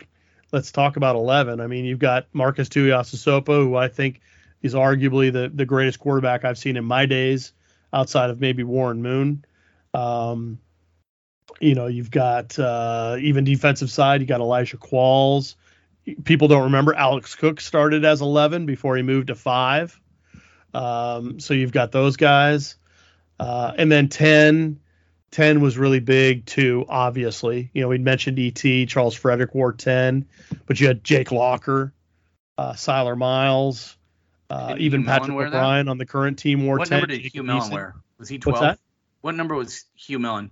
let's 0.52 0.72
talk 0.72 0.96
about 0.96 1.16
11 1.16 1.60
i 1.60 1.66
mean 1.66 1.84
you've 1.84 1.98
got 1.98 2.26
marcus 2.32 2.68
tuiasosopo 2.68 3.64
who 3.64 3.76
i 3.76 3.88
think 3.88 4.20
is 4.62 4.74
arguably 4.74 5.32
the, 5.32 5.50
the 5.52 5.64
greatest 5.64 5.98
quarterback 5.98 6.44
i've 6.44 6.58
seen 6.58 6.76
in 6.76 6.84
my 6.84 7.06
days 7.06 7.52
outside 7.92 8.30
of 8.30 8.40
maybe 8.40 8.62
warren 8.62 9.02
moon. 9.02 9.44
Um, 9.94 10.60
you 11.60 11.74
know 11.74 11.88
you've 11.88 12.10
got 12.10 12.58
uh, 12.58 13.16
even 13.20 13.44
defensive 13.44 13.90
side 13.90 14.20
you 14.20 14.26
got 14.26 14.40
elijah 14.40 14.76
qualls. 14.76 15.56
People 16.24 16.48
don't 16.48 16.64
remember 16.64 16.94
alex 16.94 17.34
cook 17.34 17.60
started 17.60 18.04
as 18.04 18.20
11 18.20 18.66
before 18.66 18.96
he 18.96 19.02
moved 19.02 19.28
to 19.28 19.34
5 19.34 20.00
um, 20.74 21.40
so 21.40 21.54
you've 21.54 21.72
got 21.72 21.92
those 21.92 22.16
guys. 22.16 22.76
Uh, 23.38 23.72
and 23.76 23.90
then 23.90 24.08
10 24.08 24.80
10 25.30 25.60
was 25.60 25.78
really 25.78 26.00
big 26.00 26.44
too, 26.44 26.84
obviously. 26.88 27.70
You 27.72 27.82
know, 27.82 27.88
we 27.88 27.98
mentioned 27.98 28.38
ET, 28.38 28.88
Charles 28.88 29.14
Frederick 29.14 29.54
wore 29.54 29.72
10, 29.72 30.26
but 30.66 30.80
you 30.80 30.88
had 30.88 31.04
Jake 31.04 31.30
Locker, 31.30 31.92
uh, 32.58 32.72
Siler 32.72 33.16
Miles, 33.16 33.96
uh, 34.50 34.74
even 34.78 35.04
Patrick 35.04 35.30
O'Brien 35.30 35.88
on 35.88 35.98
the 35.98 36.06
current 36.06 36.38
team 36.38 36.66
wore 36.66 36.78
what 36.78 36.88
10. 36.88 36.96
What 36.96 37.08
number 37.08 37.22
did 37.22 37.32
Hugh 37.32 37.42
Millen 37.42 37.70
wear? 37.70 37.94
Was 38.18 38.28
he 38.28 38.38
12? 38.38 38.78
What 39.22 39.34
number 39.34 39.54
was 39.54 39.84
Hugh 39.94 40.18
Millen? 40.18 40.50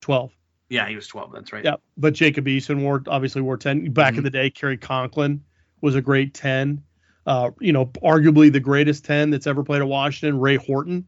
12. 0.00 0.32
Yeah, 0.68 0.88
he 0.88 0.96
was 0.96 1.06
12. 1.06 1.32
That's 1.32 1.52
right. 1.52 1.64
Yeah, 1.64 1.76
but 1.96 2.14
Jacob 2.14 2.46
Eason 2.46 2.82
wore 2.82 3.02
obviously 3.06 3.42
wore 3.42 3.56
10. 3.56 3.92
Back 3.92 4.12
mm-hmm. 4.12 4.18
in 4.18 4.24
the 4.24 4.30
day, 4.30 4.50
Cary 4.50 4.76
Conklin 4.76 5.44
was 5.80 5.94
a 5.94 6.00
great 6.00 6.34
10. 6.34 6.82
Uh, 7.26 7.50
you 7.60 7.72
know, 7.72 7.86
arguably 7.86 8.52
the 8.52 8.60
greatest 8.60 9.04
10 9.04 9.30
that's 9.30 9.46
ever 9.46 9.62
played 9.62 9.80
at 9.80 9.88
Washington, 9.88 10.38
Ray 10.40 10.56
Horton 10.56 11.06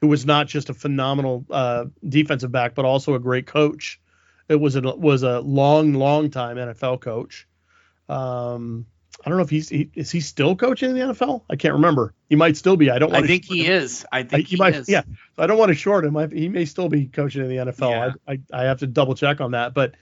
who 0.00 0.08
was 0.08 0.24
not 0.24 0.46
just 0.46 0.70
a 0.70 0.74
phenomenal 0.74 1.44
uh, 1.50 1.86
defensive 2.08 2.52
back, 2.52 2.74
but 2.74 2.84
also 2.84 3.14
a 3.14 3.18
great 3.18 3.46
coach. 3.46 4.00
It 4.48 4.56
was 4.56 4.76
a 4.76 4.80
was 4.80 5.22
a 5.22 5.40
long, 5.40 5.94
long 5.94 6.30
time 6.30 6.56
NFL 6.56 7.00
coach. 7.00 7.46
Um, 8.08 8.86
I 9.24 9.28
don't 9.28 9.38
know 9.38 9.44
if 9.44 9.50
he's 9.50 9.68
he, 9.68 9.90
is 9.94 10.10
he 10.10 10.20
still 10.20 10.54
coaching 10.54 10.90
in 10.90 10.96
the 10.96 11.12
NFL. 11.12 11.42
I 11.50 11.56
can't 11.56 11.74
remember. 11.74 12.14
He 12.28 12.36
might 12.36 12.56
still 12.56 12.76
be. 12.76 12.90
I 12.90 12.98
don't. 12.98 13.12
I 13.14 13.26
think 13.26 13.44
he 13.44 13.64
him. 13.64 13.72
is. 13.72 14.06
I 14.12 14.22
think 14.22 14.32
I, 14.32 14.36
he, 14.38 14.42
he, 14.42 14.56
might. 14.56 14.76
Is. 14.76 14.88
Yeah. 14.88 15.02
So 15.36 15.42
I 15.42 15.46
don't 15.46 15.58
want 15.58 15.70
to 15.70 15.74
short 15.74 16.04
him. 16.04 16.16
I, 16.16 16.28
he 16.28 16.48
may 16.48 16.64
still 16.64 16.88
be 16.88 17.06
coaching 17.06 17.42
in 17.42 17.48
the 17.48 17.56
NFL. 17.56 17.90
Yeah. 17.90 18.12
I, 18.28 18.32
I 18.32 18.62
I 18.62 18.64
have 18.64 18.78
to 18.78 18.86
double 18.86 19.14
check 19.14 19.40
on 19.40 19.52
that. 19.52 19.74
But 19.74 19.94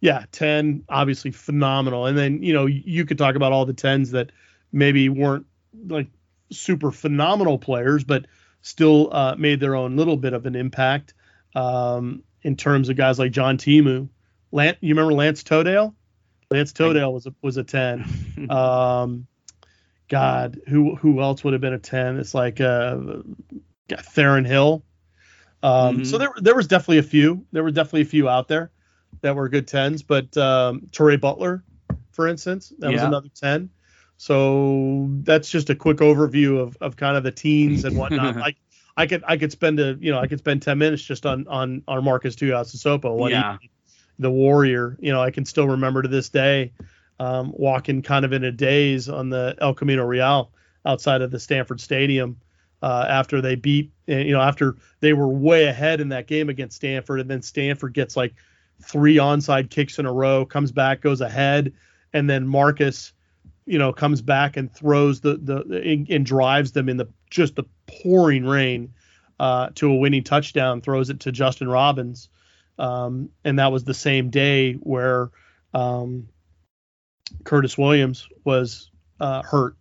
yeah, 0.00 0.24
ten 0.32 0.84
obviously 0.88 1.30
phenomenal. 1.30 2.06
And 2.06 2.18
then 2.18 2.42
you 2.42 2.52
know 2.52 2.66
you 2.66 3.04
could 3.04 3.18
talk 3.18 3.36
about 3.36 3.52
all 3.52 3.64
the 3.64 3.74
tens 3.74 4.10
that 4.10 4.32
maybe 4.72 5.08
weren't 5.08 5.46
like 5.86 6.08
super 6.50 6.90
phenomenal 6.90 7.58
players, 7.58 8.02
but 8.02 8.26
still 8.62 9.14
uh, 9.14 9.36
made 9.36 9.60
their 9.60 9.76
own 9.76 9.96
little 9.96 10.16
bit 10.16 10.32
of 10.32 10.46
an 10.46 10.56
impact 10.56 11.14
um, 11.54 12.24
in 12.42 12.56
terms 12.56 12.88
of 12.88 12.96
guys 12.96 13.18
like 13.18 13.30
John 13.30 13.56
Timu. 13.56 14.08
Lance, 14.52 14.78
you 14.80 14.94
remember 14.94 15.12
Lance 15.12 15.42
Toadale? 15.42 15.94
Lance 16.54 16.72
Toadale 16.72 17.12
was 17.12 17.26
a 17.26 17.34
was 17.42 17.56
a 17.56 17.64
ten. 17.64 18.04
um, 18.50 19.26
God, 20.08 20.60
who 20.68 20.94
who 20.94 21.20
else 21.20 21.42
would 21.42 21.52
have 21.52 21.60
been 21.60 21.72
a 21.72 21.78
ten? 21.78 22.18
It's 22.18 22.34
like 22.34 22.60
uh, 22.60 22.98
Theron 23.90 24.44
Hill. 24.44 24.84
Um, 25.62 25.96
mm-hmm. 25.96 26.04
So 26.04 26.18
there 26.18 26.32
there 26.36 26.54
was 26.54 26.68
definitely 26.68 26.98
a 26.98 27.02
few. 27.02 27.44
There 27.52 27.64
were 27.64 27.72
definitely 27.72 28.02
a 28.02 28.06
few 28.06 28.28
out 28.28 28.46
there 28.46 28.70
that 29.22 29.34
were 29.34 29.48
good 29.48 29.66
tens, 29.66 30.02
but 30.02 30.36
um, 30.36 30.82
Torrey 30.92 31.16
Butler, 31.16 31.64
for 32.12 32.28
instance, 32.28 32.72
that 32.78 32.90
yeah. 32.90 32.96
was 32.96 33.02
another 33.02 33.28
ten. 33.34 33.70
So 34.16 35.08
that's 35.22 35.50
just 35.50 35.70
a 35.70 35.74
quick 35.74 35.96
overview 35.96 36.60
of, 36.60 36.76
of 36.80 36.96
kind 36.96 37.16
of 37.16 37.24
the 37.24 37.32
teens 37.32 37.84
and 37.84 37.96
whatnot. 37.98 38.36
like 38.36 38.56
I 38.96 39.08
could 39.08 39.24
I 39.26 39.36
could 39.36 39.50
spend 39.50 39.80
a 39.80 39.96
you 40.00 40.12
know 40.12 40.20
I 40.20 40.28
could 40.28 40.38
spend 40.38 40.62
ten 40.62 40.78
minutes 40.78 41.02
just 41.02 41.26
on 41.26 41.48
on 41.48 41.82
on 41.88 42.04
Marcus 42.04 42.36
Tuiasosopo. 42.36 43.16
What 43.16 43.32
yeah. 43.32 43.56
He, 43.60 43.70
the 44.18 44.30
warrior. 44.30 44.96
You 45.00 45.12
know 45.12 45.22
I 45.22 45.30
can 45.30 45.44
still 45.44 45.68
remember 45.68 46.02
to 46.02 46.08
this 46.08 46.28
day 46.28 46.72
um, 47.18 47.52
walking 47.54 48.02
kind 48.02 48.24
of 48.24 48.32
in 48.32 48.44
a 48.44 48.52
daze 48.52 49.08
on 49.08 49.30
the 49.30 49.56
El 49.60 49.74
Camino 49.74 50.04
Real 50.04 50.50
outside 50.84 51.22
of 51.22 51.30
the 51.30 51.40
Stanford 51.40 51.80
Stadium 51.80 52.38
uh, 52.82 53.06
after 53.08 53.40
they 53.40 53.54
beat 53.54 53.92
you 54.06 54.32
know 54.32 54.40
after 54.40 54.76
they 55.00 55.12
were 55.12 55.28
way 55.28 55.64
ahead 55.64 56.00
in 56.00 56.10
that 56.10 56.26
game 56.26 56.48
against 56.48 56.76
Stanford 56.76 57.20
and 57.20 57.30
then 57.30 57.42
Stanford 57.42 57.94
gets 57.94 58.16
like 58.16 58.34
three 58.82 59.16
onside 59.16 59.70
kicks 59.70 59.98
in 59.98 60.06
a 60.06 60.12
row, 60.12 60.44
comes 60.44 60.72
back, 60.72 61.00
goes 61.00 61.20
ahead, 61.20 61.72
and 62.12 62.28
then 62.28 62.46
Marcus 62.46 63.12
you 63.66 63.78
know, 63.78 63.92
comes 63.92 64.20
back 64.20 64.56
and 64.56 64.72
throws 64.74 65.20
the 65.20 65.36
the 65.36 66.04
and 66.10 66.26
drives 66.26 66.72
them 66.72 66.88
in 66.88 66.96
the 66.96 67.08
just 67.30 67.56
the 67.56 67.64
pouring 67.86 68.44
rain 68.44 68.92
uh, 69.40 69.70
to 69.74 69.90
a 69.90 69.94
winning 69.94 70.22
touchdown, 70.22 70.80
throws 70.80 71.10
it 71.10 71.20
to 71.20 71.32
Justin 71.32 71.68
Robbins, 71.68 72.28
um, 72.78 73.30
and 73.44 73.58
that 73.58 73.72
was 73.72 73.84
the 73.84 73.94
same 73.94 74.30
day 74.30 74.74
where 74.74 75.30
um, 75.72 76.28
Curtis 77.44 77.76
Williams 77.78 78.28
was 78.44 78.90
uh, 79.20 79.42
hurt, 79.42 79.76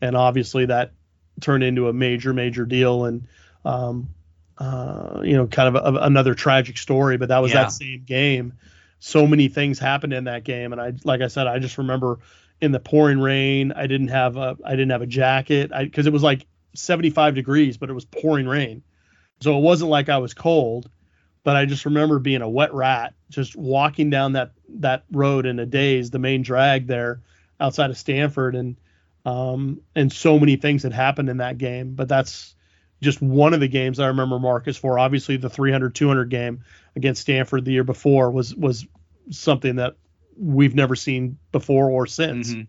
and 0.00 0.16
obviously 0.16 0.66
that 0.66 0.92
turned 1.40 1.64
into 1.64 1.88
a 1.88 1.92
major 1.92 2.32
major 2.32 2.64
deal 2.64 3.04
and. 3.04 3.26
Um, 3.64 4.14
uh, 4.60 5.22
you 5.24 5.36
know, 5.36 5.46
kind 5.46 5.74
of 5.74 5.94
a, 5.94 5.98
another 6.00 6.34
tragic 6.34 6.76
story, 6.76 7.16
but 7.16 7.30
that 7.30 7.38
was 7.38 7.50
yeah. 7.50 7.62
that 7.62 7.72
same 7.72 8.04
game. 8.04 8.52
So 8.98 9.26
many 9.26 9.48
things 9.48 9.78
happened 9.78 10.12
in 10.12 10.24
that 10.24 10.44
game, 10.44 10.72
and 10.72 10.80
I, 10.80 10.92
like 11.02 11.22
I 11.22 11.28
said, 11.28 11.46
I 11.46 11.58
just 11.58 11.78
remember 11.78 12.18
in 12.60 12.70
the 12.70 12.78
pouring 12.78 13.18
rain. 13.18 13.72
I 13.72 13.86
didn't 13.86 14.08
have 14.08 14.36
a 14.36 14.58
I 14.62 14.72
didn't 14.72 14.90
have 14.90 15.00
a 15.00 15.06
jacket 15.06 15.70
because 15.74 16.06
it 16.06 16.12
was 16.12 16.22
like 16.22 16.46
75 16.74 17.34
degrees, 17.34 17.78
but 17.78 17.88
it 17.88 17.94
was 17.94 18.04
pouring 18.04 18.46
rain, 18.46 18.82
so 19.40 19.56
it 19.56 19.62
wasn't 19.62 19.90
like 19.90 20.10
I 20.10 20.18
was 20.18 20.34
cold. 20.34 20.90
But 21.42 21.56
I 21.56 21.64
just 21.64 21.86
remember 21.86 22.18
being 22.18 22.42
a 22.42 22.48
wet 22.48 22.74
rat, 22.74 23.14
just 23.30 23.56
walking 23.56 24.10
down 24.10 24.34
that 24.34 24.52
that 24.68 25.04
road 25.10 25.46
in 25.46 25.58
a 25.58 25.66
daze, 25.66 26.10
the 26.10 26.18
main 26.18 26.42
drag 26.42 26.86
there 26.86 27.22
outside 27.58 27.90
of 27.90 27.98
Stanford, 27.98 28.54
and 28.54 28.76
um, 29.24 29.80
and 29.94 30.12
so 30.12 30.38
many 30.38 30.56
things 30.56 30.82
had 30.82 30.92
happened 30.92 31.28
in 31.28 31.38
that 31.38 31.58
game. 31.58 31.94
But 31.94 32.08
that's 32.08 32.54
just 33.00 33.22
one 33.22 33.54
of 33.54 33.60
the 33.60 33.68
games 33.68 33.98
I 33.98 34.08
remember 34.08 34.38
Marcus 34.38 34.76
for. 34.76 34.98
Obviously, 34.98 35.36
the 35.36 35.50
300 35.50 35.94
200 35.94 36.28
game 36.28 36.64
against 36.94 37.22
Stanford 37.22 37.64
the 37.64 37.72
year 37.72 37.84
before 37.84 38.30
was 38.30 38.54
was 38.54 38.86
something 39.30 39.76
that 39.76 39.96
we've 40.36 40.74
never 40.74 40.96
seen 40.96 41.38
before 41.52 41.90
or 41.90 42.06
since. 42.06 42.52
Mm-hmm. 42.52 42.62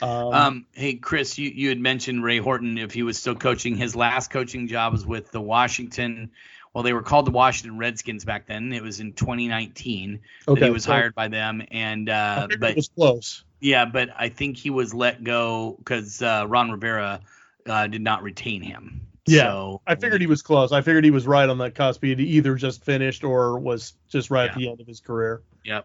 Um, 0.00 0.32
um, 0.32 0.66
hey, 0.72 0.94
Chris, 0.94 1.38
you, 1.38 1.50
you 1.50 1.70
had 1.70 1.80
mentioned 1.80 2.22
Ray 2.22 2.38
Horton 2.38 2.78
if 2.78 2.92
he 2.92 3.02
was 3.02 3.18
still 3.18 3.34
coaching. 3.34 3.76
His 3.76 3.96
last 3.96 4.30
coaching 4.30 4.68
job 4.68 4.92
was 4.92 5.04
with 5.04 5.32
the 5.32 5.40
Washington. 5.40 6.30
Well, 6.78 6.84
they 6.84 6.92
were 6.92 7.02
called 7.02 7.26
the 7.26 7.32
Washington 7.32 7.76
Redskins 7.76 8.24
back 8.24 8.46
then. 8.46 8.72
It 8.72 8.84
was 8.84 9.00
in 9.00 9.12
2019 9.12 10.20
okay, 10.46 10.60
that 10.60 10.64
he 10.64 10.70
was 10.70 10.84
so 10.84 10.92
hired 10.92 11.12
by 11.12 11.26
them, 11.26 11.60
and 11.72 12.08
uh, 12.08 12.46
but 12.60 12.70
it 12.70 12.76
was 12.76 12.86
close. 12.86 13.42
Yeah, 13.58 13.84
but 13.84 14.10
I 14.16 14.28
think 14.28 14.56
he 14.56 14.70
was 14.70 14.94
let 14.94 15.24
go 15.24 15.74
because 15.76 16.22
uh, 16.22 16.44
Ron 16.46 16.70
Rivera 16.70 17.20
uh, 17.66 17.88
did 17.88 18.02
not 18.02 18.22
retain 18.22 18.62
him. 18.62 19.00
Yeah, 19.26 19.42
so, 19.42 19.80
I 19.88 19.96
figured 19.96 20.20
he 20.20 20.28
was 20.28 20.40
close. 20.40 20.70
I 20.70 20.80
figured 20.80 21.02
he 21.02 21.10
was 21.10 21.26
right 21.26 21.48
on 21.48 21.58
that 21.58 21.74
cusp. 21.74 22.04
He 22.04 22.12
either 22.12 22.54
just 22.54 22.84
finished 22.84 23.24
or 23.24 23.58
was 23.58 23.94
just 24.08 24.30
right 24.30 24.44
yeah. 24.44 24.52
at 24.52 24.56
the 24.56 24.70
end 24.70 24.80
of 24.80 24.86
his 24.86 25.00
career. 25.00 25.42
Yeah, 25.64 25.80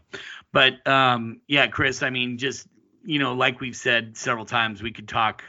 But 0.52 0.86
um, 0.88 1.42
yeah, 1.48 1.66
Chris, 1.66 2.04
I 2.04 2.12
mean, 2.12 2.38
just 2.38 2.68
you 3.04 3.18
know, 3.18 3.34
like 3.34 3.60
we've 3.60 3.76
said 3.76 4.16
several 4.16 4.46
times, 4.46 4.84
we 4.84 4.92
could 4.92 5.08
talk 5.08 5.44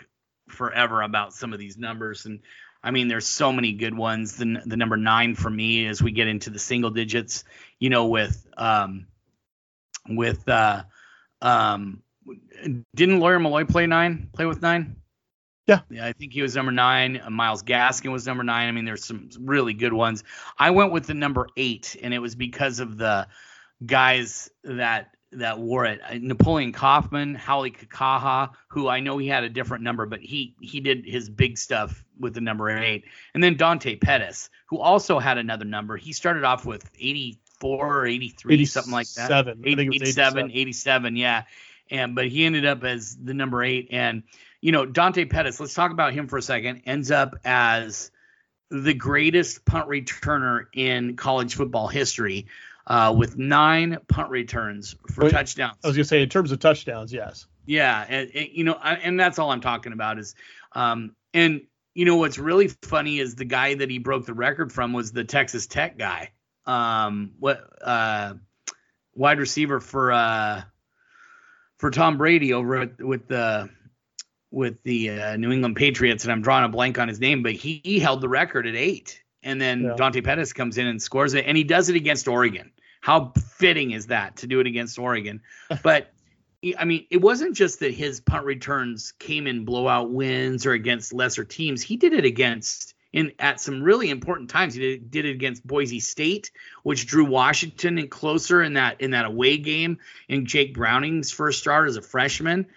forever 0.48 1.02
about 1.02 1.34
some 1.34 1.52
of 1.52 1.58
these 1.58 1.76
numbers, 1.76 2.24
and 2.24 2.40
I 2.84 2.90
mean, 2.90 3.08
there's 3.08 3.26
so 3.26 3.50
many 3.50 3.72
good 3.72 3.96
ones. 3.96 4.36
The 4.36 4.62
the 4.66 4.76
number 4.76 4.98
nine 4.98 5.34
for 5.34 5.48
me 5.48 5.86
as 5.86 6.02
we 6.02 6.12
get 6.12 6.28
into 6.28 6.50
the 6.50 6.58
single 6.58 6.90
digits, 6.90 7.44
you 7.80 7.88
know, 7.88 8.06
with 8.06 8.46
um, 8.58 9.06
with 10.08 10.46
uh, 10.48 10.84
um, 11.40 12.02
didn't 12.94 13.20
Lawyer 13.20 13.38
Milloy 13.38 13.68
play 13.68 13.86
nine? 13.86 14.28
Play 14.34 14.44
with 14.44 14.60
nine? 14.60 14.96
Yeah. 15.66 15.80
yeah. 15.90 16.06
I 16.06 16.12
think 16.12 16.34
he 16.34 16.42
was 16.42 16.54
number 16.54 16.72
nine. 16.72 17.22
Myles 17.30 17.62
Gaskin 17.62 18.12
was 18.12 18.26
number 18.26 18.44
nine. 18.44 18.68
I 18.68 18.72
mean, 18.72 18.84
there's 18.84 19.04
some 19.04 19.30
really 19.40 19.72
good 19.72 19.94
ones. 19.94 20.22
I 20.58 20.70
went 20.70 20.92
with 20.92 21.06
the 21.06 21.14
number 21.14 21.48
eight, 21.56 21.96
and 22.02 22.12
it 22.12 22.18
was 22.18 22.34
because 22.34 22.80
of 22.80 22.98
the 22.98 23.28
guys 23.84 24.50
that 24.62 25.13
that 25.38 25.58
wore 25.58 25.84
it. 25.84 26.00
Uh, 26.08 26.18
Napoleon 26.20 26.72
Kaufman, 26.72 27.36
Hau'oli 27.36 27.76
Kikaha, 27.76 28.50
who 28.68 28.88
I 28.88 29.00
know 29.00 29.18
he 29.18 29.28
had 29.28 29.44
a 29.44 29.48
different 29.48 29.84
number, 29.84 30.06
but 30.06 30.20
he 30.20 30.54
he 30.60 30.80
did 30.80 31.04
his 31.06 31.28
big 31.28 31.58
stuff 31.58 32.04
with 32.18 32.34
the 32.34 32.40
number 32.40 32.70
eight. 32.70 33.04
And 33.34 33.42
then 33.42 33.56
Dante 33.56 33.96
Pettis, 33.96 34.50
who 34.66 34.78
also 34.78 35.18
had 35.18 35.38
another 35.38 35.64
number. 35.64 35.96
He 35.96 36.12
started 36.12 36.44
off 36.44 36.64
with 36.64 36.88
84 36.98 38.00
or 38.00 38.06
83, 38.06 38.64
something 38.66 38.92
like 38.92 39.08
that. 39.14 39.48
87. 39.64 39.94
87, 39.94 40.50
87, 40.52 41.16
yeah. 41.16 41.42
And 41.90 42.14
but 42.14 42.28
he 42.28 42.44
ended 42.44 42.66
up 42.66 42.84
as 42.84 43.16
the 43.16 43.34
number 43.34 43.62
eight. 43.62 43.88
And 43.90 44.22
you 44.60 44.72
know, 44.72 44.86
Dante 44.86 45.26
Pettis, 45.26 45.60
let's 45.60 45.74
talk 45.74 45.90
about 45.90 46.14
him 46.14 46.28
for 46.28 46.38
a 46.38 46.42
second, 46.42 46.82
ends 46.86 47.10
up 47.10 47.36
as 47.44 48.10
the 48.70 48.94
greatest 48.94 49.64
punt 49.64 49.88
returner 49.88 50.66
in 50.72 51.16
college 51.16 51.54
football 51.54 51.86
history 51.86 52.46
uh, 52.86 53.14
with 53.16 53.38
nine 53.38 53.98
punt 54.08 54.30
returns 54.30 54.94
for 55.12 55.24
Wait, 55.24 55.32
touchdowns. 55.32 55.76
I 55.82 55.88
was 55.88 55.96
going 55.96 56.04
to 56.04 56.08
say, 56.08 56.22
in 56.22 56.28
terms 56.28 56.52
of 56.52 56.58
touchdowns, 56.60 57.12
yes. 57.12 57.46
Yeah. 57.66 58.04
And, 58.08 58.30
and 58.34 58.48
you 58.52 58.64
know, 58.64 58.74
I, 58.74 58.94
and 58.94 59.18
that's 59.18 59.38
all 59.38 59.50
I'm 59.50 59.60
talking 59.60 59.92
about 59.92 60.18
is, 60.18 60.34
um, 60.72 61.16
and, 61.32 61.62
you 61.94 62.04
know, 62.04 62.16
what's 62.16 62.38
really 62.38 62.68
funny 62.68 63.18
is 63.20 63.36
the 63.36 63.44
guy 63.44 63.74
that 63.74 63.88
he 63.88 63.98
broke 63.98 64.26
the 64.26 64.34
record 64.34 64.72
from 64.72 64.92
was 64.92 65.12
the 65.12 65.24
Texas 65.24 65.66
Tech 65.66 65.96
guy. 65.96 66.32
Um, 66.66 67.32
what, 67.38 67.66
uh, 67.82 68.34
wide 69.14 69.38
receiver 69.38 69.80
for, 69.80 70.12
uh, 70.12 70.62
for 71.78 71.90
Tom 71.90 72.18
Brady 72.18 72.52
over 72.52 72.76
at, 72.76 73.00
with 73.00 73.28
the, 73.28 73.70
with 74.50 74.82
the 74.82 75.10
uh, 75.10 75.36
New 75.36 75.50
England 75.50 75.76
Patriots, 75.76 76.24
and 76.24 76.32
I'm 76.32 76.42
drawing 76.42 76.64
a 76.64 76.68
blank 76.68 76.98
on 76.98 77.08
his 77.08 77.18
name, 77.18 77.42
but 77.42 77.52
he, 77.52 77.80
he 77.82 77.98
held 77.98 78.20
the 78.20 78.28
record 78.28 78.66
at 78.66 78.74
eight. 78.74 79.20
And 79.42 79.60
then 79.60 79.82
yeah. 79.82 79.94
Dante 79.96 80.22
Pettis 80.22 80.54
comes 80.54 80.78
in 80.78 80.86
and 80.86 81.02
scores 81.02 81.34
it, 81.34 81.44
and 81.46 81.54
he 81.54 81.64
does 81.64 81.90
it 81.90 81.96
against 81.96 82.28
Oregon. 82.28 82.72
How 83.04 83.34
fitting 83.58 83.90
is 83.90 84.06
that 84.06 84.36
to 84.36 84.46
do 84.46 84.60
it 84.60 84.66
against 84.66 84.98
Oregon? 84.98 85.42
But 85.82 86.10
I 86.78 86.86
mean, 86.86 87.06
it 87.10 87.18
wasn't 87.18 87.54
just 87.54 87.80
that 87.80 87.92
his 87.92 88.20
punt 88.20 88.46
returns 88.46 89.12
came 89.18 89.46
in 89.46 89.66
blowout 89.66 90.10
wins 90.10 90.64
or 90.64 90.72
against 90.72 91.12
lesser 91.12 91.44
teams. 91.44 91.82
He 91.82 91.98
did 91.98 92.14
it 92.14 92.24
against 92.24 92.94
in 93.12 93.32
at 93.38 93.60
some 93.60 93.82
really 93.82 94.08
important 94.08 94.48
times. 94.48 94.72
He 94.72 94.80
did, 94.80 95.10
did 95.10 95.26
it 95.26 95.32
against 95.32 95.66
Boise 95.66 96.00
State, 96.00 96.50
which 96.82 97.06
drew 97.06 97.26
Washington 97.26 97.98
in 97.98 98.08
closer 98.08 98.62
in 98.62 98.72
that 98.72 99.02
in 99.02 99.10
that 99.10 99.26
away 99.26 99.58
game 99.58 99.98
in 100.26 100.46
Jake 100.46 100.72
Browning's 100.74 101.30
first 101.30 101.58
start 101.58 101.90
as 101.90 101.98
a 101.98 102.02
freshman. 102.02 102.68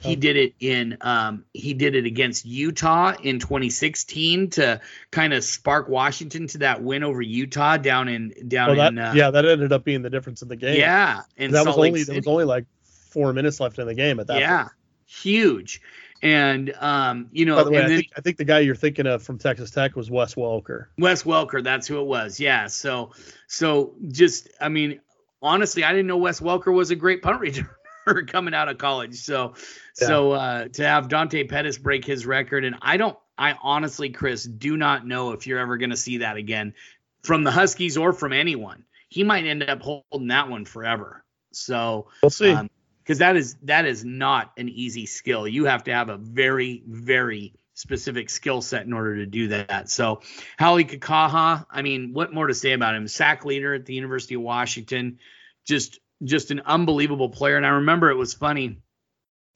He 0.00 0.14
did 0.14 0.36
it 0.36 0.54
in 0.60 0.98
um, 1.00 1.44
he 1.54 1.72
did 1.74 1.94
it 1.94 2.04
against 2.04 2.44
Utah 2.44 3.14
in 3.22 3.38
2016 3.38 4.50
to 4.50 4.80
kind 5.10 5.32
of 5.32 5.42
spark 5.42 5.88
Washington 5.88 6.46
to 6.48 6.58
that 6.58 6.82
win 6.82 7.02
over 7.02 7.22
Utah 7.22 7.78
down 7.78 8.08
in 8.08 8.34
down 8.46 8.68
well, 8.68 8.76
that, 8.76 8.92
in 8.92 8.98
uh, 8.98 9.12
yeah 9.16 9.30
that 9.30 9.46
ended 9.46 9.72
up 9.72 9.84
being 9.84 10.02
the 10.02 10.10
difference 10.10 10.42
in 10.42 10.48
the 10.48 10.56
game. 10.56 10.78
Yeah, 10.78 11.22
and 11.38 11.52
that 11.54 11.64
Salt 11.64 11.78
was 11.78 11.86
only 11.86 12.02
there 12.02 12.16
was 12.16 12.26
only 12.26 12.44
like 12.44 12.66
four 12.84 13.32
minutes 13.32 13.58
left 13.58 13.78
in 13.78 13.86
the 13.86 13.94
game 13.94 14.20
at 14.20 14.26
that. 14.26 14.38
Yeah, 14.38 14.62
point. 14.64 14.72
huge. 15.06 15.80
And 16.22 16.72
um, 16.78 17.28
you 17.32 17.46
know, 17.46 17.56
by 17.56 17.64
the 17.64 17.70
way, 17.70 17.84
I, 17.84 17.88
think, 17.88 18.06
I 18.16 18.20
think 18.20 18.36
the 18.36 18.44
guy 18.44 18.60
you're 18.60 18.74
thinking 18.74 19.06
of 19.06 19.22
from 19.22 19.38
Texas 19.38 19.70
Tech 19.70 19.96
was 19.96 20.10
Wes 20.10 20.34
Welker. 20.34 20.86
Wes 20.98 21.22
Welker, 21.24 21.62
that's 21.62 21.86
who 21.86 22.00
it 22.00 22.06
was. 22.06 22.38
Yeah. 22.40 22.66
So 22.66 23.12
so 23.46 23.94
just 24.08 24.48
I 24.60 24.68
mean, 24.68 25.00
honestly, 25.42 25.84
I 25.84 25.92
didn't 25.92 26.06
know 26.06 26.18
Wes 26.18 26.40
Welker 26.40 26.72
was 26.72 26.90
a 26.90 26.96
great 26.96 27.22
punt 27.22 27.40
returner 27.40 27.75
coming 28.26 28.54
out 28.54 28.68
of 28.68 28.78
college. 28.78 29.16
So 29.16 29.54
yeah. 30.00 30.06
so 30.06 30.32
uh, 30.32 30.68
to 30.68 30.86
have 30.86 31.08
Dante 31.08 31.44
Pettis 31.44 31.78
break 31.78 32.04
his 32.04 32.26
record, 32.26 32.64
and 32.64 32.76
I 32.82 32.96
don't, 32.96 33.16
I 33.36 33.54
honestly, 33.62 34.10
Chris, 34.10 34.44
do 34.44 34.76
not 34.76 35.06
know 35.06 35.32
if 35.32 35.46
you're 35.46 35.58
ever 35.58 35.76
going 35.76 35.90
to 35.90 35.96
see 35.96 36.18
that 36.18 36.36
again 36.36 36.74
from 37.22 37.44
the 37.44 37.50
Huskies 37.50 37.96
or 37.96 38.12
from 38.12 38.32
anyone. 38.32 38.84
He 39.08 39.24
might 39.24 39.44
end 39.44 39.62
up 39.62 39.82
holding 39.82 40.28
that 40.28 40.48
one 40.48 40.64
forever. 40.64 41.24
So 41.52 42.08
we'll 42.22 42.30
see. 42.30 42.54
because 43.02 43.20
um, 43.20 43.26
that 43.26 43.36
is 43.36 43.56
that 43.62 43.86
is 43.86 44.04
not 44.04 44.52
an 44.56 44.68
easy 44.68 45.06
skill. 45.06 45.46
You 45.46 45.66
have 45.66 45.84
to 45.84 45.92
have 45.92 46.08
a 46.08 46.16
very 46.16 46.82
very 46.86 47.54
specific 47.74 48.30
skill 48.30 48.62
set 48.62 48.86
in 48.86 48.92
order 48.92 49.16
to 49.16 49.26
do 49.26 49.48
that. 49.48 49.90
So 49.90 50.20
Hau'oli 50.58 50.88
Kikaha, 50.88 51.66
I 51.70 51.82
mean, 51.82 52.14
what 52.14 52.32
more 52.32 52.46
to 52.46 52.54
say 52.54 52.72
about 52.72 52.94
him? 52.94 53.06
Sack 53.06 53.44
leader 53.44 53.74
at 53.74 53.84
the 53.84 53.94
University 53.94 54.34
of 54.34 54.40
Washington, 54.40 55.18
just 55.66 56.00
just 56.24 56.50
an 56.50 56.62
unbelievable 56.64 57.28
player. 57.28 57.56
And 57.56 57.66
I 57.66 57.70
remember 57.70 58.10
it 58.10 58.16
was 58.16 58.34
funny 58.34 58.78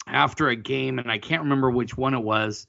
after 0.06 0.48
a 0.48 0.56
game, 0.56 0.98
and 0.98 1.11
I 1.11 1.18
can't 1.18 1.42
remember 1.42 1.70
which 1.70 1.96
one 1.96 2.14
it 2.14 2.22
was. 2.22 2.66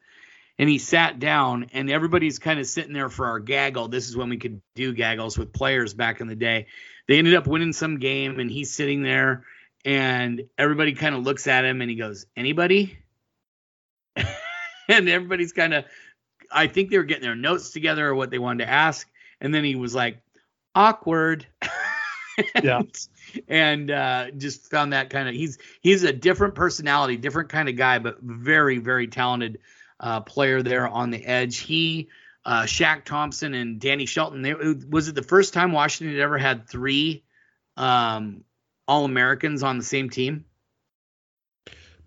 And 0.59 0.69
he 0.69 0.77
sat 0.77 1.19
down, 1.19 1.69
and 1.73 1.89
everybody's 1.89 2.39
kind 2.39 2.59
of 2.59 2.67
sitting 2.67 2.93
there 2.93 3.09
for 3.09 3.27
our 3.27 3.39
gaggle. 3.39 3.87
This 3.87 4.07
is 4.07 4.15
when 4.15 4.29
we 4.29 4.37
could 4.37 4.61
do 4.75 4.93
gaggles 4.93 5.37
with 5.37 5.53
players 5.53 5.93
back 5.93 6.21
in 6.21 6.27
the 6.27 6.35
day. 6.35 6.67
They 7.07 7.17
ended 7.17 7.35
up 7.35 7.47
winning 7.47 7.73
some 7.73 7.99
game, 7.99 8.39
and 8.39 8.51
he's 8.51 8.71
sitting 8.71 9.01
there, 9.01 9.45
and 9.83 10.43
everybody 10.57 10.93
kind 10.93 11.15
of 11.15 11.23
looks 11.23 11.47
at 11.47 11.65
him, 11.65 11.81
and 11.81 11.89
he 11.89 11.95
goes, 11.95 12.27
"Anybody?" 12.35 12.99
and 14.15 15.09
everybody's 15.09 15.53
kind 15.53 15.73
of, 15.73 15.85
I 16.51 16.67
think 16.67 16.91
they 16.91 16.97
were 16.97 17.05
getting 17.05 17.23
their 17.23 17.35
notes 17.35 17.71
together 17.71 18.07
or 18.07 18.15
what 18.15 18.29
they 18.29 18.39
wanted 18.39 18.65
to 18.65 18.71
ask, 18.71 19.09
and 19.39 19.53
then 19.55 19.63
he 19.63 19.75
was 19.75 19.95
like, 19.95 20.21
awkward. 20.75 21.45
yeah. 22.63 22.81
And 23.47 23.89
uh, 23.89 24.31
just 24.31 24.69
found 24.69 24.91
that 24.91 25.09
kind 25.09 25.29
of 25.29 25.33
he's 25.33 25.57
he's 25.79 26.03
a 26.03 26.11
different 26.11 26.53
personality, 26.53 27.15
different 27.15 27.47
kind 27.47 27.69
of 27.69 27.77
guy, 27.77 27.99
but 27.99 28.17
very 28.19 28.77
very 28.77 29.07
talented 29.07 29.59
uh, 30.01 30.19
player 30.19 30.61
there 30.61 30.85
on 30.85 31.11
the 31.11 31.25
edge. 31.25 31.59
He 31.59 32.09
uh, 32.45 32.63
Shaq 32.63 33.05
Thompson 33.05 33.53
and 33.53 33.79
Danny 33.79 34.05
Shelton. 34.05 34.41
They, 34.41 34.53
was 34.53 35.07
it 35.07 35.15
the 35.15 35.23
first 35.23 35.53
time 35.53 35.71
Washington 35.71 36.15
had 36.15 36.23
ever 36.23 36.37
had 36.37 36.67
three 36.67 37.23
um, 37.77 38.43
All 38.87 39.05
Americans 39.05 39.63
on 39.63 39.77
the 39.77 39.83
same 39.83 40.09
team? 40.09 40.45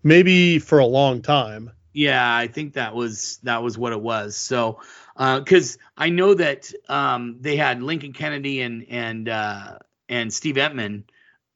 Maybe 0.03 0.59
for 0.59 0.79
a 0.79 0.87
long 0.87 1.23
time. 1.23 1.71
Yeah, 1.93 2.37
I 2.37 2.49
think 2.49 2.75
that 2.75 2.95
was 2.95 3.39
that 3.45 3.63
was 3.63 3.79
what 3.79 3.93
it 3.93 4.01
was. 4.01 4.37
So, 4.37 4.81
because 5.17 5.77
uh, 5.77 5.79
I 5.97 6.09
know 6.11 6.35
that 6.35 6.73
um, 6.89 7.37
they 7.41 7.57
had 7.57 7.83
Lincoln 7.83 8.13
Kennedy 8.13 8.61
and 8.61 8.85
and 8.91 9.29
uh, 9.29 9.79
and 10.09 10.33
Steve 10.33 10.57
Emtman 10.57 11.05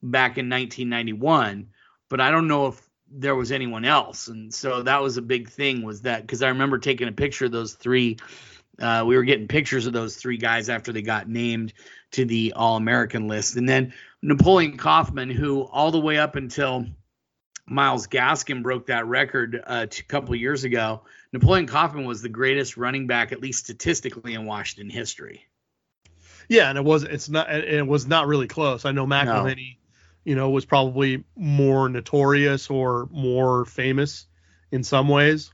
back 0.03 0.39
in 0.39 0.49
1991, 0.49 1.69
but 2.09 2.21
I 2.21 2.31
don't 2.31 2.49
know 2.49 2.69
if 2.69 2.89
there 3.11 3.35
was 3.35 3.53
anyone 3.53 3.85
else, 3.85 4.29
and 4.29 4.53
so 4.53 4.83
that 4.83 5.03
was 5.03 5.17
a 5.17 5.23
big 5.23 5.49
thing. 5.49 5.83
Was 5.83 6.03
that 6.03 6.23
because 6.23 6.43
I 6.43 6.49
remember 6.49 6.79
taking 6.79 7.09
a 7.09 7.13
picture 7.13 7.47
of 7.47 7.53
those 7.53 7.75
three 7.75 8.19
uh, 8.81 9.05
we 9.07 9.17
were 9.17 9.25
getting 9.25 9.49
pictures 9.49 9.87
of 9.87 9.93
those 9.93 10.17
three 10.17 10.37
guys 10.37 10.69
after 10.69 10.93
they 10.93 11.03
got 11.03 11.29
named 11.29 11.73
to 12.13 12.25
the 12.25 12.53
All 12.55 12.77
American 12.77 13.29
list. 13.29 13.57
And 13.57 13.69
then 13.69 13.93
Napoleon 14.23 14.77
Kaufman, 14.77 15.31
who 15.31 15.63
all 15.63 15.91
the 15.91 16.01
way 16.01 16.19
up 16.19 16.37
until 16.37 16.87
Myles 17.67 18.07
Gaskin 18.07 18.63
broke 18.63 18.87
that 18.87 19.07
record 19.07 19.61
uh, 19.65 19.87
a 19.91 20.03
couple 20.05 20.35
years 20.37 20.65
ago, 20.65 21.03
Napoleon 21.33 21.67
Kaufman 21.67 22.05
was 22.05 22.23
the 22.23 22.29
greatest 22.29 22.77
running 22.77 23.07
back, 23.07 23.33
at 23.33 23.41
least 23.41 23.65
statistically, 23.65 24.35
in 24.35 24.47
Washington 24.47 24.91
history. 24.91 25.48
Yeah, 26.49 26.69
and 26.69 26.79
it 26.79 26.85
was 26.85 27.03
it's 27.05 27.29
not 27.29 27.51
and 27.51 27.65
it 27.65 27.87
was 27.87 28.07
not 28.07 28.27
really 28.27 28.49
close. 28.49 28.85
I 28.85 28.93
know 28.93 29.07
McElhenny, 29.07 29.77
no. 29.77 29.81
you 30.25 30.35
know, 30.35 30.51
was 30.51 30.65
probably 30.65 31.25
more 31.37 31.89
notorious 31.89 32.71
or 32.71 33.09
more 33.11 33.65
famous 33.65 34.27
in 34.73 34.83
some 34.83 35.09
ways. 35.09 35.53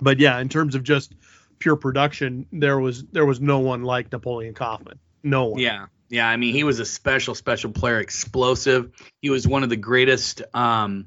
But 0.00 0.18
yeah, 0.18 0.38
in 0.38 0.48
terms 0.48 0.74
of 0.74 0.82
just 0.82 1.14
pure 1.58 1.76
production, 1.76 2.46
there 2.52 2.78
was 2.78 3.04
there 3.06 3.26
was 3.26 3.40
no 3.40 3.60
one 3.60 3.82
like 3.82 4.12
Napoleon 4.12 4.54
Kaufman. 4.54 4.98
No 5.22 5.46
one. 5.46 5.60
Yeah. 5.60 5.86
Yeah, 6.08 6.28
I 6.28 6.36
mean, 6.36 6.54
he 6.54 6.62
was 6.62 6.78
a 6.78 6.84
special, 6.84 7.34
special 7.34 7.72
player, 7.72 7.98
explosive. 7.98 8.92
He 9.20 9.30
was 9.30 9.46
one 9.46 9.64
of 9.64 9.70
the 9.70 9.76
greatest, 9.76 10.42
um, 10.54 11.06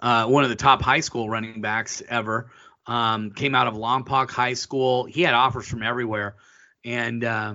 uh, 0.00 0.26
one 0.26 0.42
of 0.42 0.50
the 0.50 0.56
top 0.56 0.82
high 0.82 0.98
school 0.98 1.30
running 1.30 1.60
backs 1.60 2.02
ever. 2.08 2.50
Um, 2.86 3.30
came 3.30 3.54
out 3.54 3.68
of 3.68 3.74
Lompoc 3.74 4.30
High 4.30 4.54
School. 4.54 5.04
He 5.04 5.22
had 5.22 5.34
offers 5.34 5.66
from 5.68 5.82
everywhere, 5.82 6.36
and 6.84 7.22
uh, 7.22 7.54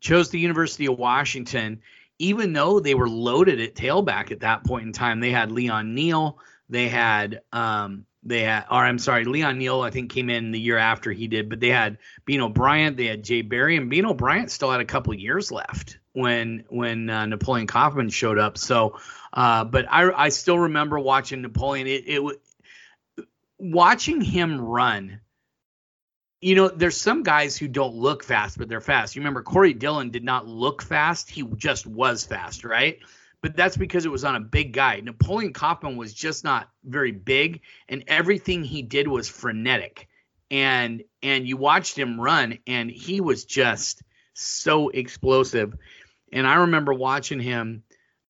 chose 0.00 0.30
the 0.30 0.38
University 0.38 0.86
of 0.86 0.98
Washington. 0.98 1.80
Even 2.18 2.52
though 2.52 2.80
they 2.80 2.94
were 2.94 3.08
loaded 3.08 3.60
at 3.60 3.74
tailback 3.74 4.30
at 4.30 4.40
that 4.40 4.64
point 4.64 4.86
in 4.86 4.92
time, 4.92 5.20
they 5.20 5.30
had 5.30 5.50
Leon 5.50 5.94
Neal, 5.94 6.38
they 6.68 6.88
had 6.88 7.40
um, 7.52 8.04
they 8.22 8.42
had, 8.42 8.66
or 8.70 8.84
I'm 8.84 8.98
sorry, 8.98 9.24
Leon 9.24 9.58
Neal, 9.58 9.80
I 9.80 9.90
think 9.90 10.12
came 10.12 10.28
in 10.28 10.50
the 10.50 10.60
year 10.60 10.76
after 10.76 11.10
he 11.10 11.26
did, 11.26 11.48
but 11.48 11.60
they 11.60 11.70
had 11.70 11.98
Beno 12.26 12.52
Bryant, 12.52 12.96
they 12.96 13.06
had 13.06 13.24
Jay 13.24 13.42
Barry, 13.42 13.76
and 13.76 13.90
Beno 13.90 14.14
Bryant 14.14 14.50
still 14.50 14.70
had 14.70 14.80
a 14.80 14.84
couple 14.84 15.14
years 15.14 15.50
left 15.50 15.98
when 16.12 16.64
when 16.68 17.08
uh, 17.08 17.26
Napoleon 17.26 17.66
Kaufman 17.66 18.10
showed 18.10 18.38
up. 18.38 18.58
So, 18.58 18.98
uh, 19.32 19.64
but 19.64 19.86
I 19.90 20.10
I 20.12 20.28
still 20.28 20.58
remember 20.58 20.98
watching 20.98 21.40
Napoleon. 21.40 21.86
It 21.86 22.04
it 22.06 22.40
watching 23.58 24.20
him 24.20 24.60
run. 24.60 25.20
You 26.40 26.54
know, 26.54 26.68
there's 26.68 26.96
some 26.96 27.22
guys 27.22 27.56
who 27.56 27.68
don't 27.68 27.94
look 27.94 28.24
fast, 28.24 28.56
but 28.56 28.68
they're 28.68 28.80
fast. 28.80 29.14
You 29.14 29.20
remember 29.20 29.42
Corey 29.42 29.74
Dillon 29.74 30.10
did 30.10 30.24
not 30.24 30.46
look 30.46 30.82
fast; 30.82 31.30
he 31.30 31.42
just 31.56 31.86
was 31.86 32.24
fast, 32.24 32.64
right? 32.64 32.98
but 33.42 33.56
that's 33.56 33.76
because 33.76 34.04
it 34.04 34.10
was 34.10 34.24
on 34.24 34.36
a 34.36 34.40
big 34.40 34.72
guy. 34.72 35.00
Napoleon 35.00 35.52
Kaufman 35.52 35.96
was 35.96 36.12
just 36.12 36.44
not 36.44 36.68
very 36.84 37.12
big, 37.12 37.62
and 37.88 38.04
everything 38.06 38.64
he 38.64 38.82
did 38.82 39.08
was 39.08 39.28
frenetic. 39.28 40.08
And 40.50 41.04
and 41.22 41.46
you 41.46 41.56
watched 41.56 41.96
him 41.96 42.20
run, 42.20 42.58
and 42.66 42.90
he 42.90 43.20
was 43.20 43.44
just 43.44 44.02
so 44.34 44.88
explosive. 44.88 45.74
And 46.32 46.46
I 46.46 46.56
remember 46.56 46.92
watching 46.92 47.40
him 47.40 47.82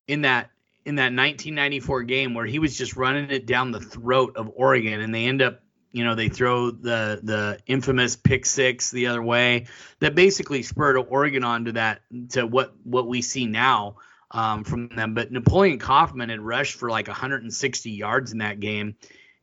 in 0.07 0.23
that 0.23 0.51
in 0.85 0.97
that 0.97 1.13
1994 1.13 2.03
game 2.05 2.35
where 2.35 2.47
he 2.47 2.59
was 2.59 2.77
just 2.77 2.97
running 2.97 3.31
it 3.31 3.47
down 3.47 3.71
the 3.71 3.81
throat 3.81 4.35
of 4.37 4.51
Oregon, 4.55 5.01
and 5.01 5.15
they 5.15 5.27
end 5.27 5.43
up, 5.43 5.61
you 5.93 6.05
know, 6.05 6.14
they 6.14 6.28
throw 6.28 6.70
the 6.70 7.20
the 7.22 7.59
infamous 7.66 8.16
pick 8.16 8.47
six 8.47 8.91
the 8.91 9.09
other 9.09 9.22
way 9.22 9.66
that 9.99 10.14
basically 10.14 10.62
spurred 10.62 10.97
Oregon 10.97 11.45
on 11.45 11.64
to 11.66 11.72
that 11.72 12.03
to 12.30 12.47
what 12.47 12.74
what 12.84 13.07
we 13.07 13.22
see 13.22 13.47
now 13.47 13.97
um, 14.30 14.64
from 14.64 14.88
them. 14.88 15.14
But 15.14 15.32
Napoleon 15.32 15.78
Kaufman 15.78 16.28
had 16.28 16.41
rushed 16.41 16.76
for 16.76 16.91
like 16.91 17.09
160 17.09 17.91
yards 17.91 18.32
in 18.32 18.38
that 18.38 18.61
game, 18.61 18.97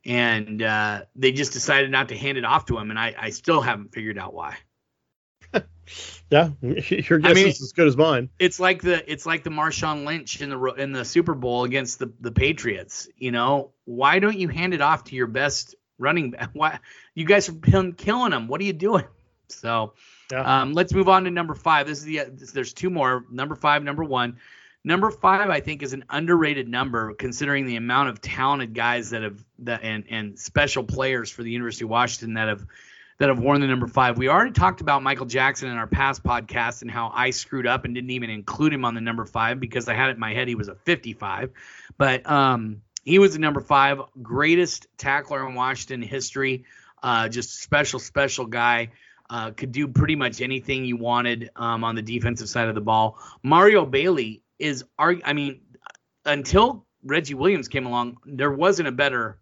and 0.04 0.62
uh, 0.62 1.02
they 1.16 1.32
just 1.32 1.52
decided 1.52 1.90
not 1.90 2.08
to 2.08 2.16
hand 2.16 2.38
it 2.38 2.44
off 2.44 2.66
to 2.66 2.78
him. 2.78 2.90
And 2.90 2.98
I, 2.98 3.14
I 3.18 3.30
still 3.30 3.60
haven't 3.60 3.92
figured 3.92 4.18
out 4.18 4.32
why. 4.32 4.56
yeah, 6.30 6.50
your 6.60 7.18
guess 7.18 7.30
I 7.30 7.34
mean, 7.34 7.48
is 7.48 7.62
as 7.62 7.72
good 7.72 7.88
as 7.88 7.96
mine. 7.96 8.30
It's 8.38 8.60
like 8.60 8.82
the 8.82 9.10
it's 9.10 9.26
like 9.26 9.44
the 9.44 9.50
Marshawn 9.50 10.04
Lynch 10.06 10.40
in 10.40 10.50
the 10.50 10.58
in 10.74 10.92
the 10.92 11.04
Super 11.04 11.34
Bowl 11.34 11.64
against 11.64 11.98
the 11.98 12.12
the 12.20 12.32
Patriots. 12.32 13.08
You 13.16 13.32
know, 13.32 13.72
why 13.84 14.18
don't 14.18 14.38
you 14.38 14.48
hand 14.48 14.74
it 14.74 14.80
off 14.80 15.04
to 15.04 15.14
your 15.14 15.26
best 15.26 15.74
running 15.98 16.30
back? 16.32 16.50
Why 16.52 16.78
you 17.14 17.24
guys 17.24 17.48
are 17.48 17.92
killing 17.96 18.30
them? 18.30 18.48
What 18.48 18.60
are 18.60 18.64
you 18.64 18.72
doing? 18.72 19.04
So. 19.50 19.94
Yeah. 20.30 20.60
Um, 20.60 20.74
let's 20.74 20.92
move 20.92 21.08
on 21.08 21.24
to 21.24 21.30
number 21.30 21.54
five. 21.54 21.86
This 21.86 22.00
is 22.00 22.04
the 22.04 22.20
there's 22.52 22.74
two 22.74 22.90
more. 22.90 23.24
Number 23.30 23.54
five, 23.54 23.82
number 23.82 24.04
one. 24.04 24.36
Number 24.84 25.10
five, 25.10 25.50
I 25.50 25.60
think, 25.60 25.82
is 25.82 25.94
an 25.94 26.04
underrated 26.10 26.68
number 26.68 27.14
considering 27.14 27.66
the 27.66 27.76
amount 27.76 28.10
of 28.10 28.20
talented 28.20 28.74
guys 28.74 29.10
that 29.10 29.22
have 29.22 29.42
that 29.60 29.82
and 29.82 30.04
and 30.10 30.38
special 30.38 30.84
players 30.84 31.30
for 31.30 31.42
the 31.42 31.50
University 31.50 31.84
of 31.84 31.90
Washington 31.90 32.34
that 32.34 32.48
have 32.48 32.66
that 33.18 33.28
have 33.28 33.40
worn 33.40 33.60
the 33.60 33.66
number 33.66 33.88
five. 33.88 34.16
We 34.16 34.28
already 34.28 34.52
talked 34.52 34.80
about 34.80 35.02
Michael 35.02 35.26
Jackson 35.26 35.68
in 35.68 35.76
our 35.76 35.88
past 35.88 36.22
podcast 36.22 36.82
and 36.82 36.90
how 36.90 37.10
I 37.12 37.30
screwed 37.30 37.66
up 37.66 37.84
and 37.84 37.94
didn't 37.94 38.10
even 38.10 38.30
include 38.30 38.72
him 38.72 38.84
on 38.84 38.94
the 38.94 39.00
number 39.00 39.24
five 39.24 39.58
because 39.58 39.88
I 39.88 39.94
had 39.94 40.10
it 40.10 40.12
in 40.12 40.20
my 40.20 40.32
head 40.32 40.46
he 40.46 40.54
was 40.54 40.68
a 40.68 40.76
55. 40.76 41.50
But 41.96 42.30
um, 42.30 42.82
he 43.08 43.18
was 43.18 43.32
the 43.32 43.38
number 43.38 43.62
five, 43.62 44.02
greatest 44.20 44.86
tackler 44.98 45.48
in 45.48 45.54
Washington 45.54 46.02
history. 46.02 46.64
Uh, 47.02 47.26
just 47.28 47.62
special, 47.62 47.98
special 47.98 48.44
guy. 48.44 48.90
Uh, 49.30 49.50
could 49.50 49.72
do 49.72 49.88
pretty 49.88 50.14
much 50.14 50.42
anything 50.42 50.84
you 50.84 50.96
wanted 50.96 51.50
um, 51.56 51.84
on 51.84 51.94
the 51.94 52.02
defensive 52.02 52.50
side 52.50 52.68
of 52.68 52.74
the 52.74 52.82
ball. 52.82 53.18
Mario 53.42 53.86
Bailey 53.86 54.42
is 54.58 54.84
I 54.98 55.32
mean, 55.32 55.60
until 56.26 56.86
Reggie 57.02 57.34
Williams 57.34 57.68
came 57.68 57.86
along, 57.86 58.18
there 58.26 58.52
wasn't 58.52 58.88
a 58.88 58.92
better, 58.92 59.38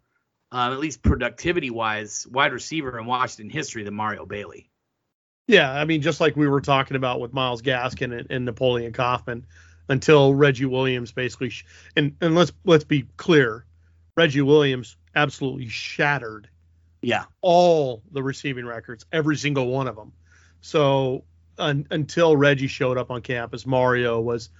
uh, 0.53 0.71
at 0.73 0.79
least 0.79 1.03
productivity 1.03 1.71
wise, 1.71 2.25
wide 2.31 2.53
receiver 2.53 2.97
in 2.99 3.07
Washington 3.07 3.51
history 3.51 3.83
than 3.83 3.95
Mario 3.95 4.27
Bailey. 4.27 4.71
Yeah, 5.49 5.73
I 5.73 5.85
mean, 5.85 6.03
just 6.03 6.21
like 6.21 6.37
we 6.37 6.47
were 6.47 6.61
talking 6.61 6.97
about 6.97 7.21
with 7.21 7.33
Myles 7.33 7.63
Gaskin 7.63 8.17
and, 8.17 8.31
and 8.31 8.45
Napoleon 8.45 8.93
Kaufman, 8.93 9.47
until 9.89 10.35
Reggie 10.35 10.65
Williams 10.65 11.13
basically, 11.13 11.51
sh- 11.51 11.65
and 11.97 12.17
and 12.21 12.35
let's 12.35 12.53
let's 12.65 12.85
be 12.85 13.07
clear, 13.17 13.65
Reggie 14.17 14.43
Williams 14.43 14.97
absolutely 15.15 15.69
shattered. 15.69 16.49
Yeah. 17.03 17.25
All 17.41 18.03
the 18.13 18.23
receiving 18.23 18.67
records, 18.67 19.07
every 19.13 19.37
single 19.37 19.69
one 19.69 19.87
of 19.87 19.97
them. 19.97 20.13
So 20.61 21.25
un, 21.59 21.87
until 21.91 22.37
Reggie 22.37 22.67
showed 22.67 22.99
up 22.99 23.11
on 23.11 23.23
campus, 23.23 23.67
Mario 23.67 24.21
was 24.21 24.51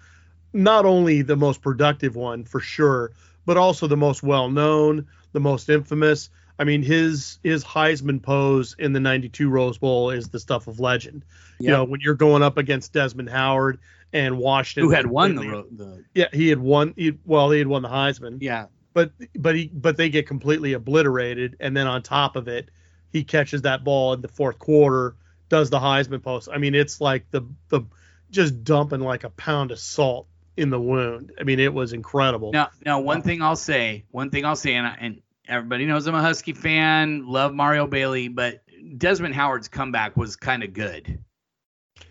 not 0.53 0.87
only 0.87 1.23
the 1.23 1.37
most 1.37 1.61
productive 1.61 2.17
one 2.17 2.45
for 2.45 2.61
sure, 2.61 3.13
but 3.45 3.57
also 3.57 3.87
the 3.87 3.97
most 3.97 4.23
well 4.23 4.51
known, 4.51 5.07
the 5.33 5.41
most 5.41 5.69
infamous. 5.69 6.31
I 6.59 6.65
mean, 6.65 6.83
his 6.83 7.39
his 7.43 7.65
Heisman 7.65 8.23
pose 8.23 8.75
in 8.79 8.93
the 8.93 9.01
'92 9.01 9.49
Rose 9.49 9.79
Bowl 9.79 10.11
is 10.11 10.29
the 10.29 10.41
stuff 10.41 10.67
of 10.67 10.81
legend. 10.81 11.25
Yep. 11.59 11.67
You 11.67 11.71
know, 11.71 11.85
when 11.85 12.01
you're 12.01 12.15
going 12.15 12.43
up 12.43 12.57
against 12.57 12.93
Desmond 12.93 13.31
Howard 13.31 13.79
and 14.13 14.39
Washington, 14.39 14.89
who 14.89 14.95
had 14.95 15.07
won 15.07 15.35
the, 15.35 15.67
the 15.71 16.05
yeah, 16.15 16.29
he 16.33 16.49
had 16.49 16.59
won. 16.59 16.95
He, 16.97 17.19
well, 17.25 17.51
he 17.51 17.59
had 17.59 17.69
won 17.69 17.83
the 17.83 17.89
Heisman. 17.89 18.39
Yeah, 18.41 18.67
but 18.95 19.13
but 19.39 19.55
he 19.55 19.71
but 19.73 19.97
they 19.97 20.09
get 20.09 20.27
completely 20.27 20.73
obliterated, 20.73 21.57
and 21.61 21.77
then 21.77 21.87
on 21.87 22.03
top 22.03 22.37
of 22.37 22.49
it, 22.49 22.71
he 23.13 23.25
catches 23.25 23.63
that 23.63 23.85
ball 23.85 24.15
in 24.15 24.23
the 24.23 24.29
fourth 24.29 24.59
quarter, 24.59 25.17
does 25.49 25.69
the 25.69 25.79
Heisman 25.79 26.23
pose. 26.23 26.49
I 26.49 26.59
mean, 26.59 26.75
it's 26.75 27.01
like 27.01 27.31
the 27.31 27.43
the 27.69 27.83
just 28.31 28.65
dumping 28.65 29.01
like 29.01 29.25
a 29.25 29.31
pound 29.31 29.71
of 29.71 29.79
salt 29.79 30.27
in 30.57 30.71
the 30.71 30.81
wound. 30.81 31.33
I 31.39 31.45
mean, 31.45 31.61
it 31.61 31.73
was 31.73 31.93
incredible. 31.93 32.53
Now, 32.53 32.71
now 32.85 33.01
one 33.01 33.19
uh, 33.19 33.23
thing 33.23 33.43
I'll 33.43 33.57
say, 33.57 34.05
one 34.11 34.31
thing 34.31 34.45
I'll 34.45 34.57
say, 34.57 34.75
and, 34.75 34.87
I, 34.87 34.97
and 34.99 35.23
everybody 35.49 35.87
knows 35.87 36.07
I'm 36.07 36.15
a 36.15 36.23
Husky 36.23 36.53
fan, 36.53 37.27
love 37.27 37.55
Mario 37.55 37.87
Bailey, 37.87 38.29
but 38.29 38.63
Desmond 38.97 39.35
Howard's 39.35 39.69
comeback 39.69 40.17
was 40.17 40.37
kind 40.37 40.63
of 40.63 40.73
good. 40.73 41.23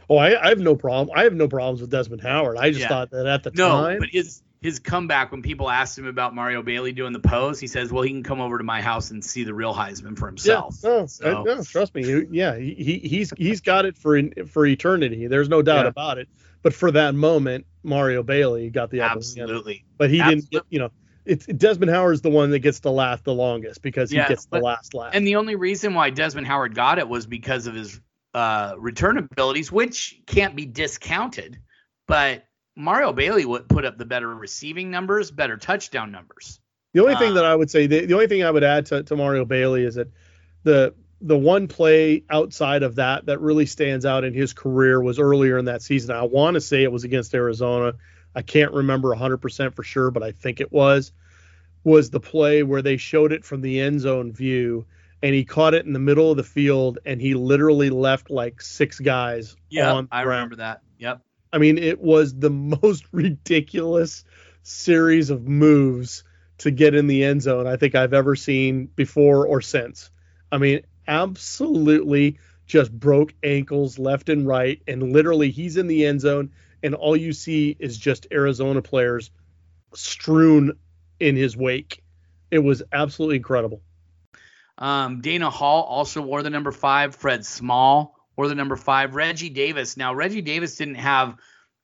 Oh, 0.09 0.17
I, 0.17 0.41
I, 0.41 0.49
have 0.49 0.59
no 0.59 0.75
problem. 0.75 1.15
I 1.17 1.23
have 1.23 1.33
no 1.33 1.47
problems 1.47 1.81
with 1.81 1.89
Desmond 1.89 2.21
Howard. 2.21 2.57
I 2.57 2.69
just 2.69 2.81
yeah. 2.81 2.89
thought 2.89 3.11
that 3.11 3.25
at 3.25 3.43
the 3.43 3.51
no, 3.51 3.69
time, 3.69 3.93
No, 3.93 3.99
but 3.99 4.09
his 4.09 4.43
his 4.61 4.79
comeback 4.79 5.31
when 5.31 5.43
people 5.43 5.69
asked 5.69 5.97
him 5.97 6.07
about 6.07 6.33
Mario 6.33 6.63
Bailey 6.63 6.91
doing 6.91 7.13
the 7.13 7.19
pose, 7.19 7.59
he 7.59 7.67
says, 7.67 7.91
"Well, 7.91 8.03
he 8.03 8.09
can 8.09 8.23
come 8.23 8.41
over 8.41 8.57
to 8.57 8.63
my 8.63 8.81
house 8.81 9.11
and 9.11 9.23
see 9.23 9.43
the 9.43 9.53
real 9.53 9.73
Heisman 9.73 10.17
for 10.17 10.27
himself." 10.27 10.77
Yeah, 10.83 10.89
no, 10.89 11.05
so. 11.05 11.43
no 11.43 11.63
trust 11.63 11.93
me. 11.93 12.25
Yeah, 12.31 12.57
he, 12.57 12.99
he's 13.03 13.31
he's 13.37 13.61
got 13.61 13.85
it 13.85 13.95
for 13.95 14.19
for 14.47 14.65
eternity. 14.65 15.27
There's 15.27 15.49
no 15.49 15.61
doubt 15.61 15.83
yeah. 15.83 15.89
about 15.89 16.17
it. 16.17 16.29
But 16.63 16.73
for 16.73 16.89
that 16.91 17.13
moment, 17.13 17.67
Mario 17.83 18.23
Bailey 18.23 18.71
got 18.71 18.89
the 18.89 19.01
absolutely. 19.01 19.85
But 19.97 20.09
he 20.09 20.19
absolutely. 20.19 20.47
didn't 20.49 20.65
you 20.71 20.79
know, 20.79 20.89
it's 21.25 21.45
Desmond 21.45 21.91
Howard's 21.91 22.21
the 22.21 22.29
one 22.29 22.51
that 22.51 22.59
gets 22.59 22.81
to 22.81 22.89
laugh 22.89 23.23
the 23.23 23.33
longest 23.33 23.81
because 23.81 24.11
he 24.11 24.17
gets 24.17 24.45
the 24.45 24.59
last 24.59 24.93
laugh. 24.93 25.11
And 25.13 25.25
the 25.25 25.37
only 25.37 25.55
reason 25.55 25.93
why 25.93 26.09
Desmond 26.09 26.47
Howard 26.47 26.75
got 26.75 26.99
it 26.99 27.07
was 27.07 27.25
because 27.25 27.67
of 27.67 27.75
his 27.75 27.99
uh, 28.33 28.75
return 28.77 29.17
abilities, 29.17 29.71
which 29.71 30.21
can't 30.25 30.55
be 30.55 30.65
discounted. 30.65 31.59
But 32.07 32.45
Mario 32.75 33.13
Bailey 33.13 33.45
would 33.45 33.67
put 33.67 33.85
up 33.85 33.97
the 33.97 34.05
better 34.05 34.27
receiving 34.33 34.91
numbers, 34.91 35.31
better 35.31 35.57
touchdown 35.57 36.11
numbers. 36.11 36.59
The 36.93 37.01
only 37.01 37.15
thing 37.15 37.33
that 37.33 37.45
I 37.45 37.53
would 37.53 37.69
say, 37.69 37.87
the, 37.87 38.05
the 38.05 38.13
only 38.13 38.27
thing 38.27 38.43
I 38.43 38.51
would 38.51 38.63
add 38.63 38.85
to, 38.87 39.03
to 39.03 39.15
Mario 39.15 39.43
Bailey 39.43 39.83
is 39.83 39.95
that 39.95 40.07
the 40.63 40.93
the 41.21 41.37
one 41.37 41.67
play 41.67 42.23
outside 42.29 42.83
of 42.83 42.95
that 42.95 43.25
that 43.25 43.41
really 43.41 43.65
stands 43.65 44.05
out 44.05 44.23
in 44.23 44.33
his 44.33 44.53
career 44.53 45.01
was 45.01 45.17
earlier 45.17 45.57
in 45.57 45.65
that 45.65 45.81
season. 45.81 46.15
I 46.15 46.23
want 46.23 46.55
to 46.55 46.61
say 46.61 46.83
it 46.83 46.91
was 46.91 47.03
against 47.03 47.33
Arizona. 47.33 47.93
I 48.35 48.41
can't 48.41 48.73
remember 48.73 49.15
100% 49.15 49.73
for 49.73 49.83
sure, 49.83 50.11
but 50.11 50.23
I 50.23 50.31
think 50.31 50.59
it 50.59 50.71
was. 50.71 51.11
Was 51.83 52.09
the 52.09 52.19
play 52.19 52.63
where 52.63 52.81
they 52.81 52.97
showed 52.97 53.31
it 53.31 53.45
from 53.45 53.61
the 53.61 53.79
end 53.79 54.01
zone 54.01 54.31
view 54.31 54.85
and 55.21 55.33
he 55.33 55.45
caught 55.45 55.73
it 55.73 55.85
in 55.85 55.93
the 55.93 55.99
middle 55.99 56.31
of 56.31 56.37
the 56.37 56.43
field 56.43 56.99
and 57.05 57.21
he 57.21 57.33
literally 57.33 57.89
left 57.89 58.29
like 58.29 58.61
six 58.61 58.99
guys 58.99 59.55
yeah, 59.69 60.01
I 60.11 60.21
remember 60.21 60.57
that. 60.57 60.81
Yep. 60.99 61.21
I 61.53 61.57
mean, 61.57 61.77
it 61.77 61.99
was 62.01 62.37
the 62.37 62.49
most 62.83 63.05
ridiculous 63.11 64.23
series 64.63 65.29
of 65.29 65.47
moves 65.47 66.23
to 66.59 66.71
get 66.71 66.95
in 66.95 67.07
the 67.07 67.23
end 67.23 67.41
zone 67.41 67.67
I 67.67 67.75
think 67.75 67.95
I've 67.95 68.13
ever 68.13 68.35
seen 68.35 68.85
before 68.95 69.45
or 69.47 69.61
since. 69.61 70.09
I 70.51 70.57
mean, 70.57 70.81
absolutely 71.07 72.39
just 72.65 72.91
broke 72.91 73.33
ankles 73.43 73.99
left 73.99 74.29
and 74.29 74.47
right. 74.47 74.81
And 74.87 75.13
literally, 75.13 75.51
he's 75.51 75.77
in 75.77 75.87
the 75.87 76.05
end 76.05 76.21
zone, 76.21 76.51
and 76.85 76.93
all 76.93 77.17
you 77.17 77.33
see 77.33 77.75
is 77.79 77.97
just 77.97 78.27
Arizona 78.31 78.79
players 78.79 79.31
strewn 79.95 80.77
in 81.19 81.35
his 81.35 81.57
wake. 81.57 82.03
It 82.51 82.59
was 82.59 82.83
absolutely 82.93 83.37
incredible. 83.37 83.81
Um, 84.77 85.21
Dana 85.21 85.49
Hall 85.49 85.83
also 85.83 86.21
wore 86.21 86.43
the 86.43 86.51
number 86.51 86.71
five. 86.71 87.15
Fred 87.15 87.43
Small 87.43 88.15
wore 88.37 88.47
the 88.47 88.55
number 88.55 88.75
five. 88.75 89.15
Reggie 89.15 89.49
Davis. 89.49 89.97
Now, 89.97 90.13
Reggie 90.13 90.43
Davis 90.43 90.75
didn't 90.75 90.95
have 90.95 91.37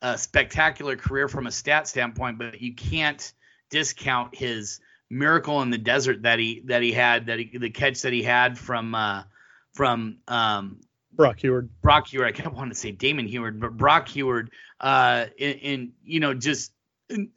a 0.03 0.19
spectacular 0.19 0.95
career 0.95 1.27
from 1.27 1.47
a 1.47 1.51
stat 1.51 1.87
standpoint, 1.87 2.37
but 2.37 2.61
you 2.61 2.75
can't 2.75 3.33
discount 3.71 4.35
his 4.35 4.81
miracle 5.09 5.63
in 5.63 5.71
the 5.71 5.77
desert 5.79 6.21
that 6.21 6.37
he 6.37 6.61
that 6.65 6.83
he 6.83 6.91
had 6.91 7.25
that 7.25 7.39
he, 7.39 7.57
the 7.57 7.71
catch 7.71 8.03
that 8.03 8.13
he 8.13 8.21
had 8.21 8.57
from 8.57 8.93
uh, 8.93 9.23
from 9.73 10.17
um, 10.27 10.79
Brock 11.13 11.39
Huard. 11.39 11.69
Brock 11.81 12.07
Huard. 12.07 12.27
I 12.27 12.31
kept 12.31 12.55
wanting 12.55 12.71
to 12.71 12.75
say 12.75 12.91
Damon 12.91 13.27
Huard, 13.27 13.59
but 13.59 13.75
Brock 13.75 14.07
Huard. 14.09 14.51
Uh, 14.79 15.25
in, 15.37 15.53
in 15.53 15.91
you 16.03 16.19
know 16.19 16.33
just 16.33 16.71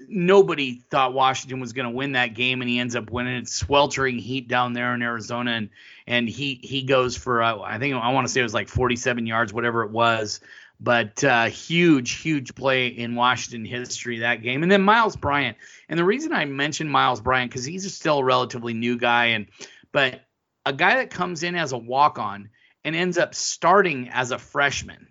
nobody 0.08 0.80
thought 0.90 1.12
Washington 1.12 1.60
was 1.60 1.72
going 1.72 1.88
to 1.88 1.94
win 1.94 2.12
that 2.12 2.34
game, 2.34 2.60
and 2.60 2.70
he 2.70 2.78
ends 2.78 2.96
up 2.96 3.10
winning. 3.10 3.36
It's 3.36 3.52
sweltering 3.52 4.18
heat 4.18 4.48
down 4.48 4.72
there 4.72 4.94
in 4.94 5.02
Arizona, 5.02 5.52
and 5.52 5.70
and 6.06 6.28
he 6.28 6.60
he 6.62 6.82
goes 6.82 7.16
for 7.16 7.42
uh, 7.42 7.60
I 7.60 7.78
think 7.78 7.94
I 7.94 8.12
want 8.12 8.26
to 8.26 8.32
say 8.32 8.40
it 8.40 8.44
was 8.44 8.54
like 8.54 8.68
47 8.68 9.26
yards, 9.26 9.52
whatever 9.52 9.82
it 9.82 9.90
was, 9.90 10.40
but 10.80 11.22
uh, 11.24 11.46
huge 11.46 12.12
huge 12.12 12.54
play 12.54 12.88
in 12.88 13.14
Washington 13.14 13.64
history 13.64 14.20
that 14.20 14.42
game. 14.42 14.62
And 14.62 14.70
then 14.70 14.82
Myles 14.82 15.16
Bryant, 15.16 15.56
and 15.88 15.98
the 15.98 16.04
reason 16.04 16.32
I 16.32 16.44
mentioned 16.44 16.90
Myles 16.90 17.20
Bryant 17.20 17.50
because 17.50 17.64
he's 17.64 17.92
still 17.94 18.18
a 18.18 18.24
relatively 18.24 18.74
new 18.74 18.96
guy, 18.96 19.26
and 19.26 19.46
but 19.92 20.22
a 20.66 20.72
guy 20.72 20.96
that 20.96 21.10
comes 21.10 21.42
in 21.42 21.54
as 21.56 21.72
a 21.72 21.78
walk 21.78 22.18
on 22.18 22.48
and 22.84 22.94
ends 22.94 23.18
up 23.18 23.34
starting 23.34 24.10
as 24.10 24.30
a 24.30 24.38
freshman. 24.38 25.08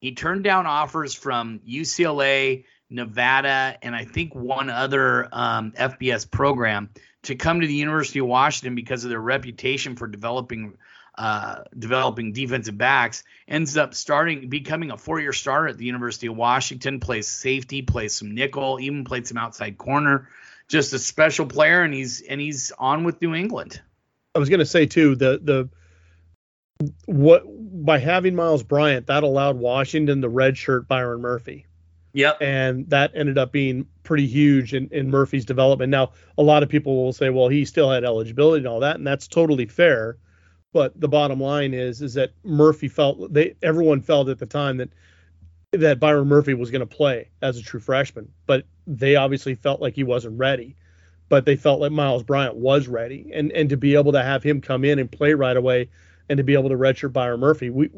He 0.00 0.14
turned 0.14 0.44
down 0.44 0.66
offers 0.66 1.14
from 1.14 1.60
UCLA 1.68 2.64
Nevada, 2.88 3.76
and 3.82 3.94
I 3.94 4.04
think 4.04 4.34
one 4.34 4.70
other 4.70 5.28
um, 5.32 5.72
FBS 5.72 6.30
program 6.30 6.90
to 7.24 7.34
come 7.34 7.60
to 7.60 7.66
the 7.66 7.74
University 7.74 8.20
of 8.20 8.26
Washington 8.26 8.74
because 8.74 9.04
of 9.04 9.10
their 9.10 9.20
reputation 9.20 9.96
for 9.96 10.06
developing 10.06 10.78
uh, 11.18 11.62
developing 11.76 12.32
defensive 12.32 12.76
backs. 12.76 13.24
Ends 13.48 13.76
up 13.76 13.94
starting 13.94 14.48
becoming 14.50 14.90
a 14.90 14.98
four 14.98 15.18
year 15.18 15.32
starter 15.32 15.68
at 15.68 15.78
the 15.78 15.86
University 15.86 16.26
of 16.26 16.36
Washington. 16.36 17.00
Plays 17.00 17.26
safety, 17.26 17.82
plays 17.82 18.14
some 18.14 18.34
nickel, 18.34 18.78
even 18.80 19.04
played 19.04 19.26
some 19.26 19.38
outside 19.38 19.78
corner. 19.78 20.28
Just 20.68 20.92
a 20.92 20.98
special 20.98 21.46
player, 21.46 21.82
and 21.82 21.94
he's 21.94 22.20
and 22.20 22.40
he's 22.40 22.70
on 22.78 23.04
with 23.04 23.20
New 23.22 23.34
England. 23.34 23.80
I 24.34 24.38
was 24.38 24.48
going 24.48 24.60
to 24.60 24.66
say 24.66 24.86
too 24.86 25.16
the 25.16 25.40
the 25.42 25.68
what 27.06 27.44
by 27.84 27.98
having 27.98 28.34
Myles 28.34 28.62
Bryant 28.62 29.06
that 29.06 29.22
allowed 29.22 29.56
Washington 29.56 30.22
to 30.22 30.28
redshirt 30.28 30.88
Byron 30.88 31.20
Murphy. 31.20 31.66
Yep. 32.12 32.38
And 32.40 32.88
that 32.88 33.12
ended 33.14 33.36
up 33.36 33.52
being 33.52 33.86
pretty 34.02 34.26
huge 34.26 34.72
in, 34.72 34.88
in 34.90 35.10
Murphy's 35.10 35.44
development. 35.44 35.90
Now, 35.90 36.12
a 36.38 36.42
lot 36.42 36.62
of 36.62 36.70
people 36.70 36.96
will 36.96 37.12
say, 37.12 37.28
well, 37.28 37.48
he 37.48 37.66
still 37.66 37.90
had 37.90 38.04
eligibility 38.04 38.60
and 38.60 38.68
all 38.68 38.80
that, 38.80 38.96
and 38.96 39.06
that's 39.06 39.28
totally 39.28 39.66
fair. 39.66 40.16
But 40.72 40.98
the 40.98 41.08
bottom 41.08 41.40
line 41.40 41.74
is, 41.74 42.00
is 42.00 42.14
that 42.14 42.32
Murphy 42.42 42.88
felt 42.88 43.32
they 43.32 43.54
everyone 43.62 44.00
felt 44.00 44.28
at 44.28 44.38
the 44.38 44.46
time 44.46 44.78
that 44.78 44.90
that 45.72 46.00
Byron 46.00 46.28
Murphy 46.28 46.54
was 46.54 46.70
going 46.70 46.80
to 46.80 46.86
play 46.86 47.28
as 47.42 47.58
a 47.58 47.62
true 47.62 47.80
freshman, 47.80 48.30
but 48.46 48.64
they 48.86 49.16
obviously 49.16 49.54
felt 49.54 49.80
like 49.80 49.94
he 49.94 50.04
wasn't 50.04 50.38
ready. 50.38 50.76
But 51.28 51.44
they 51.44 51.56
felt 51.56 51.80
like 51.80 51.92
Myles 51.92 52.22
Bryant 52.22 52.56
was 52.56 52.88
ready, 52.88 53.30
and 53.34 53.52
and 53.52 53.68
to 53.70 53.76
be 53.76 53.94
able 53.94 54.12
to 54.12 54.22
have 54.22 54.42
him 54.42 54.60
come 54.60 54.84
in 54.84 54.98
and 54.98 55.10
play 55.10 55.34
right 55.34 55.56
away, 55.56 55.88
and 56.28 56.38
to 56.38 56.44
be 56.44 56.54
able 56.54 56.68
to 56.68 56.76
redshirt 56.76 57.12
Byron 57.12 57.40
Murphy, 57.40 57.70
we, 57.70 57.90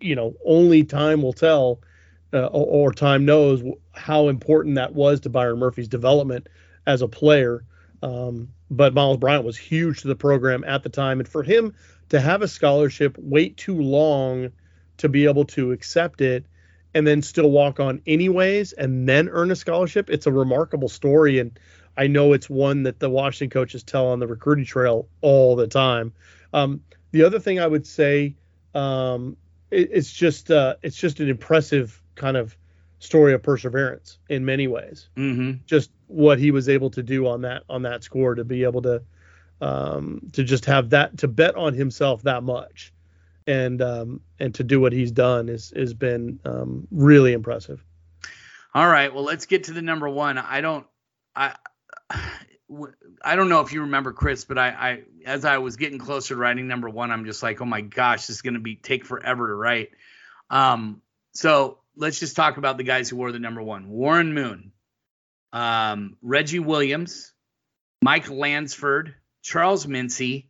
you 0.00 0.14
know, 0.14 0.34
only 0.44 0.84
time 0.84 1.22
will 1.22 1.32
tell 1.32 1.80
uh, 2.32 2.46
or, 2.46 2.88
or, 2.88 2.92
time 2.92 3.24
knows 3.24 3.62
how 3.92 4.28
important 4.28 4.76
that 4.76 4.94
was 4.94 5.20
to 5.20 5.28
Byron 5.28 5.58
Murphy's 5.58 5.88
development 5.88 6.48
as 6.86 7.02
a 7.02 7.08
player. 7.08 7.64
Um, 8.02 8.50
but 8.70 8.94
Myles 8.94 9.16
Bryant 9.16 9.44
was 9.44 9.58
huge 9.58 10.02
to 10.02 10.08
the 10.08 10.14
program 10.14 10.62
at 10.64 10.82
the 10.82 10.88
time, 10.88 11.18
and 11.18 11.28
for 11.28 11.42
him 11.42 11.74
to 12.10 12.20
have 12.20 12.42
a 12.42 12.48
scholarship, 12.48 13.16
wait 13.18 13.56
too 13.56 13.80
long 13.80 14.52
to 14.98 15.08
be 15.08 15.24
able 15.24 15.44
to 15.46 15.72
accept 15.72 16.20
it, 16.20 16.46
and 16.94 17.06
then 17.06 17.22
still 17.22 17.50
walk 17.50 17.80
on 17.80 18.00
anyways, 18.06 18.72
and 18.72 19.08
then 19.08 19.28
earn 19.28 19.50
a 19.50 19.56
scholarship, 19.56 20.08
it's 20.08 20.26
a 20.26 20.32
remarkable 20.32 20.88
story. 20.88 21.38
And 21.40 21.58
I 21.96 22.06
know 22.06 22.32
it's 22.32 22.48
one 22.48 22.84
that 22.84 23.00
the 23.00 23.10
Washington 23.10 23.50
coaches 23.50 23.82
tell 23.82 24.08
on 24.08 24.20
the 24.20 24.26
recruiting 24.26 24.64
trail 24.64 25.08
all 25.20 25.56
the 25.56 25.66
time. 25.66 26.12
Um, 26.52 26.82
the 27.12 27.22
other 27.22 27.40
thing 27.40 27.60
I 27.60 27.66
would 27.66 27.86
say, 27.86 28.36
um, 28.74 29.36
it, 29.70 29.90
it's 29.92 30.12
just 30.12 30.50
uh, 30.50 30.76
it's 30.82 30.96
just 30.96 31.20
an 31.20 31.28
impressive 31.28 32.02
kind 32.14 32.36
of 32.36 32.56
story 32.98 33.32
of 33.32 33.42
perseverance 33.42 34.18
in 34.28 34.44
many 34.44 34.68
ways. 34.68 35.08
Mm-hmm. 35.16 35.62
Just 35.66 35.90
what 36.06 36.38
he 36.38 36.50
was 36.50 36.68
able 36.68 36.90
to 36.90 37.02
do 37.02 37.26
on 37.26 37.42
that 37.42 37.62
on 37.68 37.82
that 37.82 38.04
score 38.04 38.34
to 38.34 38.44
be 38.44 38.64
able 38.64 38.82
to 38.82 39.02
um, 39.60 40.30
to 40.32 40.44
just 40.44 40.64
have 40.66 40.90
that 40.90 41.18
to 41.18 41.28
bet 41.28 41.56
on 41.56 41.74
himself 41.74 42.22
that 42.22 42.42
much 42.42 42.92
and 43.46 43.82
um, 43.82 44.20
and 44.38 44.54
to 44.54 44.64
do 44.64 44.80
what 44.80 44.92
he's 44.92 45.10
done 45.10 45.48
is 45.48 45.72
has 45.76 45.94
been 45.94 46.38
um, 46.44 46.86
really 46.90 47.32
impressive. 47.32 47.84
All 48.74 48.86
right, 48.88 49.12
well 49.12 49.24
let's 49.24 49.46
get 49.46 49.64
to 49.64 49.72
the 49.72 49.82
number 49.82 50.08
one. 50.08 50.38
I 50.38 50.60
don't 50.60 50.86
I 51.34 51.56
I 53.22 53.36
don't 53.36 53.48
know 53.48 53.60
if 53.60 53.72
you 53.72 53.82
remember 53.82 54.12
Chris, 54.12 54.44
but 54.44 54.58
I, 54.58 54.68
I 54.68 55.02
as 55.26 55.44
I 55.44 55.58
was 55.58 55.76
getting 55.76 55.98
closer 55.98 56.34
to 56.34 56.40
writing 56.40 56.68
number 56.68 56.88
one, 56.88 57.10
I'm 57.10 57.24
just 57.24 57.42
like, 57.42 57.60
oh 57.60 57.64
my 57.64 57.80
gosh, 57.80 58.26
this 58.26 58.36
is 58.36 58.42
gonna 58.42 58.60
be 58.60 58.76
take 58.76 59.04
forever 59.04 59.48
to 59.48 59.54
write. 59.54 59.90
Um, 60.50 61.02
so 61.32 61.78
let's 61.96 62.20
just 62.20 62.36
talk 62.36 62.56
about 62.56 62.76
the 62.76 62.84
guys 62.84 63.08
who 63.08 63.16
wore 63.16 63.32
the 63.32 63.38
number 63.38 63.62
one 63.62 63.88
Warren 63.90 64.32
Moon, 64.34 64.72
um, 65.52 66.16
Reggie 66.22 66.58
Williams, 66.58 67.32
Mike 68.02 68.30
Lansford, 68.30 69.14
Charles 69.42 69.86
Mincy, 69.86 70.46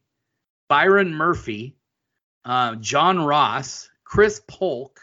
Byron 0.69 1.15
Murphy, 1.15 1.77
uh, 2.45 2.77
John 2.77 3.19
Ross, 3.19 3.91
Chris 4.05 4.41
Polk, 4.47 5.01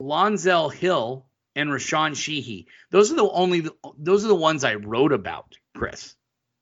Lonzell 0.00 0.72
Hill, 0.72 1.26
and 1.54 1.70
Rashawn 1.70 2.16
Sheehy. 2.16 2.66
Those 2.90 3.12
are 3.12 3.16
the 3.16 3.28
only 3.28 3.68
those 3.98 4.24
are 4.24 4.28
the 4.28 4.34
ones 4.34 4.64
I 4.64 4.74
wrote 4.74 5.12
about, 5.12 5.56
Chris. 5.74 6.14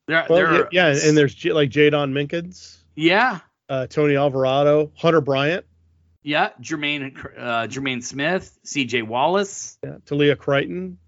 There, 0.07 0.27
well, 0.29 0.39
there 0.53 0.69
yeah, 0.73 0.89
and 0.89 1.17
there's 1.17 1.45
like 1.45 1.71
Jaydon 1.71 2.13
Mickens. 2.13 2.79
Yeah. 2.97 3.41
Uh, 3.69 3.87
Tony 3.87 4.17
Alvarado, 4.17 4.91
Hunter 4.97 5.21
Bryant. 5.21 5.65
Yeah, 6.23 6.51
Jermaine 6.61 7.17
uh, 7.39 7.67
Jermaine 7.67 8.03
Smith, 8.03 8.59
C.J. 8.65 9.03
Wallace, 9.03 9.79
yeah, 9.83 9.97
Talia 10.05 10.37
Crichton. 10.37 10.99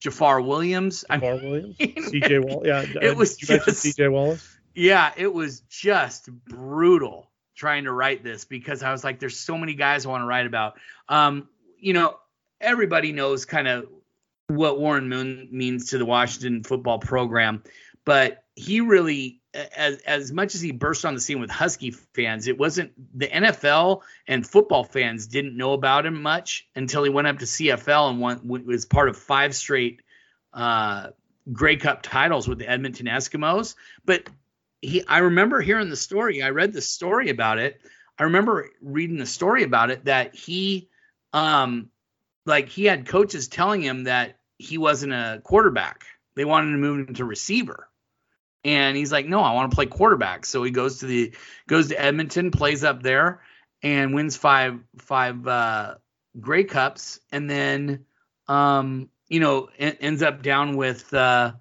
Jafar 0.00 0.40
Williams. 0.40 1.04
Jafar 1.10 1.32
I 1.32 1.36
mean, 1.38 1.76
Williams, 1.78 2.10
C.J. 2.10 2.38
Wallace. 2.38 2.66
Yeah, 2.66 2.84
it 3.02 3.16
was 3.16 3.36
just 3.36 3.70
C.J. 3.78 4.08
Wallace. 4.08 4.58
Yeah, 4.74 5.12
it 5.16 5.32
was 5.32 5.60
just 5.62 6.30
brutal 6.30 7.30
trying 7.56 7.84
to 7.84 7.92
write 7.92 8.22
this 8.22 8.44
because 8.44 8.82
I 8.82 8.92
was 8.92 9.02
like, 9.02 9.18
there's 9.18 9.38
so 9.38 9.58
many 9.58 9.74
guys 9.74 10.06
I 10.06 10.08
want 10.08 10.22
to 10.22 10.26
write 10.26 10.46
about. 10.46 10.78
Um, 11.08 11.48
you 11.78 11.92
know, 11.92 12.16
everybody 12.60 13.12
knows 13.12 13.44
kind 13.44 13.66
of 13.66 13.86
what 14.50 14.78
Warren 14.78 15.08
Moon 15.08 15.48
means 15.50 15.90
to 15.90 15.98
the 15.98 16.06
Washington 16.06 16.62
football 16.62 16.98
program, 16.98 17.62
but 18.04 18.44
he 18.54 18.80
really 18.80 19.40
as 19.54 19.98
as 20.02 20.32
much 20.32 20.54
as 20.54 20.60
he 20.60 20.70
burst 20.70 21.04
on 21.04 21.14
the 21.14 21.20
scene 21.20 21.40
with 21.40 21.50
Husky 21.50 21.90
fans, 21.90 22.46
it 22.46 22.58
wasn't 22.58 22.92
the 23.18 23.26
NFL 23.26 24.02
and 24.26 24.46
football 24.46 24.84
fans 24.84 25.26
didn't 25.26 25.56
know 25.56 25.72
about 25.72 26.06
him 26.06 26.22
much 26.22 26.68
until 26.74 27.02
he 27.02 27.10
went 27.10 27.26
up 27.26 27.38
to 27.38 27.44
CFL 27.44 28.10
and 28.10 28.66
was 28.66 28.86
part 28.86 29.08
of 29.08 29.16
five 29.16 29.54
straight 29.54 30.02
uh, 30.52 31.08
Grey 31.52 31.76
Cup 31.76 32.02
titles 32.02 32.46
with 32.46 32.58
the 32.58 32.68
Edmonton 32.68 33.06
Eskimos. 33.06 33.74
But 34.04 34.28
he, 34.80 35.04
I 35.06 35.18
remember 35.18 35.60
hearing 35.60 35.90
the 35.90 35.96
story. 35.96 36.42
I 36.42 36.50
read 36.50 36.72
the 36.72 36.82
story 36.82 37.30
about 37.30 37.58
it. 37.58 37.80
I 38.18 38.24
remember 38.24 38.70
reading 38.80 39.18
the 39.18 39.26
story 39.26 39.64
about 39.64 39.90
it 39.90 40.04
that 40.04 40.34
he, 40.34 40.88
um, 41.32 41.90
like 42.46 42.68
he 42.68 42.84
had 42.84 43.06
coaches 43.06 43.48
telling 43.48 43.82
him 43.82 44.04
that 44.04 44.36
he 44.60 44.78
wasn't 44.78 45.12
a 45.12 45.40
quarterback. 45.42 46.04
They 46.36 46.44
wanted 46.44 46.72
to 46.72 46.78
move 46.78 47.08
him 47.08 47.14
to 47.14 47.24
receiver 47.24 47.90
and 48.64 48.96
he's 48.96 49.12
like, 49.12 49.26
no, 49.26 49.40
I 49.40 49.52
want 49.52 49.70
to 49.70 49.74
play 49.74 49.86
quarterback. 49.86 50.44
So 50.44 50.62
he 50.62 50.70
goes 50.70 50.98
to 50.98 51.06
the 51.06 51.34
goes 51.66 51.88
to 51.88 52.00
Edmonton, 52.00 52.50
plays 52.50 52.84
up 52.84 53.02
there, 53.02 53.40
and 53.82 54.14
wins 54.14 54.36
five 54.36 54.80
five 54.98 55.46
uh, 55.46 55.94
Grey 56.38 56.64
Cups, 56.64 57.20
and 57.32 57.48
then 57.48 58.04
um, 58.48 59.08
you 59.28 59.40
know 59.40 59.68
en- 59.78 59.96
ends 60.00 60.22
up 60.22 60.42
down 60.42 60.76
with 60.76 61.12
uh, 61.14 61.52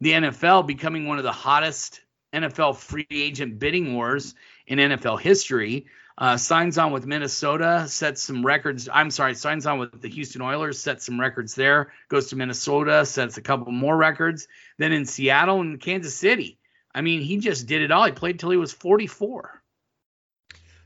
the 0.00 0.12
NFL, 0.12 0.66
becoming 0.66 1.06
one 1.06 1.18
of 1.18 1.24
the 1.24 1.32
hottest 1.32 2.00
NFL 2.32 2.76
free 2.76 3.06
agent 3.10 3.58
bidding 3.58 3.94
wars 3.94 4.34
in 4.66 4.78
NFL 4.78 5.20
history. 5.20 5.86
Uh, 6.18 6.36
signs 6.36 6.76
on 6.78 6.92
with 6.92 7.06
Minnesota, 7.06 7.86
sets 7.88 8.22
some 8.22 8.44
records. 8.44 8.88
I'm 8.92 9.10
sorry, 9.10 9.34
signs 9.34 9.66
on 9.66 9.78
with 9.78 10.00
the 10.00 10.08
Houston 10.08 10.42
Oilers, 10.42 10.78
sets 10.78 11.06
some 11.06 11.18
records 11.18 11.54
there. 11.54 11.92
Goes 12.08 12.28
to 12.28 12.36
Minnesota, 12.36 13.06
sets 13.06 13.38
a 13.38 13.42
couple 13.42 13.72
more 13.72 13.96
records. 13.96 14.46
Then 14.78 14.92
in 14.92 15.06
Seattle 15.06 15.60
and 15.60 15.80
Kansas 15.80 16.14
City. 16.14 16.58
I 16.94 17.00
mean, 17.00 17.22
he 17.22 17.38
just 17.38 17.66
did 17.66 17.82
it 17.82 17.90
all. 17.90 18.04
He 18.04 18.12
played 18.12 18.38
till 18.38 18.50
he 18.50 18.58
was 18.58 18.72
44. 18.72 19.62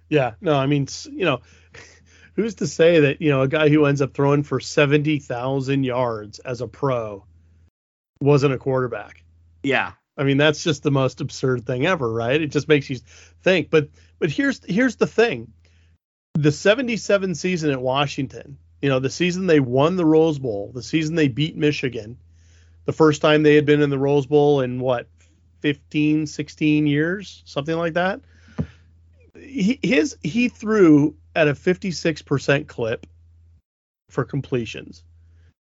Yeah, 0.09 0.35
no, 0.41 0.57
I 0.57 0.67
mean, 0.67 0.87
you 1.11 1.25
know, 1.25 1.41
who's 2.35 2.57
to 2.57 2.67
say 2.67 3.01
that 3.01 3.21
you 3.21 3.31
know 3.31 3.43
a 3.43 3.49
guy 3.49 3.69
who 3.69 3.87
ends 3.87 4.01
up 4.01 4.15
throwing 4.15 4.45
for 4.45 4.61
70,000 4.61 5.85
yards 5.85 6.39
as 6.39 6.61
a 6.61 6.69
pro 6.69 7.25
wasn't 8.21 8.55
a 8.55 8.59
quarterback? 8.59 9.25
Yeah, 9.63 9.93
I 10.17 10.25
mean, 10.25 10.39
that's 10.39 10.65
just 10.65 10.83
the 10.83 10.91
most 10.91 11.21
absurd 11.21 11.67
thing 11.67 11.87
ever, 11.87 12.11
right? 12.11 12.41
It 12.41 12.49
just 12.49 12.69
makes 12.69 12.89
you 12.89 12.99
think. 13.43 13.71
But 13.71 13.91
but 14.19 14.31
here's 14.31 14.65
here's 14.65 14.97
the 14.97 15.07
thing. 15.07 15.53
The 16.35 16.53
77 16.53 17.35
season 17.35 17.71
at 17.71 17.81
Washington, 17.81 18.59
you 18.81 18.89
know, 18.89 18.99
the 18.99 19.11
season 19.11 19.47
they 19.47 19.61
won 19.61 19.97
the 19.97 20.05
Rose 20.05 20.39
Bowl, 20.39 20.71
the 20.75 20.83
season 20.83 21.15
they 21.15 21.29
beat 21.29 21.57
Michigan, 21.57 22.19
the 22.85 22.93
first 22.93 23.23
time 23.23 23.43
they 23.43 23.55
had 23.55 23.67
been 23.67 23.83
in 23.83 23.91
the 23.91 23.99
Rose 23.99 24.27
Bowl 24.27 24.61
in 24.61 24.81
what 24.81 25.09
15, 25.61 26.27
16 26.27 26.87
years, 26.87 27.43
something 27.47 27.77
like 27.77 27.95
that. 27.95 28.21
He, 29.35 29.79
his 29.83 30.17
he 30.23 30.49
threw 30.49 31.17
at 31.35 31.49
a 31.49 31.53
56% 31.53 32.67
clip 32.67 33.07
for 34.11 34.25
completions. 34.25 35.05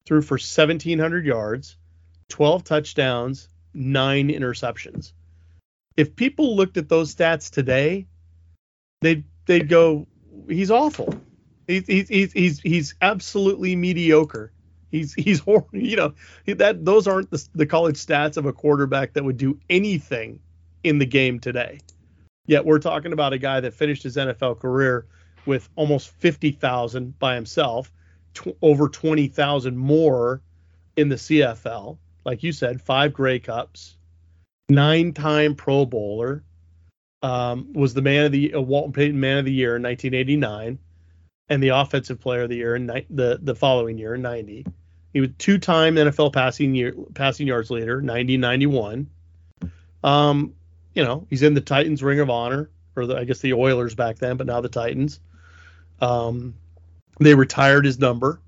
Threw 0.05 0.21
for 0.21 0.35
1700 0.35 1.25
yards, 1.25 1.77
12 2.29 2.63
touchdowns, 2.63 3.47
nine 3.73 4.29
interceptions. 4.29 5.13
If 5.97 6.15
people 6.15 6.55
looked 6.55 6.77
at 6.77 6.89
those 6.89 7.13
stats 7.13 7.49
today, 7.51 8.07
they'd 9.01 9.23
they'd 9.45 9.67
go, 9.67 10.07
he's 10.47 10.71
awful. 10.71 11.13
He's 11.67 11.85
he's 11.87 12.31
he's 12.33 12.59
he's 12.59 12.95
absolutely 13.01 13.75
mediocre. 13.75 14.51
He's 14.91 15.13
he's 15.13 15.41
you 15.71 15.95
know 15.95 16.13
that 16.45 16.85
those 16.85 17.07
aren't 17.07 17.31
the, 17.31 17.47
the 17.53 17.65
college 17.65 17.95
stats 17.95 18.37
of 18.37 18.45
a 18.45 18.53
quarterback 18.53 19.13
that 19.13 19.23
would 19.23 19.37
do 19.37 19.59
anything 19.69 20.39
in 20.83 20.99
the 20.99 21.05
game 21.05 21.39
today. 21.39 21.79
Yet 22.47 22.65
we're 22.65 22.79
talking 22.79 23.13
about 23.13 23.33
a 23.33 23.37
guy 23.37 23.59
that 23.59 23.73
finished 23.73 24.03
his 24.03 24.17
NFL 24.17 24.59
career 24.59 25.05
with 25.45 25.69
almost 25.75 26.09
50,000 26.09 27.17
by 27.19 27.35
himself, 27.35 27.91
tw- 28.33 28.57
over 28.61 28.89
20,000 28.89 29.77
more 29.77 30.41
in 30.97 31.09
the 31.09 31.15
CFL 31.15 31.97
like 32.25 32.43
you 32.43 32.51
said, 32.51 32.81
five 32.81 33.13
Grey 33.13 33.39
Cups, 33.39 33.97
nine-time 34.69 35.55
Pro 35.55 35.85
Bowler, 35.85 36.43
um, 37.23 37.71
was 37.73 37.93
the 37.93 38.01
man 38.01 38.25
of 38.25 38.31
the 38.31 38.53
uh, 38.53 38.61
Walter 38.61 38.91
Payton 38.91 39.19
Man 39.19 39.37
of 39.37 39.45
the 39.45 39.53
Year 39.53 39.75
in 39.75 39.83
1989, 39.83 40.79
and 41.49 41.63
the 41.63 41.69
Offensive 41.69 42.19
Player 42.19 42.43
of 42.43 42.49
the 42.49 42.55
Year 42.55 42.75
in 42.75 42.87
ni- 42.87 43.05
the 43.09 43.39
the 43.41 43.55
following 43.55 43.97
year 43.97 44.15
in 44.15 44.21
90. 44.21 44.65
He 45.13 45.19
was 45.19 45.29
two-time 45.37 45.95
NFL 45.95 46.33
passing 46.33 46.73
year 46.73 46.95
passing 47.13 47.47
yards 47.47 47.69
leader, 47.69 48.01
90 48.01 48.37
91. 48.37 49.09
Um, 50.03 50.53
you 50.95 51.03
know, 51.03 51.27
he's 51.29 51.43
in 51.43 51.53
the 51.53 51.61
Titans 51.61 52.01
Ring 52.01 52.19
of 52.19 52.29
Honor, 52.29 52.69
or 52.95 53.05
the, 53.05 53.17
I 53.17 53.23
guess 53.23 53.39
the 53.39 53.53
Oilers 53.53 53.95
back 53.95 54.17
then, 54.17 54.37
but 54.37 54.47
now 54.47 54.61
the 54.61 54.69
Titans. 54.69 55.19
Um, 55.99 56.55
they 57.19 57.35
retired 57.35 57.85
his 57.85 57.99
number. 57.99 58.41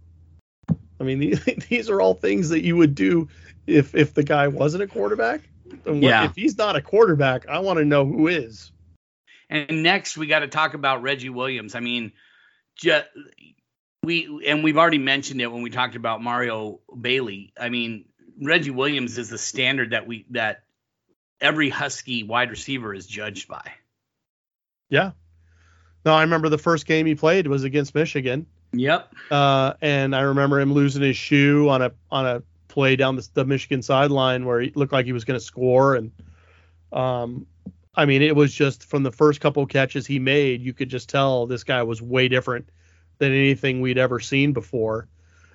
I 1.04 1.16
mean, 1.16 1.40
these 1.70 1.90
are 1.90 2.02
all 2.02 2.14
things 2.14 2.50
that 2.50 2.64
you 2.64 2.78
would 2.78 2.96
do 2.96 3.28
if 3.68 3.96
if 3.96 4.14
the 4.14 4.24
guy 4.24 4.48
wasn't 4.48 4.84
a 4.84 4.88
quarterback. 4.88 5.42
yeah. 5.86 6.26
If 6.26 6.36
he's 6.36 6.58
not 6.58 6.76
a 6.76 6.82
quarterback, 6.82 7.48
I 7.48 7.60
want 7.60 7.80
to 7.80 7.86
know 7.86 8.06
who 8.06 8.28
is. 8.28 8.72
And 9.50 9.84
next, 9.84 10.18
we 10.18 10.28
got 10.28 10.40
to 10.40 10.48
talk 10.48 10.74
about 10.74 11.02
Reggie 11.02 11.30
Williams. 11.30 11.76
I 11.76 11.80
mean, 11.80 12.14
just, 12.76 13.06
we 14.02 14.44
and 14.48 14.64
we've 14.64 14.78
already 14.78 14.98
mentioned 14.98 15.42
it 15.42 15.52
when 15.52 15.62
we 15.62 15.70
talked 15.70 15.96
about 15.96 16.22
Mario 16.22 16.80
Bailey. 17.00 17.54
I 17.60 17.70
mean, 17.70 18.06
Reggie 18.42 18.72
Williams 18.72 19.18
is 19.18 19.30
the 19.30 19.38
standard 19.38 19.92
that 19.92 20.08
we 20.08 20.26
that 20.32 20.64
every 21.40 21.70
Husky 21.70 22.24
wide 22.24 22.50
receiver 22.50 22.94
is 22.94 23.06
judged 23.06 23.48
by. 23.48 23.74
Yeah. 24.90 25.12
No, 26.06 26.14
I 26.14 26.22
remember 26.22 26.50
the 26.50 26.58
first 26.58 26.86
game 26.86 27.06
he 27.06 27.16
played 27.16 27.48
was 27.48 27.64
against 27.64 27.96
Michigan. 27.96 28.46
Yep. 28.74 29.14
Uh, 29.32 29.74
and 29.82 30.16
I 30.16 30.22
remember 30.22 30.60
him 30.60 30.74
losing 30.74 31.04
his 31.04 31.16
shoe 31.16 31.70
on 31.70 31.82
a 31.82 31.92
on 32.12 32.26
a 32.26 32.44
play 32.68 32.96
down 32.96 33.16
the, 33.16 33.28
the 33.34 33.46
Michigan 33.46 33.84
sideline 33.84 34.46
where 34.46 34.60
he 34.60 34.72
looked 34.76 34.92
like 34.92 35.06
he 35.06 35.14
was 35.14 35.26
going 35.26 35.40
to 35.40 35.46
score. 35.46 35.96
And 35.96 36.12
um, 36.92 37.46
I 37.96 38.06
mean, 38.06 38.24
it 38.24 38.36
was 38.36 38.54
just 38.54 38.86
from 38.86 39.04
the 39.04 39.12
first 39.12 39.40
couple 39.40 39.66
catches 39.68 40.08
he 40.08 40.20
made, 40.20 40.62
you 40.62 40.74
could 40.74 40.90
just 40.90 41.08
tell 41.08 41.46
this 41.46 41.64
guy 41.64 41.84
was 41.84 42.02
way 42.02 42.28
different 42.28 42.70
than 43.20 43.32
anything 43.32 43.80
we'd 43.80 44.00
ever 44.00 44.20
seen 44.20 44.54
before. 44.54 45.08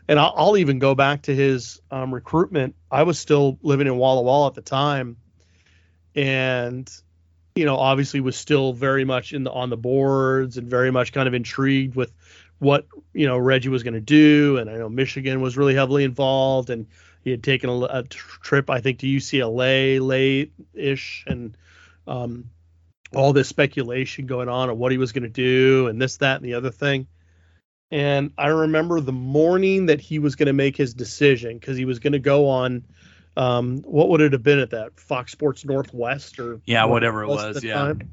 And 0.07 0.19
I'll, 0.19 0.33
I'll 0.37 0.57
even 0.57 0.79
go 0.79 0.95
back 0.95 1.23
to 1.23 1.35
his 1.35 1.81
um, 1.91 2.15
recruitment. 2.15 2.77
I 2.91 3.03
was 3.03 3.19
still 3.19 3.59
living 3.63 3.89
in 3.89 3.97
Walla 3.97 4.23
Walla 4.23 4.47
at 4.47 4.55
the 4.55 4.63
time, 4.63 5.17
and 6.15 6.91
you 7.55 7.65
know, 7.65 7.77
obviously 7.77 8.21
was 8.21 8.37
still 8.37 8.73
very 8.73 9.05
much 9.05 9.33
in 9.33 9.43
the 9.43 9.51
on 9.51 9.69
the 9.69 9.77
boards 9.77 10.57
and 10.57 10.71
very 10.71 10.93
much 10.93 11.13
kind 11.13 11.27
of 11.27 11.35
intrigued 11.35 11.97
with 11.97 12.13
what 12.59 12.87
you 13.13 13.27
know 13.27 13.39
Reggie 13.39 13.69
was 13.69 13.83
going 13.83 13.95
to 13.95 14.01
do. 14.01 14.59
And 14.59 14.71
I 14.71 14.77
know 14.77 14.89
Michigan 14.89 15.41
was 15.41 15.57
really 15.57 15.75
heavily 15.75 16.05
involved, 16.05 16.71
and 16.71 16.87
he 17.23 17.31
had 17.31 17.43
taken 17.43 17.71
a, 17.71 17.81
a 17.85 18.03
trip, 18.05 18.71
I 18.71 18.81
think, 18.81 19.01
to 19.01 19.07
UCLA 19.07 20.01
late 20.01 20.53
ish, 20.75 21.25
and 21.27 21.57
um, 22.07 22.51
all 23.15 23.33
this 23.33 23.49
speculation 23.49 24.27
going 24.27 24.49
on 24.49 24.71
of 24.71 24.79
what 24.79 24.93
he 24.93 24.99
was 24.99 25.13
going 25.13 25.25
to 25.25 25.29
do, 25.29 25.89
and 25.89 26.01
this, 26.01 26.19
that, 26.19 26.37
and 26.37 26.45
the 26.45 26.55
other 26.55 26.71
thing. 26.71 27.07
And 27.91 28.33
I 28.37 28.49
remember 28.49 29.01
the 29.01 29.13
morning 29.13 29.87
that 29.87 30.01
he 30.01 30.19
was 30.19 30.37
going 30.37 30.49
to 30.49 30.53
make 30.53 30.77
his 30.77 30.93
decision 30.93 31.59
because 31.59 31.77
he 31.77 31.87
was 31.87 31.99
going 31.99 32.13
to 32.13 32.19
go 32.19 32.49
on. 32.49 32.85
Um, 33.37 33.79
what 33.83 34.09
would 34.09 34.21
it 34.21 34.33
have 34.33 34.43
been 34.43 34.59
at 34.59 34.71
that 34.71 34.99
Fox 34.99 35.33
Sports 35.33 35.65
Northwest 35.65 36.41
or 36.41 36.61
yeah, 36.67 36.85
whatever 36.85 37.23
it 37.23 37.29
was, 37.29 37.63
yeah. 37.63 37.75
Time? 37.75 38.11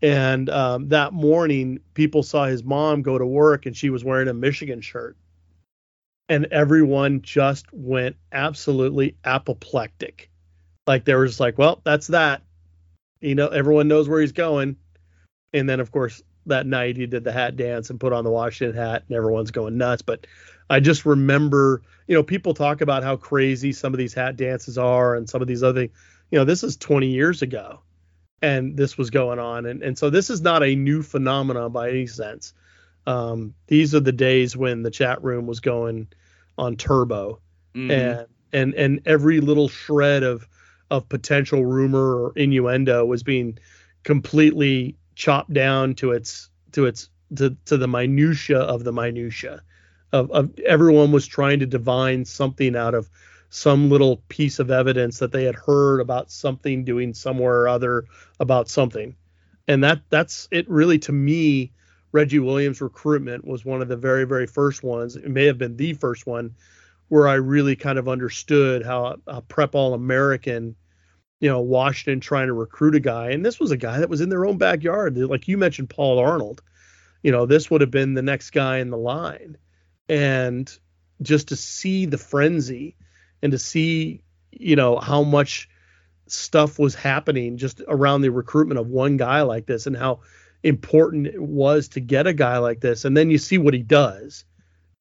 And 0.00 0.48
um, 0.48 0.88
that 0.90 1.12
morning, 1.12 1.80
people 1.94 2.22
saw 2.22 2.46
his 2.46 2.62
mom 2.62 3.02
go 3.02 3.18
to 3.18 3.26
work, 3.26 3.66
and 3.66 3.76
she 3.76 3.90
was 3.90 4.04
wearing 4.04 4.28
a 4.28 4.34
Michigan 4.34 4.80
shirt 4.80 5.16
and 6.28 6.46
everyone 6.46 7.22
just 7.22 7.72
went 7.72 8.16
absolutely 8.32 9.16
apoplectic. 9.24 10.30
Like 10.86 11.04
there 11.04 11.18
was 11.20 11.40
like, 11.40 11.58
well, 11.58 11.80
that's 11.84 12.08
that. 12.08 12.42
You 13.20 13.34
know, 13.34 13.48
everyone 13.48 13.88
knows 13.88 14.08
where 14.08 14.20
he's 14.20 14.32
going. 14.32 14.76
And 15.52 15.68
then 15.68 15.80
of 15.80 15.90
course 15.90 16.22
that 16.46 16.66
night 16.66 16.96
he 16.96 17.06
did 17.06 17.24
the 17.24 17.32
hat 17.32 17.56
dance 17.56 17.90
and 17.90 18.00
put 18.00 18.12
on 18.12 18.24
the 18.24 18.30
Washington 18.30 18.76
hat 18.76 19.04
and 19.08 19.16
everyone's 19.16 19.50
going 19.50 19.78
nuts. 19.78 20.02
But 20.02 20.26
I 20.70 20.80
just 20.80 21.06
remember, 21.06 21.82
you 22.06 22.14
know, 22.14 22.22
people 22.22 22.54
talk 22.54 22.80
about 22.80 23.02
how 23.02 23.16
crazy 23.16 23.72
some 23.72 23.94
of 23.94 23.98
these 23.98 24.14
hat 24.14 24.36
dances 24.36 24.76
are 24.76 25.14
and 25.14 25.28
some 25.28 25.40
of 25.42 25.48
these 25.48 25.62
other 25.62 25.80
things. 25.80 25.92
you 26.30 26.38
know, 26.38 26.44
this 26.44 26.62
is 26.62 26.76
20 26.76 27.06
years 27.06 27.42
ago 27.42 27.80
and 28.42 28.76
this 28.76 28.96
was 28.96 29.10
going 29.10 29.38
on. 29.38 29.66
And 29.66 29.82
and 29.82 29.98
so 29.98 30.10
this 30.10 30.30
is 30.30 30.40
not 30.40 30.62
a 30.62 30.74
new 30.74 31.02
phenomenon 31.02 31.72
by 31.72 31.90
any 31.90 32.06
sense. 32.06 32.54
Um, 33.06 33.54
these 33.66 33.94
are 33.94 34.00
the 34.00 34.12
days 34.12 34.56
when 34.56 34.82
the 34.82 34.90
chat 34.90 35.22
room 35.22 35.46
was 35.46 35.60
going 35.60 36.08
on 36.56 36.76
turbo, 36.76 37.40
mm-hmm. 37.74 37.90
and 37.90 38.26
and 38.52 38.74
and 38.74 39.00
every 39.06 39.40
little 39.40 39.68
shred 39.68 40.22
of 40.22 40.46
of 40.90 41.08
potential 41.08 41.64
rumor 41.64 42.22
or 42.22 42.32
innuendo 42.36 43.04
was 43.04 43.22
being 43.22 43.58
completely 44.04 44.96
chopped 45.14 45.52
down 45.52 45.94
to 45.94 46.12
its 46.12 46.50
to 46.72 46.86
its 46.86 47.10
to, 47.36 47.56
to 47.66 47.76
the 47.76 47.88
minutia 47.88 48.58
of 48.58 48.84
the 48.84 48.92
minutia. 48.92 49.62
of, 50.12 50.30
of 50.30 50.58
everyone 50.60 51.12
was 51.12 51.26
trying 51.26 51.60
to 51.60 51.66
divine 51.66 52.24
something 52.24 52.76
out 52.76 52.94
of 52.94 53.10
some 53.50 53.90
little 53.90 54.18
piece 54.28 54.58
of 54.58 54.70
evidence 54.70 55.18
that 55.18 55.32
they 55.32 55.44
had 55.44 55.54
heard 55.54 56.00
about 56.00 56.30
something 56.30 56.84
doing 56.84 57.14
somewhere 57.14 57.60
or 57.60 57.68
other 57.68 58.04
about 58.40 58.68
something. 58.68 59.16
And 59.66 59.82
that 59.84 60.00
that's 60.10 60.48
it 60.50 60.68
really 60.68 60.98
to 61.00 61.12
me 61.12 61.72
Reggie 62.12 62.38
Williams 62.38 62.80
recruitment 62.80 63.46
was 63.46 63.64
one 63.64 63.82
of 63.82 63.88
the 63.88 63.96
very 63.96 64.24
very 64.24 64.46
first 64.46 64.82
ones. 64.82 65.16
It 65.16 65.30
may 65.30 65.46
have 65.46 65.58
been 65.58 65.76
the 65.76 65.94
first 65.94 66.26
one 66.26 66.54
where 67.08 67.28
I 67.28 67.34
really 67.34 67.76
kind 67.76 67.98
of 67.98 68.08
understood 68.08 68.84
how 68.84 69.16
a 69.26 69.40
prep 69.40 69.74
all 69.74 69.94
American 69.94 70.76
you 71.40 71.48
know, 71.48 71.60
Washington 71.60 72.20
trying 72.20 72.48
to 72.48 72.52
recruit 72.52 72.94
a 72.94 73.00
guy. 73.00 73.30
And 73.30 73.44
this 73.44 73.60
was 73.60 73.70
a 73.70 73.76
guy 73.76 74.00
that 74.00 74.10
was 74.10 74.20
in 74.20 74.28
their 74.28 74.44
own 74.44 74.58
backyard. 74.58 75.16
Like 75.16 75.46
you 75.48 75.56
mentioned, 75.56 75.90
Paul 75.90 76.18
Arnold. 76.18 76.62
You 77.22 77.32
know, 77.32 77.46
this 77.46 77.70
would 77.70 77.80
have 77.80 77.90
been 77.90 78.14
the 78.14 78.22
next 78.22 78.50
guy 78.50 78.78
in 78.78 78.90
the 78.90 78.96
line. 78.96 79.56
And 80.08 80.72
just 81.22 81.48
to 81.48 81.56
see 81.56 82.06
the 82.06 82.18
frenzy 82.18 82.96
and 83.42 83.52
to 83.52 83.58
see, 83.58 84.22
you 84.50 84.76
know, 84.76 84.98
how 84.98 85.22
much 85.22 85.68
stuff 86.26 86.78
was 86.78 86.94
happening 86.94 87.56
just 87.56 87.82
around 87.88 88.22
the 88.22 88.30
recruitment 88.30 88.78
of 88.78 88.88
one 88.88 89.16
guy 89.16 89.42
like 89.42 89.66
this 89.66 89.86
and 89.86 89.96
how 89.96 90.20
important 90.62 91.26
it 91.26 91.40
was 91.40 91.88
to 91.88 92.00
get 92.00 92.26
a 92.26 92.32
guy 92.32 92.58
like 92.58 92.80
this. 92.80 93.04
And 93.04 93.16
then 93.16 93.30
you 93.30 93.38
see 93.38 93.58
what 93.58 93.74
he 93.74 93.82
does 93.82 94.44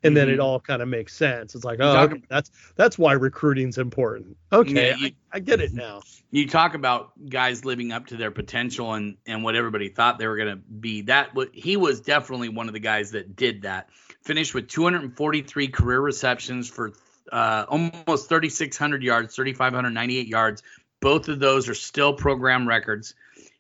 and 0.03 0.15
then 0.15 0.27
mm-hmm. 0.27 0.35
it 0.35 0.39
all 0.39 0.59
kind 0.59 0.81
of 0.81 0.87
makes 0.87 1.15
sense. 1.15 1.55
It's 1.55 1.65
like, 1.65 1.79
oh, 1.81 2.03
okay, 2.03 2.21
that's 2.29 2.51
that's 2.75 2.97
why 2.97 3.13
recruiting's 3.13 3.77
important. 3.77 4.37
Okay, 4.51 4.89
yeah, 4.89 4.95
you, 4.95 5.05
I, 5.31 5.37
I, 5.37 5.39
get 5.39 5.59
it 5.59 5.73
now. 5.73 6.01
You 6.29 6.47
talk 6.47 6.75
about 6.75 7.11
guys 7.29 7.65
living 7.65 7.91
up 7.91 8.07
to 8.07 8.17
their 8.17 8.31
potential 8.31 8.93
and 8.93 9.17
and 9.25 9.43
what 9.43 9.55
everybody 9.55 9.89
thought 9.89 10.19
they 10.19 10.27
were 10.27 10.37
going 10.37 10.49
to 10.49 10.55
be. 10.55 11.01
That 11.01 11.33
what 11.33 11.49
he 11.53 11.77
was 11.77 12.01
definitely 12.01 12.49
one 12.49 12.67
of 12.67 12.73
the 12.73 12.79
guys 12.79 13.11
that 13.11 13.35
did 13.35 13.63
that. 13.63 13.89
Finished 14.21 14.53
with 14.53 14.67
243 14.67 15.69
career 15.69 15.99
receptions 15.99 16.69
for 16.69 16.93
uh, 17.31 17.65
almost 17.67 18.29
3,600 18.29 19.03
yards, 19.03 19.35
3,598 19.35 20.27
yards. 20.27 20.63
Both 20.99 21.27
of 21.27 21.39
those 21.39 21.69
are 21.69 21.75
still 21.75 22.13
program 22.13 22.67
records. 22.67 23.13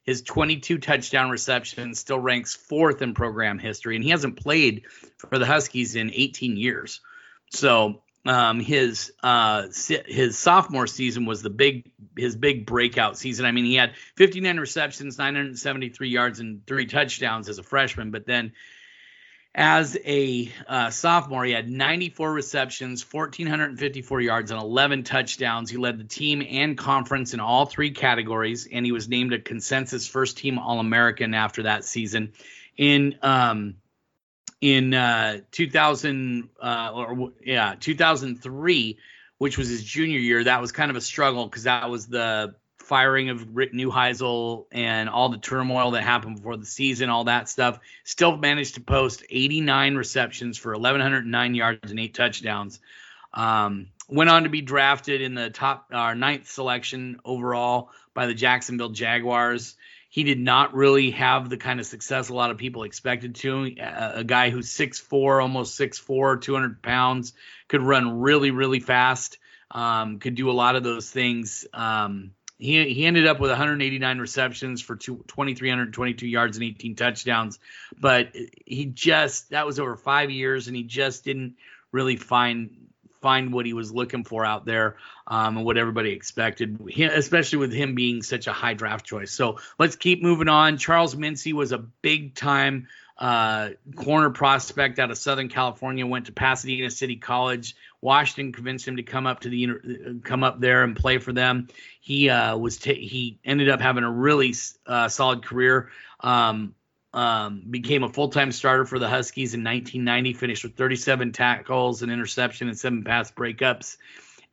His 0.03 0.21
22 0.21 0.77
touchdown 0.77 1.29
receptions 1.29 1.99
still 1.99 2.19
ranks 2.19 2.55
fourth 2.55 3.01
in 3.01 3.13
program 3.13 3.59
history, 3.59 3.95
and 3.95 4.03
he 4.03 4.11
hasn't 4.11 4.37
played 4.37 4.83
for 5.17 5.37
the 5.37 5.45
Huskies 5.45 5.95
in 5.95 6.11
18 6.13 6.55
years. 6.55 7.01
So 7.49 8.01
um, 8.25 8.59
his 8.59 9.11
uh, 9.23 9.67
his 10.05 10.37
sophomore 10.37 10.87
season 10.87 11.25
was 11.25 11.41
the 11.41 11.49
big 11.49 11.91
his 12.15 12.35
big 12.35 12.65
breakout 12.65 13.17
season. 13.17 13.45
I 13.45 13.51
mean, 13.51 13.65
he 13.65 13.75
had 13.75 13.95
59 14.15 14.59
receptions, 14.59 15.17
973 15.17 16.09
yards, 16.09 16.39
and 16.39 16.65
three 16.65 16.85
touchdowns 16.85 17.47
as 17.49 17.57
a 17.57 17.63
freshman. 17.63 18.11
But 18.11 18.25
then 18.25 18.53
as 19.57 19.97
a 20.05 20.51
uh, 20.67 20.91
sophomore, 20.91 21.43
he 21.43 21.51
had 21.51 21.67
94 21.67 22.31
receptions, 22.31 23.03
1,454 23.11 24.21
yards, 24.21 24.51
and 24.51 24.61
11 24.61 25.01
touchdowns. 25.01 25.71
He 25.71 25.77
led 25.77 25.97
the 25.97 26.03
team 26.03 26.45
and 26.47 26.77
conference 26.77 27.33
in 27.33 27.39
all 27.39 27.65
three 27.65 27.89
categories, 27.89 28.67
and 28.71 28.85
he 28.85 28.91
was 28.91 29.09
named 29.09 29.33
a 29.33 29.39
consensus 29.39 30.07
first 30.07 30.37
team 30.37 30.59
All 30.59 30.79
American 30.79 31.33
after 31.33 31.63
that 31.63 31.85
season. 31.85 32.33
In 32.77 33.17
um, 33.23 33.77
in 34.61 34.93
uh, 34.93 35.39
2000 35.49 36.49
uh, 36.61 36.91
or 36.93 37.33
yeah 37.43 37.73
2003, 37.79 38.99
which 39.39 39.57
was 39.57 39.69
his 39.69 39.83
junior 39.83 40.19
year, 40.19 40.43
that 40.43 40.61
was 40.61 40.71
kind 40.71 40.91
of 40.91 40.97
a 40.97 41.01
struggle 41.01 41.47
because 41.47 41.63
that 41.63 41.89
was 41.89 42.05
the 42.05 42.53
firing 42.79 43.29
of 43.29 43.55
Rick 43.55 43.73
Neuheisel 43.73 44.65
and 44.71 45.09
all 45.09 45.29
the 45.29 45.37
turmoil 45.37 45.91
that 45.91 46.03
happened 46.03 46.37
before 46.37 46.57
the 46.57 46.65
season, 46.65 47.09
all 47.09 47.25
that 47.25 47.49
stuff, 47.49 47.79
still 48.03 48.37
managed 48.37 48.75
to 48.75 48.81
post 48.81 49.23
89 49.29 49.95
receptions 49.95 50.57
for 50.57 50.73
1,109 50.73 51.55
yards 51.55 51.91
and 51.91 51.99
eight 51.99 52.13
touchdowns. 52.13 52.79
Um, 53.33 53.87
went 54.09 54.29
on 54.29 54.43
to 54.43 54.49
be 54.49 54.61
drafted 54.61 55.21
in 55.21 55.35
the 55.35 55.49
top, 55.49 55.89
our 55.91 56.11
uh, 56.11 56.13
ninth 56.13 56.47
selection 56.49 57.19
overall 57.25 57.89
by 58.13 58.25
the 58.25 58.33
Jacksonville 58.33 58.89
Jaguars. 58.89 59.75
He 60.09 60.23
did 60.23 60.39
not 60.39 60.73
really 60.73 61.11
have 61.11 61.49
the 61.49 61.57
kind 61.57 61.79
of 61.79 61.85
success 61.85 62.29
a 62.29 62.33
lot 62.33 62.49
of 62.49 62.57
people 62.57 62.83
expected 62.83 63.35
to. 63.35 63.75
A, 63.79 64.19
a 64.19 64.23
guy 64.23 64.49
who's 64.49 64.69
6'4, 64.69 65.41
almost 65.41 65.79
6'4, 65.79 66.41
200 66.41 66.81
pounds, 66.81 67.33
could 67.67 67.81
run 67.81 68.19
really, 68.19 68.51
really 68.51 68.79
fast, 68.79 69.37
um, 69.69 70.19
could 70.19 70.35
do 70.35 70.49
a 70.49 70.53
lot 70.53 70.77
of 70.77 70.83
those 70.83 71.09
things. 71.09 71.67
Um, 71.73 72.31
he 72.57 72.93
he 72.93 73.05
ended 73.05 73.27
up 73.27 73.39
with 73.39 73.51
189 73.51 74.19
receptions 74.19 74.81
for 74.81 74.95
2,322 74.95 76.27
yards 76.27 76.57
and 76.57 76.63
18 76.65 76.95
touchdowns, 76.95 77.59
but 77.99 78.35
he 78.65 78.85
just 78.85 79.51
that 79.51 79.65
was 79.65 79.79
over 79.79 79.95
five 79.95 80.31
years, 80.31 80.67
and 80.67 80.75
he 80.75 80.83
just 80.83 81.23
didn't 81.23 81.55
really 81.91 82.15
find 82.15 82.87
find 83.21 83.51
what 83.51 83.65
he 83.65 83.73
was 83.73 83.91
looking 83.91 84.23
for 84.23 84.45
out 84.45 84.65
there 84.65 84.95
um, 85.27 85.57
and 85.57 85.65
what 85.65 85.77
everybody 85.77 86.11
expected, 86.11 86.79
especially 86.99 87.59
with 87.59 87.73
him 87.73 87.95
being 87.95 88.21
such 88.21 88.47
a 88.47 88.53
high 88.53 88.73
draft 88.73 89.05
choice. 89.05 89.31
So 89.31 89.59
let's 89.79 89.95
keep 89.95 90.21
moving 90.21 90.47
on. 90.47 90.77
Charles 90.77 91.15
Mincy 91.15 91.53
was 91.53 91.71
a 91.71 91.79
big 91.79 92.35
time 92.35 92.87
uh, 93.17 93.69
corner 93.95 94.29
prospect 94.29 94.99
out 94.99 95.09
of 95.09 95.17
Southern 95.17 95.49
California. 95.49 96.05
Went 96.05 96.27
to 96.27 96.31
Pasadena 96.31 96.91
City 96.91 97.15
College. 97.15 97.75
Washington 97.99 98.53
convinced 98.53 98.87
him 98.87 98.97
to 98.97 99.03
come 99.03 99.25
up 99.25 99.41
to 99.41 99.49
the 99.49 100.19
come 100.23 100.43
up 100.43 100.59
there 100.59 100.83
and 100.83 100.95
play 100.95 101.17
for 101.17 101.33
them. 101.33 101.67
He 101.99 102.29
uh, 102.29 102.57
was 102.57 102.77
t- 102.77 103.07
he 103.07 103.39
ended 103.43 103.69
up 103.69 103.81
having 103.81 104.03
a 104.03 104.11
really 104.11 104.53
uh, 104.85 105.09
solid 105.09 105.43
career. 105.43 105.89
Um, 106.19 106.75
um, 107.13 107.63
became 107.67 108.03
a 108.03 108.09
full 108.09 108.29
time 108.29 108.51
starter 108.51 108.85
for 108.85 108.99
the 108.99 109.09
Huskies 109.09 109.55
in 109.55 109.63
1990. 109.63 110.33
Finished 110.33 110.63
with 110.63 110.75
37 110.75 111.31
tackles, 111.31 112.03
an 112.03 112.11
interception, 112.11 112.67
and 112.67 112.77
seven 112.77 113.03
pass 113.03 113.31
breakups 113.31 113.97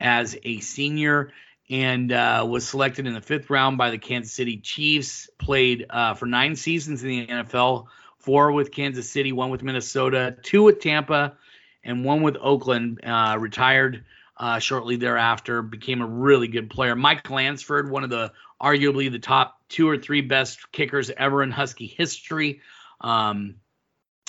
as 0.00 0.36
a 0.42 0.60
senior. 0.60 1.32
And 1.70 2.12
uh, 2.12 2.46
was 2.48 2.68
selected 2.68 3.06
in 3.06 3.14
the 3.14 3.22
fifth 3.22 3.48
round 3.48 3.78
by 3.78 3.90
the 3.90 3.98
Kansas 3.98 4.32
City 4.32 4.58
Chiefs. 4.58 5.28
Played 5.38 5.86
uh, 5.90 6.14
for 6.14 6.26
nine 6.26 6.56
seasons 6.56 7.02
in 7.02 7.08
the 7.08 7.26
NFL 7.26 7.86
four 8.24 8.52
with 8.52 8.72
Kansas 8.72 9.10
City, 9.10 9.32
one 9.32 9.50
with 9.50 9.62
Minnesota, 9.62 10.36
two 10.42 10.62
with 10.62 10.80
Tampa, 10.80 11.36
and 11.82 12.04
one 12.04 12.22
with 12.22 12.36
Oakland. 12.40 13.00
Uh, 13.04 13.36
retired 13.38 14.04
uh, 14.36 14.58
shortly 14.58 14.96
thereafter, 14.96 15.62
became 15.62 16.02
a 16.02 16.06
really 16.06 16.48
good 16.48 16.70
player. 16.70 16.96
Mike 16.96 17.30
Lansford, 17.30 17.90
one 17.90 18.04
of 18.04 18.10
the 18.10 18.32
arguably 18.60 19.10
the 19.10 19.18
top 19.18 19.60
two 19.68 19.88
or 19.88 19.98
three 19.98 20.22
best 20.22 20.72
kickers 20.72 21.10
ever 21.10 21.42
in 21.42 21.50
Husky 21.50 21.86
history. 21.86 22.60
Um, 23.00 23.56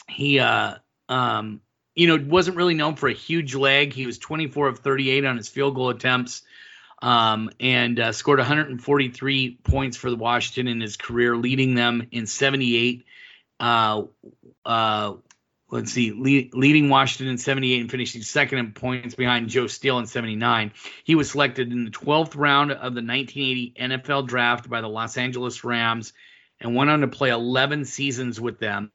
he, 0.09 0.39
uh, 0.39 0.75
um, 1.09 1.61
you 1.95 2.07
know, 2.07 2.23
wasn't 2.23 2.57
really 2.57 2.73
known 2.73 2.95
for 2.95 3.07
a 3.07 3.13
huge 3.13 3.55
leg. 3.55 3.93
He 3.93 4.05
was 4.05 4.19
24 4.19 4.67
of 4.67 4.79
38 4.79 5.25
on 5.25 5.37
his 5.37 5.47
field 5.47 5.75
goal 5.75 5.89
attempts. 5.89 6.43
Um, 7.01 7.51
and 7.59 7.99
uh, 7.99 8.11
scored 8.13 8.39
143 8.39 9.59
points 9.63 9.97
for 9.97 10.09
the 10.09 10.15
Washington 10.15 10.67
in 10.67 10.81
his 10.81 10.97
career, 10.97 11.35
leading 11.35 11.75
them 11.75 12.07
in 12.11 12.25
78 12.25 13.05
uh, 13.59 14.03
uh, 14.65 15.13
let's 15.69 15.91
see, 15.91 16.11
leading 16.11 16.89
Washington 16.89 17.27
in 17.27 17.37
78 17.37 17.81
and 17.81 17.91
finishing 17.91 18.21
second 18.21 18.59
in 18.59 18.71
points 18.73 19.15
behind 19.15 19.49
Joe 19.49 19.67
Steele 19.67 19.99
in 19.99 20.05
79. 20.05 20.71
He 21.03 21.15
was 21.15 21.31
selected 21.31 21.71
in 21.71 21.85
the 21.85 21.91
12th 21.91 22.35
round 22.35 22.71
of 22.71 22.93
the 22.93 23.01
1980 23.01 23.73
NFL 23.79 24.27
draft 24.27 24.69
by 24.69 24.81
the 24.81 24.89
Los 24.89 25.17
Angeles 25.17 25.63
Rams 25.63 26.13
and 26.59 26.75
went 26.75 26.89
on 26.89 27.01
to 27.01 27.07
play 27.07 27.29
11 27.29 27.85
seasons 27.85 28.39
with 28.39 28.59
them. 28.59 28.91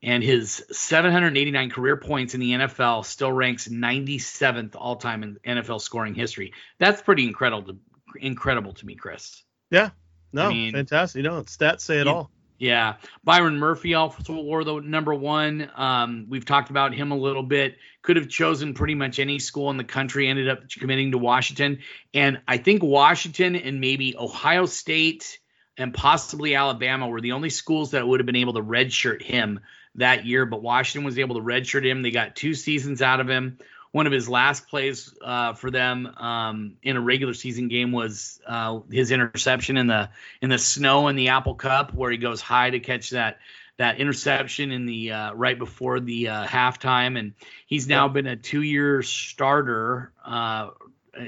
And 0.00 0.22
his 0.22 0.64
789 0.70 1.70
career 1.70 1.96
points 1.96 2.34
in 2.34 2.40
the 2.40 2.52
NFL 2.52 3.04
still 3.04 3.32
ranks 3.32 3.66
97th 3.66 4.76
all 4.76 4.96
time 4.96 5.24
in 5.24 5.38
NFL 5.44 5.80
scoring 5.80 6.14
history. 6.14 6.52
That's 6.78 7.02
pretty 7.02 7.26
incredible 7.26 7.74
to, 7.74 7.78
incredible 8.20 8.74
to 8.74 8.86
me, 8.86 8.94
Chris. 8.94 9.42
Yeah. 9.70 9.90
No, 10.32 10.46
I 10.46 10.48
mean, 10.50 10.72
fantastic. 10.72 11.16
You 11.16 11.28
know, 11.28 11.42
stats 11.42 11.80
say 11.80 11.98
it 11.98 12.06
all. 12.06 12.30
Yeah, 12.58 12.96
Byron 13.22 13.56
Murphy 13.56 13.94
also 13.94 14.34
wore 14.34 14.64
the 14.64 14.80
number 14.80 15.14
one. 15.14 15.70
Um, 15.76 16.26
we've 16.28 16.44
talked 16.44 16.70
about 16.70 16.92
him 16.92 17.12
a 17.12 17.16
little 17.16 17.44
bit. 17.44 17.76
Could 18.02 18.16
have 18.16 18.28
chosen 18.28 18.74
pretty 18.74 18.96
much 18.96 19.20
any 19.20 19.38
school 19.38 19.70
in 19.70 19.76
the 19.76 19.84
country. 19.84 20.26
Ended 20.26 20.48
up 20.48 20.68
committing 20.70 21.12
to 21.12 21.18
Washington, 21.18 21.78
and 22.12 22.40
I 22.48 22.56
think 22.56 22.82
Washington 22.82 23.54
and 23.54 23.80
maybe 23.80 24.16
Ohio 24.18 24.66
State 24.66 25.38
and 25.76 25.94
possibly 25.94 26.56
Alabama 26.56 27.06
were 27.06 27.20
the 27.20 27.32
only 27.32 27.50
schools 27.50 27.92
that 27.92 28.06
would 28.06 28.18
have 28.18 28.26
been 28.26 28.34
able 28.34 28.54
to 28.54 28.62
redshirt 28.62 29.22
him 29.22 29.60
that 29.94 30.26
year. 30.26 30.44
But 30.44 30.60
Washington 30.60 31.04
was 31.04 31.20
able 31.20 31.36
to 31.36 31.42
redshirt 31.42 31.84
him. 31.84 32.02
They 32.02 32.10
got 32.10 32.34
two 32.34 32.54
seasons 32.54 33.02
out 33.02 33.20
of 33.20 33.28
him 33.28 33.58
one 33.98 34.06
of 34.06 34.12
his 34.12 34.28
last 34.28 34.68
plays 34.68 35.12
uh, 35.20 35.54
for 35.54 35.72
them 35.72 36.06
um, 36.06 36.76
in 36.84 36.96
a 36.96 37.00
regular 37.00 37.34
season 37.34 37.66
game 37.66 37.90
was 37.90 38.40
uh, 38.46 38.78
his 38.88 39.10
interception 39.10 39.76
in 39.76 39.88
the 39.88 40.08
in 40.40 40.50
the 40.50 40.58
snow 40.58 41.08
in 41.08 41.16
the 41.16 41.30
Apple 41.30 41.56
Cup, 41.56 41.92
where 41.92 42.08
he 42.08 42.16
goes 42.16 42.40
high 42.40 42.70
to 42.70 42.78
catch 42.78 43.10
that 43.10 43.38
that 43.76 43.98
interception 43.98 44.70
in 44.70 44.86
the 44.86 45.10
uh, 45.10 45.32
right 45.34 45.58
before 45.58 45.98
the 45.98 46.28
uh, 46.28 46.46
halftime, 46.46 47.18
and 47.18 47.34
he's 47.66 47.88
now 47.88 48.06
been 48.06 48.28
a 48.28 48.36
two 48.36 48.62
year 48.62 49.02
starter. 49.02 50.12
Uh, 50.24 50.68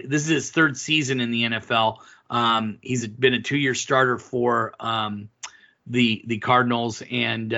this 0.05 0.23
is 0.23 0.29
his 0.29 0.51
third 0.53 0.77
season 0.77 1.21
in 1.21 1.33
the 1.33 1.43
NFL. 1.43 1.97
Um, 2.31 2.79
he's 2.83 3.05
been 3.05 3.35
a 3.35 3.43
two 3.43 3.59
year 3.59 3.75
starter 3.75 4.17
for 4.17 4.75
um, 4.79 5.29
the 5.89 6.23
the 6.25 6.39
Cardinals 6.39 7.03
and. 7.11 7.53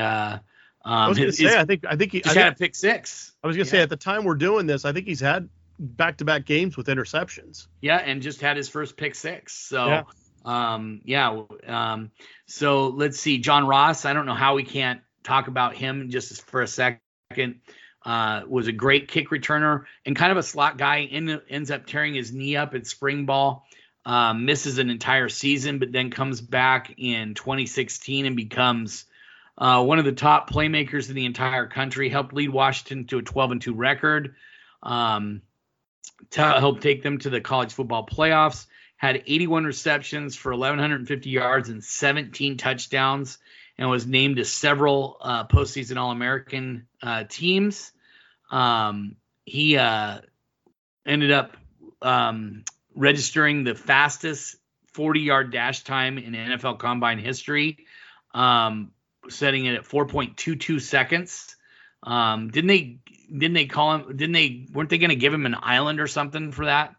Uh, 0.85 0.89
Um, 0.89 0.95
I 0.95 1.09
was 1.09 1.19
going 1.19 1.31
to 1.31 1.37
say, 1.37 1.59
I 1.59 1.65
think 1.65 1.85
I 1.89 1.97
think 1.97 2.13
he 2.13 2.25
I 2.25 2.33
had 2.35 2.53
a 2.53 2.57
pick 2.57 2.75
six. 2.75 3.33
I 3.43 3.47
was 3.47 3.57
going 3.57 3.67
to 3.67 3.69
yeah. 3.69 3.81
say 3.81 3.83
at 3.83 3.89
the 3.89 3.97
time 3.97 4.25
we're 4.25 4.35
doing 4.35 4.67
this, 4.67 4.85
I 4.85 4.93
think 4.93 5.07
he's 5.07 5.21
had 5.21 5.49
back-to-back 5.79 6.45
games 6.45 6.77
with 6.77 6.87
interceptions. 6.87 7.67
Yeah, 7.81 7.97
and 7.97 8.23
just 8.23 8.41
had 8.41 8.57
his 8.57 8.69
first 8.69 8.97
pick 8.97 9.15
six. 9.15 9.55
So. 9.55 9.87
Yeah. 9.87 10.03
Um, 10.45 11.03
yeah. 11.05 11.43
Um, 11.67 12.11
so 12.47 12.89
let's 12.89 13.21
see. 13.21 13.39
John 13.39 13.67
Ross. 13.67 14.05
I 14.05 14.13
don't 14.13 14.27
know 14.27 14.35
how 14.35 14.57
we 14.57 14.65
can't 14.65 15.01
talk 15.23 15.47
about 15.47 15.77
him 15.77 16.11
just 16.11 16.43
for 16.47 16.63
a 16.63 16.67
second. 16.67 17.61
Uh, 18.05 18.43
was 18.49 18.67
a 18.67 18.73
great 18.73 19.07
kick 19.07 19.31
returner 19.31 19.85
and 20.05 20.17
kind 20.17 20.33
of 20.33 20.39
a 20.39 20.43
slot 20.43 20.77
guy. 20.77 21.05
Ends 21.05 21.71
up 21.71 21.87
tearing 21.87 22.15
his 22.15 22.33
knee 22.33 22.57
up 22.57 22.75
at 22.75 22.87
spring 22.87 23.25
ball. 23.27 23.67
Um, 24.05 24.45
misses 24.45 24.79
an 24.79 24.91
entire 24.91 25.29
season, 25.29 25.79
but 25.79 25.93
then 25.93 26.11
comes 26.11 26.41
back 26.41 26.93
in 26.99 27.35
2016 27.35 28.27
and 28.27 28.35
becomes 28.35 29.05
uh, 29.59 29.83
one 29.85 29.99
of 29.99 30.05
the 30.05 30.13
top 30.13 30.51
playmakers 30.51 31.09
in 31.09 31.15
the 31.15 31.27
entire 31.27 31.67
country. 31.67 32.09
Helped 32.09 32.33
lead 32.33 32.51
Washington 32.51 33.07
to 33.09 33.19
a 33.19 33.23
12 33.23 33.53
and 33.53 33.63
2 33.63 33.75
record. 33.75 34.35
Um, 34.83 35.43
to 36.31 36.41
help 36.41 36.81
take 36.81 37.03
them 37.03 37.19
to 37.19 37.31
the 37.31 37.41
college 37.41 37.73
football 37.73 38.07
playoffs. 38.07 38.67
Had 38.97 39.23
81 39.27 39.65
receptions 39.65 40.37
for 40.37 40.53
1,150 40.53 41.29
yards 41.29 41.69
and 41.69 41.83
17 41.83 42.57
touchdowns, 42.57 43.39
and 43.77 43.91
was 43.91 44.07
named 44.07 44.37
to 44.37 44.45
several 44.45 45.17
uh, 45.21 45.45
postseason 45.47 45.97
All 45.97 46.13
American 46.13 46.87
uh, 47.03 47.25
teams. 47.29 47.91
Um, 48.51 49.17
he 49.45 49.77
uh, 49.77 50.21
ended 51.05 51.33
up 51.33 51.57
um, 52.01 52.65
registering 52.95 53.65
the 53.65 53.75
fastest 53.75 54.57
40 54.93 55.21
yard 55.21 55.53
dash 55.53 55.83
time 55.83 56.19
in 56.19 56.35
NFL 56.35 56.79
combine 56.79 57.19
history, 57.19 57.79
um, 58.35 58.93
setting 59.29 59.67
it 59.67 59.75
at 59.75 59.85
4.22 59.85 60.81
seconds. 60.81 61.57
Um, 62.03 62.51
didn't 62.51 62.69
they? 62.69 62.99
Didn't 63.31 63.55
they 63.55 63.67
call 63.67 63.95
him? 63.95 64.17
Didn't 64.17 64.33
they? 64.33 64.67
Weren't 64.73 64.91
they 64.91 64.99
going 64.99 65.11
to 65.11 65.17
give 65.17 65.33
him 65.33 65.47
an 65.47 65.57
island 65.61 66.01
or 66.01 66.07
something 66.07 66.53
for 66.53 66.67
that? 66.67 66.97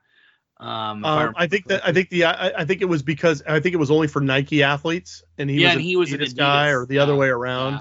Um, 0.60 1.04
um 1.04 1.34
I, 1.38 1.44
I, 1.44 1.48
think 1.48 1.68
that 1.68 1.86
I 1.86 1.92
think 1.92 2.10
the 2.10 2.26
I, 2.26 2.62
I, 2.62 2.66
think 2.66 2.82
it 2.82 2.86
was 2.86 3.02
because 3.02 3.44
I 3.46 3.60
think 3.60 3.74
it 3.74 3.80
was 3.80 3.92
only 3.92 4.08
for 4.08 4.22
Nike 4.22 4.64
athletes, 4.64 5.24
and 5.38 5.50
he 5.50 5.62
yeah, 5.62 5.70
was 5.70 5.76
and 5.76 5.82
he 5.82 5.96
was 5.98 6.14
an 6.14 6.20
Adidas 6.20 6.38
guy, 6.38 6.70
or 6.70 6.86
the 6.86 7.00
other 7.00 7.16
way 7.16 7.28
around. 7.28 7.74
Yeah. 7.74 7.80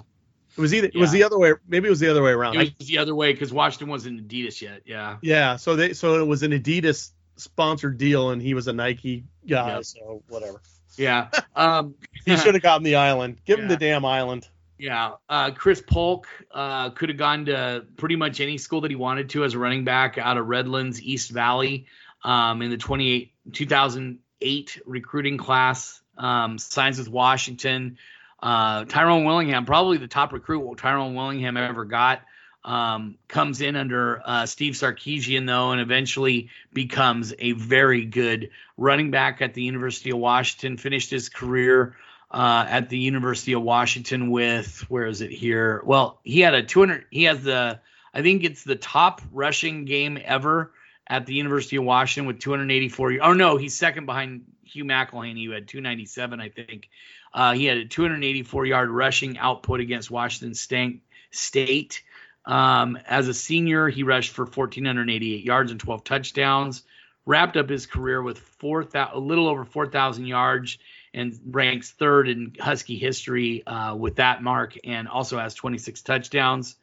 It 0.56 0.60
was 0.60 0.74
either 0.74 0.88
it 0.88 0.96
was 0.96 1.12
the 1.12 1.22
other 1.22 1.38
way. 1.38 1.52
Maybe 1.68 1.86
it 1.86 1.90
was 1.90 2.00
the 2.00 2.08
other 2.08 2.22
way 2.22 2.32
around. 2.32 2.56
It 2.56 2.74
was 2.78 2.88
the 2.88 2.98
other 2.98 3.14
way 3.14 3.32
because 3.32 3.52
Washington 3.52 3.88
wasn't 3.88 4.26
Adidas 4.26 4.60
yet. 4.60 4.82
Yeah. 4.84 5.18
Yeah. 5.22 5.56
So 5.56 5.76
they 5.76 5.92
so 5.92 6.20
it 6.20 6.26
was 6.26 6.42
an 6.42 6.52
Adidas 6.52 7.12
sponsored 7.36 7.98
deal, 7.98 8.30
and 8.30 8.42
he 8.42 8.54
was 8.54 8.68
a 8.68 8.72
Nike 8.72 9.24
guy. 9.46 9.80
So 9.82 10.22
whatever. 10.28 10.60
Yeah. 10.96 11.28
Um, 11.54 11.94
he 12.24 12.36
should 12.36 12.54
have 12.54 12.62
gotten 12.62 12.82
the 12.82 12.96
island. 12.96 13.38
Give 13.44 13.58
yeah. 13.58 13.64
him 13.64 13.68
the 13.68 13.76
damn 13.76 14.04
island. 14.04 14.48
Yeah. 14.78 15.12
Uh, 15.28 15.50
Chris 15.52 15.80
Polk 15.80 16.26
uh, 16.50 16.90
could 16.90 17.08
have 17.08 17.18
gone 17.18 17.46
to 17.46 17.84
pretty 17.96 18.16
much 18.16 18.40
any 18.40 18.58
school 18.58 18.80
that 18.82 18.90
he 18.90 18.96
wanted 18.96 19.30
to 19.30 19.44
as 19.44 19.54
a 19.54 19.58
running 19.58 19.84
back 19.84 20.18
out 20.18 20.38
of 20.38 20.46
Redlands, 20.46 21.00
East 21.00 21.30
Valley 21.30 21.86
um, 22.24 22.62
in 22.62 22.70
the 22.70 22.76
28, 22.76 23.32
2008 23.52 24.82
recruiting 24.86 25.38
class. 25.38 26.00
Um, 26.18 26.58
signs 26.58 26.98
with 26.98 27.08
Washington. 27.08 27.96
Uh, 28.42 28.84
Tyrone 28.84 29.24
Willingham, 29.24 29.64
probably 29.64 29.98
the 29.98 30.08
top 30.08 30.32
recruit 30.32 30.76
Tyrone 30.76 31.14
Willingham 31.14 31.56
ever 31.56 31.84
got, 31.84 32.22
um, 32.64 33.16
comes 33.28 33.60
in 33.60 33.76
under 33.76 34.22
uh, 34.24 34.46
Steve 34.46 34.74
Sarkisian, 34.74 35.46
though, 35.46 35.72
and 35.72 35.80
eventually 35.80 36.50
becomes 36.72 37.34
a 37.38 37.52
very 37.52 38.04
good 38.04 38.50
running 38.76 39.10
back 39.10 39.42
at 39.42 39.54
the 39.54 39.62
University 39.62 40.10
of 40.10 40.18
Washington. 40.18 40.76
Finished 40.76 41.10
his 41.10 41.28
career 41.28 41.96
uh, 42.30 42.64
at 42.68 42.88
the 42.88 42.98
University 42.98 43.52
of 43.52 43.62
Washington 43.62 44.30
with, 44.30 44.84
where 44.88 45.06
is 45.06 45.20
it 45.20 45.30
here? 45.30 45.82
Well, 45.84 46.20
he 46.22 46.40
had 46.40 46.54
a 46.54 46.62
200, 46.62 47.06
he 47.10 47.24
has 47.24 47.42
the, 47.42 47.80
I 48.14 48.22
think 48.22 48.44
it's 48.44 48.64
the 48.64 48.76
top 48.76 49.20
rushing 49.32 49.84
game 49.84 50.18
ever 50.24 50.72
at 51.06 51.26
the 51.26 51.34
University 51.34 51.76
of 51.76 51.84
Washington 51.84 52.26
with 52.26 52.40
284. 52.40 53.18
Oh 53.20 53.32
no, 53.34 53.56
he's 53.56 53.76
second 53.76 54.06
behind 54.06 54.44
Hugh 54.64 54.84
McElhenny, 54.84 55.44
who 55.44 55.50
had 55.50 55.68
297, 55.68 56.40
I 56.40 56.48
think. 56.48 56.88
Uh, 57.34 57.52
he 57.52 57.66
had 57.66 57.78
a 57.78 57.84
284 57.86 58.66
yard 58.66 58.90
rushing 58.90 59.38
output 59.38 59.80
against 59.80 60.10
Washington 60.10 60.54
State. 60.54 62.02
Um, 62.44 62.98
as 63.06 63.28
a 63.28 63.34
senior, 63.34 63.88
he 63.88 64.02
rushed 64.02 64.32
for 64.32 64.44
1,488 64.44 65.44
yards 65.44 65.70
and 65.70 65.80
12 65.80 66.04
touchdowns. 66.04 66.82
Wrapped 67.24 67.56
up 67.56 67.68
his 67.68 67.86
career 67.86 68.20
with 68.20 68.38
four 68.38 68.84
a 68.94 69.18
little 69.18 69.46
over 69.46 69.64
4,000 69.64 70.26
yards 70.26 70.78
and 71.14 71.38
ranks 71.46 71.92
third 71.92 72.28
in 72.28 72.54
Husky 72.58 72.98
history 72.98 73.64
uh, 73.64 73.94
with 73.94 74.16
that 74.16 74.42
mark, 74.42 74.76
and 74.82 75.06
also 75.06 75.38
has 75.38 75.54
26 75.54 76.02
touchdowns 76.02 76.76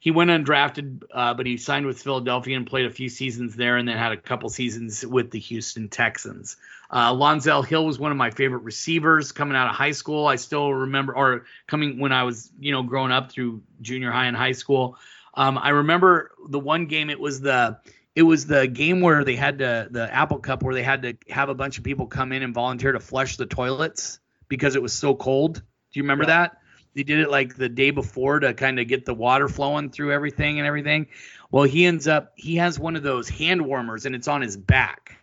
he 0.00 0.10
went 0.12 0.30
undrafted, 0.30 1.02
uh, 1.12 1.34
but 1.34 1.46
he 1.46 1.56
signed 1.56 1.86
with 1.86 2.00
Philadelphia 2.00 2.56
and 2.56 2.66
played 2.66 2.86
a 2.86 2.90
few 2.90 3.08
seasons 3.08 3.56
there, 3.56 3.76
and 3.76 3.88
then 3.88 3.96
had 3.96 4.12
a 4.12 4.16
couple 4.16 4.48
seasons 4.48 5.04
with 5.04 5.30
the 5.30 5.40
Houston 5.40 5.88
Texans. 5.88 6.56
Uh, 6.90 7.12
Lonzell 7.12 7.66
Hill 7.66 7.84
was 7.84 7.98
one 7.98 8.12
of 8.12 8.16
my 8.16 8.30
favorite 8.30 8.62
receivers 8.62 9.32
coming 9.32 9.56
out 9.56 9.68
of 9.68 9.74
high 9.74 9.90
school. 9.90 10.26
I 10.26 10.36
still 10.36 10.72
remember, 10.72 11.16
or 11.16 11.44
coming 11.66 11.98
when 11.98 12.12
I 12.12 12.22
was, 12.22 12.50
you 12.58 12.72
know, 12.72 12.82
growing 12.82 13.12
up 13.12 13.32
through 13.32 13.62
junior 13.82 14.10
high 14.10 14.26
and 14.26 14.36
high 14.36 14.52
school. 14.52 14.96
Um, 15.34 15.58
I 15.58 15.70
remember 15.70 16.30
the 16.48 16.60
one 16.60 16.86
game. 16.86 17.10
It 17.10 17.20
was 17.20 17.40
the 17.40 17.78
it 18.14 18.22
was 18.22 18.46
the 18.46 18.66
game 18.66 19.00
where 19.00 19.24
they 19.24 19.36
had 19.36 19.58
to 19.58 19.88
the 19.90 20.12
Apple 20.12 20.38
Cup 20.38 20.62
where 20.62 20.74
they 20.74 20.82
had 20.82 21.02
to 21.02 21.16
have 21.28 21.48
a 21.48 21.54
bunch 21.54 21.78
of 21.78 21.84
people 21.84 22.06
come 22.06 22.32
in 22.32 22.42
and 22.42 22.54
volunteer 22.54 22.92
to 22.92 23.00
flush 23.00 23.36
the 23.36 23.46
toilets 23.46 24.20
because 24.48 24.76
it 24.76 24.82
was 24.82 24.92
so 24.92 25.14
cold. 25.14 25.54
Do 25.54 25.62
you 25.92 26.02
remember 26.02 26.24
yeah. 26.24 26.48
that? 26.48 26.58
They 26.94 27.02
did 27.02 27.20
it 27.20 27.30
like 27.30 27.54
the 27.54 27.68
day 27.68 27.90
before 27.90 28.40
to 28.40 28.54
kind 28.54 28.80
of 28.80 28.88
get 28.88 29.04
the 29.04 29.14
water 29.14 29.48
flowing 29.48 29.90
through 29.90 30.12
everything 30.12 30.58
and 30.58 30.66
everything. 30.66 31.06
Well, 31.50 31.64
he 31.64 31.86
ends 31.86 32.08
up 32.08 32.32
he 32.36 32.56
has 32.56 32.78
one 32.78 32.96
of 32.96 33.02
those 33.02 33.28
hand 33.28 33.64
warmers 33.64 34.06
and 34.06 34.14
it's 34.14 34.28
on 34.28 34.42
his 34.42 34.56
back. 34.56 35.16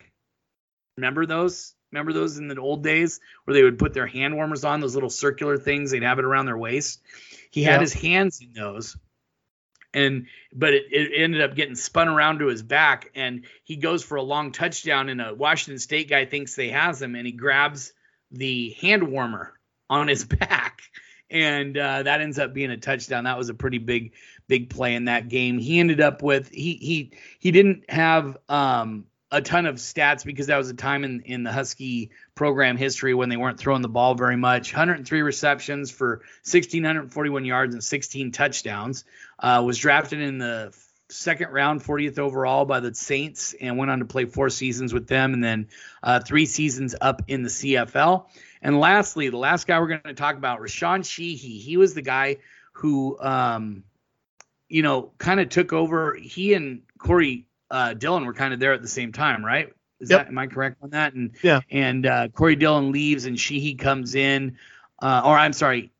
Remember 0.96 1.26
those? 1.26 1.74
Remember 1.92 2.12
those 2.12 2.38
in 2.38 2.48
the 2.48 2.60
old 2.60 2.82
days 2.82 3.20
where 3.44 3.54
they 3.54 3.62
would 3.62 3.78
put 3.78 3.94
their 3.94 4.06
hand 4.06 4.34
warmers 4.34 4.64
on 4.64 4.80
those 4.80 4.94
little 4.94 5.10
circular 5.10 5.56
things? 5.56 5.90
They'd 5.90 6.02
have 6.02 6.18
it 6.18 6.24
around 6.24 6.46
their 6.46 6.58
waist. 6.58 7.00
He 7.50 7.62
had 7.62 7.80
his 7.80 7.92
hands 7.92 8.40
in 8.40 8.52
those, 8.52 8.98
and 9.94 10.26
but 10.52 10.74
it, 10.74 10.86
it, 10.90 11.12
ended 11.14 11.40
up 11.40 11.54
getting 11.54 11.74
spun 11.74 12.08
around 12.08 12.40
to 12.40 12.48
his 12.48 12.62
back, 12.62 13.10
and 13.14 13.46
he 13.64 13.76
goes 13.76 14.02
for 14.02 14.16
a 14.16 14.22
long 14.22 14.52
touchdown, 14.52 15.08
and 15.08 15.22
a 15.22 15.34
Washington 15.34 15.78
State 15.78 16.10
guy 16.10 16.26
thinks 16.26 16.54
they 16.54 16.68
has 16.68 17.00
him, 17.00 17.14
and 17.14 17.24
he 17.24 17.32
grabs 17.32 17.92
the 18.30 18.70
hand 18.80 19.04
warmer 19.08 19.54
on 19.88 20.08
his 20.08 20.24
back 20.24 20.82
and 21.30 21.76
uh, 21.76 22.02
that 22.02 22.20
ends 22.20 22.38
up 22.38 22.54
being 22.54 22.70
a 22.70 22.76
touchdown. 22.76 23.24
That 23.24 23.38
was 23.38 23.48
a 23.48 23.54
pretty 23.54 23.78
big, 23.78 24.12
big 24.48 24.70
play 24.70 24.94
in 24.94 25.06
that 25.06 25.28
game. 25.28 25.58
He 25.58 25.80
ended 25.80 26.00
up 26.00 26.22
with 26.22 26.48
he 26.50 26.74
he 26.74 27.12
he 27.38 27.50
didn't 27.50 27.90
have 27.90 28.36
um, 28.48 29.06
a 29.30 29.42
ton 29.42 29.66
of 29.66 29.76
stats 29.76 30.24
because 30.24 30.46
that 30.46 30.56
was 30.56 30.70
a 30.70 30.74
time 30.74 31.04
in 31.04 31.22
in 31.22 31.42
the 31.42 31.52
Husky 31.52 32.10
program 32.34 32.76
history 32.76 33.14
when 33.14 33.28
they 33.28 33.36
weren't 33.36 33.58
throwing 33.58 33.82
the 33.82 33.88
ball 33.88 34.14
very 34.14 34.36
much. 34.36 34.72
103 34.72 35.22
receptions 35.22 35.90
for 35.90 36.22
1641 36.44 37.44
yards 37.44 37.74
and 37.74 37.82
16 37.82 38.32
touchdowns. 38.32 39.04
Uh, 39.38 39.62
was 39.66 39.78
drafted 39.78 40.20
in 40.20 40.38
the 40.38 40.72
second 41.08 41.50
round, 41.50 41.82
40th 41.82 42.18
overall 42.18 42.64
by 42.64 42.80
the 42.80 42.94
Saints, 42.94 43.54
and 43.60 43.78
went 43.78 43.90
on 43.90 44.00
to 44.00 44.04
play 44.04 44.24
four 44.24 44.48
seasons 44.48 44.92
with 44.92 45.06
them, 45.06 45.34
and 45.34 45.42
then 45.42 45.68
uh, 46.02 46.20
three 46.20 46.46
seasons 46.46 46.94
up 47.00 47.22
in 47.28 47.42
the 47.42 47.48
CFL. 47.48 48.26
And 48.62 48.80
lastly, 48.80 49.28
the 49.28 49.36
last 49.36 49.66
guy 49.66 49.78
we're 49.80 49.88
going 49.88 50.00
to 50.04 50.14
talk 50.14 50.36
about, 50.36 50.60
Rashaan 50.60 51.00
Shehee. 51.00 51.60
He 51.60 51.76
was 51.76 51.94
the 51.94 52.02
guy 52.02 52.38
who, 52.72 53.18
um, 53.20 53.84
you 54.68 54.82
know, 54.82 55.12
kind 55.18 55.40
of 55.40 55.48
took 55.48 55.72
over. 55.72 56.14
He 56.14 56.54
and 56.54 56.82
Corey 56.98 57.46
uh, 57.70 57.94
Dillon 57.94 58.24
were 58.26 58.34
kind 58.34 58.54
of 58.54 58.60
there 58.60 58.72
at 58.72 58.82
the 58.82 58.88
same 58.88 59.12
time, 59.12 59.44
right? 59.44 59.72
Is 60.00 60.10
yep. 60.10 60.20
that 60.20 60.28
am 60.28 60.38
I 60.38 60.46
correct 60.46 60.76
on 60.82 60.90
that? 60.90 61.14
And 61.14 61.32
yeah. 61.42 61.60
And 61.70 62.06
uh, 62.06 62.28
Corey 62.28 62.56
Dillon 62.56 62.92
leaves, 62.92 63.24
and 63.24 63.36
Shehee 63.36 63.78
comes 63.78 64.14
in. 64.14 64.58
Uh, 65.00 65.22
or 65.24 65.36
I'm 65.36 65.52
sorry, 65.52 65.90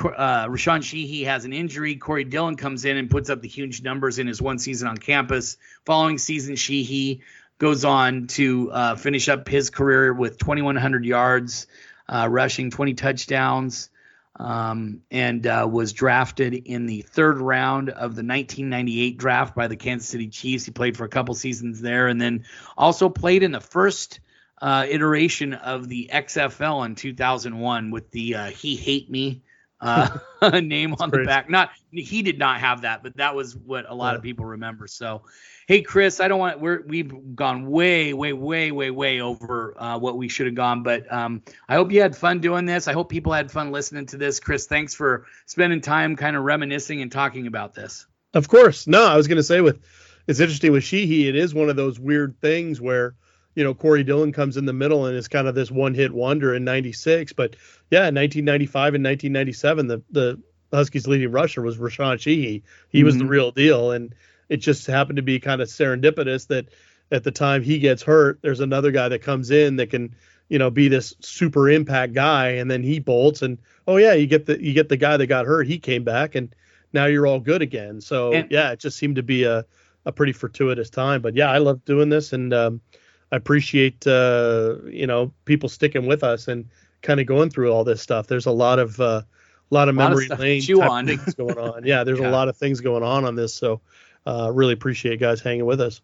uh, 0.00 0.46
Rashaan 0.46 0.80
Shehee 0.80 1.24
has 1.24 1.44
an 1.44 1.52
injury. 1.52 1.96
Corey 1.96 2.24
Dillon 2.24 2.56
comes 2.56 2.84
in 2.84 2.96
and 2.96 3.10
puts 3.10 3.30
up 3.30 3.42
the 3.42 3.48
huge 3.48 3.82
numbers 3.82 4.18
in 4.18 4.26
his 4.26 4.40
one 4.40 4.58
season 4.58 4.88
on 4.88 4.96
campus. 4.96 5.56
Following 5.86 6.18
season, 6.18 6.54
Shehee 6.54 7.20
goes 7.58 7.84
on 7.84 8.28
to 8.28 8.70
uh, 8.70 8.96
finish 8.96 9.28
up 9.28 9.48
his 9.48 9.70
career 9.70 10.12
with 10.12 10.38
2,100 10.38 11.04
yards, 11.04 11.66
uh, 12.08 12.26
rushing 12.30 12.70
20 12.70 12.94
touchdowns, 12.94 13.90
um, 14.36 15.02
and 15.10 15.46
uh, 15.46 15.68
was 15.70 15.92
drafted 15.92 16.54
in 16.54 16.86
the 16.86 17.02
third 17.02 17.38
round 17.38 17.90
of 17.90 18.14
the 18.14 18.22
1998 18.22 19.18
draft 19.18 19.54
by 19.54 19.66
the 19.66 19.76
Kansas 19.76 20.08
City 20.08 20.28
Chiefs. 20.28 20.64
He 20.64 20.70
played 20.70 20.96
for 20.96 21.04
a 21.04 21.08
couple 21.08 21.34
seasons 21.34 21.80
there, 21.80 22.06
and 22.06 22.20
then 22.20 22.44
also 22.76 23.08
played 23.08 23.42
in 23.42 23.50
the 23.50 23.60
first 23.60 24.20
uh, 24.62 24.86
iteration 24.88 25.54
of 25.54 25.88
the 25.88 26.10
XFL 26.12 26.86
in 26.86 26.94
2001 26.94 27.90
with 27.90 28.10
the 28.12 28.34
uh, 28.36 28.46
"He 28.46 28.76
Hate 28.76 29.10
Me" 29.10 29.42
uh, 29.80 30.18
name 30.62 30.94
on 30.98 31.10
the 31.10 31.24
back. 31.24 31.48
Not 31.48 31.70
he 31.90 32.22
did 32.22 32.38
not 32.38 32.60
have 32.60 32.82
that, 32.82 33.02
but 33.02 33.16
that 33.16 33.34
was 33.34 33.56
what 33.56 33.86
a 33.88 33.94
lot 33.94 34.12
yeah. 34.12 34.16
of 34.16 34.22
people 34.22 34.44
remember. 34.44 34.86
So, 34.86 35.22
hey 35.66 35.82
Chris, 35.82 36.20
I 36.20 36.28
don't 36.28 36.38
want 36.38 36.60
we're 36.60 36.82
we've 36.86 37.34
gone 37.34 37.68
way, 37.70 38.12
way, 38.12 38.32
way, 38.32 38.70
way, 38.70 38.90
way 38.90 39.20
over 39.20 39.74
uh, 39.78 39.98
what 39.98 40.16
we 40.16 40.28
should 40.28 40.46
have 40.46 40.54
gone, 40.54 40.82
but 40.82 41.10
um, 41.12 41.42
I 41.68 41.74
hope 41.74 41.92
you 41.92 42.00
had 42.00 42.16
fun 42.16 42.40
doing 42.40 42.66
this. 42.66 42.88
I 42.88 42.92
hope 42.92 43.08
people 43.08 43.32
had 43.32 43.50
fun 43.50 43.72
listening 43.72 44.06
to 44.06 44.16
this. 44.16 44.40
Chris, 44.40 44.66
thanks 44.66 44.94
for 44.94 45.26
spending 45.46 45.80
time 45.80 46.16
kind 46.16 46.36
of 46.36 46.42
reminiscing 46.44 47.02
and 47.02 47.10
talking 47.10 47.46
about 47.46 47.74
this. 47.74 48.06
Of 48.34 48.48
course. 48.48 48.86
No, 48.86 49.06
I 49.06 49.16
was 49.16 49.26
going 49.26 49.36
to 49.36 49.42
say 49.42 49.60
with 49.60 49.80
it's 50.26 50.40
interesting 50.40 50.72
with 50.72 50.84
Shehee, 50.84 51.26
it 51.26 51.36
is 51.36 51.54
one 51.54 51.70
of 51.70 51.76
those 51.76 51.98
weird 51.98 52.38
things 52.40 52.80
where 52.80 53.14
you 53.58 53.64
know, 53.64 53.74
Corey 53.74 54.04
Dillon 54.04 54.30
comes 54.30 54.56
in 54.56 54.66
the 54.66 54.72
middle 54.72 55.06
and 55.06 55.16
is 55.16 55.26
kind 55.26 55.48
of 55.48 55.56
this 55.56 55.68
one 55.68 55.92
hit 55.92 56.12
wonder 56.12 56.54
in 56.54 56.62
96. 56.62 57.32
But 57.32 57.56
yeah, 57.90 58.02
1995 58.02 58.94
and 58.94 59.04
1997, 59.04 59.88
the, 59.88 60.02
the 60.12 60.40
Huskies 60.72 61.08
leading 61.08 61.32
rusher 61.32 61.60
was 61.60 61.76
Rashaan 61.76 62.18
Shehee. 62.18 62.62
He 62.88 62.98
mm-hmm. 62.98 63.04
was 63.04 63.16
the 63.16 63.24
mm-hmm. 63.24 63.30
real 63.30 63.50
deal. 63.50 63.90
And 63.90 64.14
it 64.48 64.58
just 64.58 64.86
happened 64.86 65.16
to 65.16 65.22
be 65.22 65.40
kind 65.40 65.60
of 65.60 65.66
serendipitous 65.66 66.46
that 66.46 66.68
at 67.10 67.24
the 67.24 67.32
time 67.32 67.64
he 67.64 67.80
gets 67.80 68.00
hurt, 68.00 68.38
there's 68.42 68.60
another 68.60 68.92
guy 68.92 69.08
that 69.08 69.22
comes 69.22 69.50
in 69.50 69.74
that 69.74 69.90
can, 69.90 70.14
you 70.48 70.60
know, 70.60 70.70
be 70.70 70.86
this 70.86 71.16
super 71.18 71.68
impact 71.68 72.12
guy. 72.12 72.50
And 72.50 72.70
then 72.70 72.84
he 72.84 73.00
bolts 73.00 73.42
and, 73.42 73.58
oh 73.88 73.96
yeah, 73.96 74.12
you 74.12 74.28
get 74.28 74.46
the, 74.46 74.62
you 74.62 74.72
get 74.72 74.88
the 74.88 74.96
guy 74.96 75.16
that 75.16 75.26
got 75.26 75.46
hurt. 75.46 75.66
He 75.66 75.80
came 75.80 76.04
back 76.04 76.36
and 76.36 76.54
now 76.92 77.06
you're 77.06 77.26
all 77.26 77.40
good 77.40 77.60
again. 77.60 78.00
So 78.02 78.34
and, 78.34 78.52
yeah, 78.52 78.70
it 78.70 78.78
just 78.78 78.98
seemed 78.98 79.16
to 79.16 79.24
be 79.24 79.42
a, 79.42 79.64
a 80.06 80.12
pretty 80.12 80.32
fortuitous 80.32 80.90
time, 80.90 81.22
but 81.22 81.34
yeah, 81.34 81.50
I 81.50 81.58
love 81.58 81.84
doing 81.84 82.08
this. 82.08 82.32
And, 82.32 82.54
um, 82.54 82.82
I 83.30 83.36
appreciate 83.36 84.06
uh, 84.06 84.76
you 84.86 85.06
know 85.06 85.32
people 85.44 85.68
sticking 85.68 86.06
with 86.06 86.24
us 86.24 86.48
and 86.48 86.66
kind 87.02 87.20
of 87.20 87.26
going 87.26 87.50
through 87.50 87.72
all 87.72 87.84
this 87.84 88.02
stuff. 88.02 88.26
There's 88.26 88.46
a 88.46 88.52
lot 88.52 88.78
of 88.78 89.00
uh, 89.00 89.22
a 89.70 89.74
lot 89.74 89.88
of 89.88 89.94
memory 89.94 90.28
lot 90.28 90.34
of 90.34 90.40
lane 90.40 90.62
type 90.62 91.06
things 91.06 91.34
going 91.34 91.58
on. 91.58 91.84
Yeah, 91.84 92.04
there's 92.04 92.18
yeah. 92.20 92.30
a 92.30 92.32
lot 92.32 92.48
of 92.48 92.56
things 92.56 92.80
going 92.80 93.02
on 93.02 93.24
on 93.24 93.34
this. 93.34 93.54
So 93.54 93.80
uh, 94.26 94.50
really 94.52 94.72
appreciate 94.72 95.20
guys 95.20 95.40
hanging 95.40 95.66
with 95.66 95.80
us. 95.80 96.00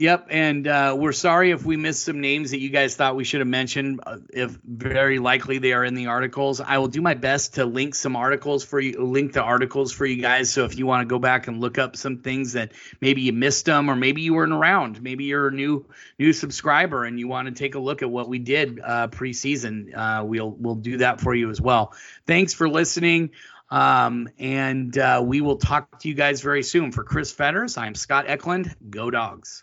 Yep, 0.00 0.26
and 0.30 0.66
uh, 0.66 0.96
we're 0.98 1.12
sorry 1.12 1.52
if 1.52 1.64
we 1.64 1.76
missed 1.76 2.04
some 2.04 2.20
names 2.20 2.50
that 2.50 2.58
you 2.58 2.68
guys 2.70 2.96
thought 2.96 3.14
we 3.14 3.22
should 3.22 3.40
have 3.40 3.48
mentioned. 3.48 4.00
Uh, 4.04 4.16
if 4.32 4.58
very 4.64 5.20
likely 5.20 5.58
they 5.58 5.72
are 5.72 5.84
in 5.84 5.94
the 5.94 6.08
articles, 6.08 6.60
I 6.60 6.78
will 6.78 6.88
do 6.88 7.00
my 7.00 7.14
best 7.14 7.54
to 7.54 7.64
link 7.64 7.94
some 7.94 8.16
articles 8.16 8.64
for 8.64 8.80
you, 8.80 9.00
link 9.04 9.34
the 9.34 9.42
articles 9.42 9.92
for 9.92 10.04
you 10.04 10.20
guys. 10.20 10.50
So 10.50 10.64
if 10.64 10.76
you 10.76 10.84
want 10.84 11.02
to 11.02 11.06
go 11.06 11.20
back 11.20 11.46
and 11.46 11.60
look 11.60 11.78
up 11.78 11.94
some 11.96 12.18
things 12.18 12.54
that 12.54 12.72
maybe 13.00 13.22
you 13.22 13.32
missed 13.32 13.66
them, 13.66 13.88
or 13.88 13.94
maybe 13.94 14.22
you 14.22 14.34
weren't 14.34 14.52
around, 14.52 15.00
maybe 15.00 15.24
you're 15.24 15.46
a 15.46 15.52
new 15.52 15.86
new 16.18 16.32
subscriber 16.32 17.04
and 17.04 17.20
you 17.20 17.28
want 17.28 17.46
to 17.46 17.54
take 17.54 17.76
a 17.76 17.80
look 17.80 18.02
at 18.02 18.10
what 18.10 18.28
we 18.28 18.40
did 18.40 18.80
uh, 18.82 19.06
preseason, 19.06 19.96
uh, 19.96 20.24
we'll 20.24 20.50
we'll 20.50 20.74
do 20.74 20.96
that 20.98 21.20
for 21.20 21.36
you 21.36 21.50
as 21.50 21.60
well. 21.60 21.94
Thanks 22.26 22.52
for 22.52 22.68
listening. 22.68 23.30
Um, 23.70 24.28
and 24.40 24.96
uh, 24.98 25.22
we 25.24 25.40
will 25.40 25.56
talk 25.56 26.00
to 26.00 26.08
you 26.08 26.14
guys 26.14 26.40
very 26.40 26.64
soon. 26.64 26.90
For 26.90 27.04
Chris 27.04 27.30
Fetters, 27.30 27.76
I'm 27.76 27.94
Scott 27.94 28.24
Eklund. 28.26 28.74
Go 28.90 29.10
Dogs. 29.10 29.62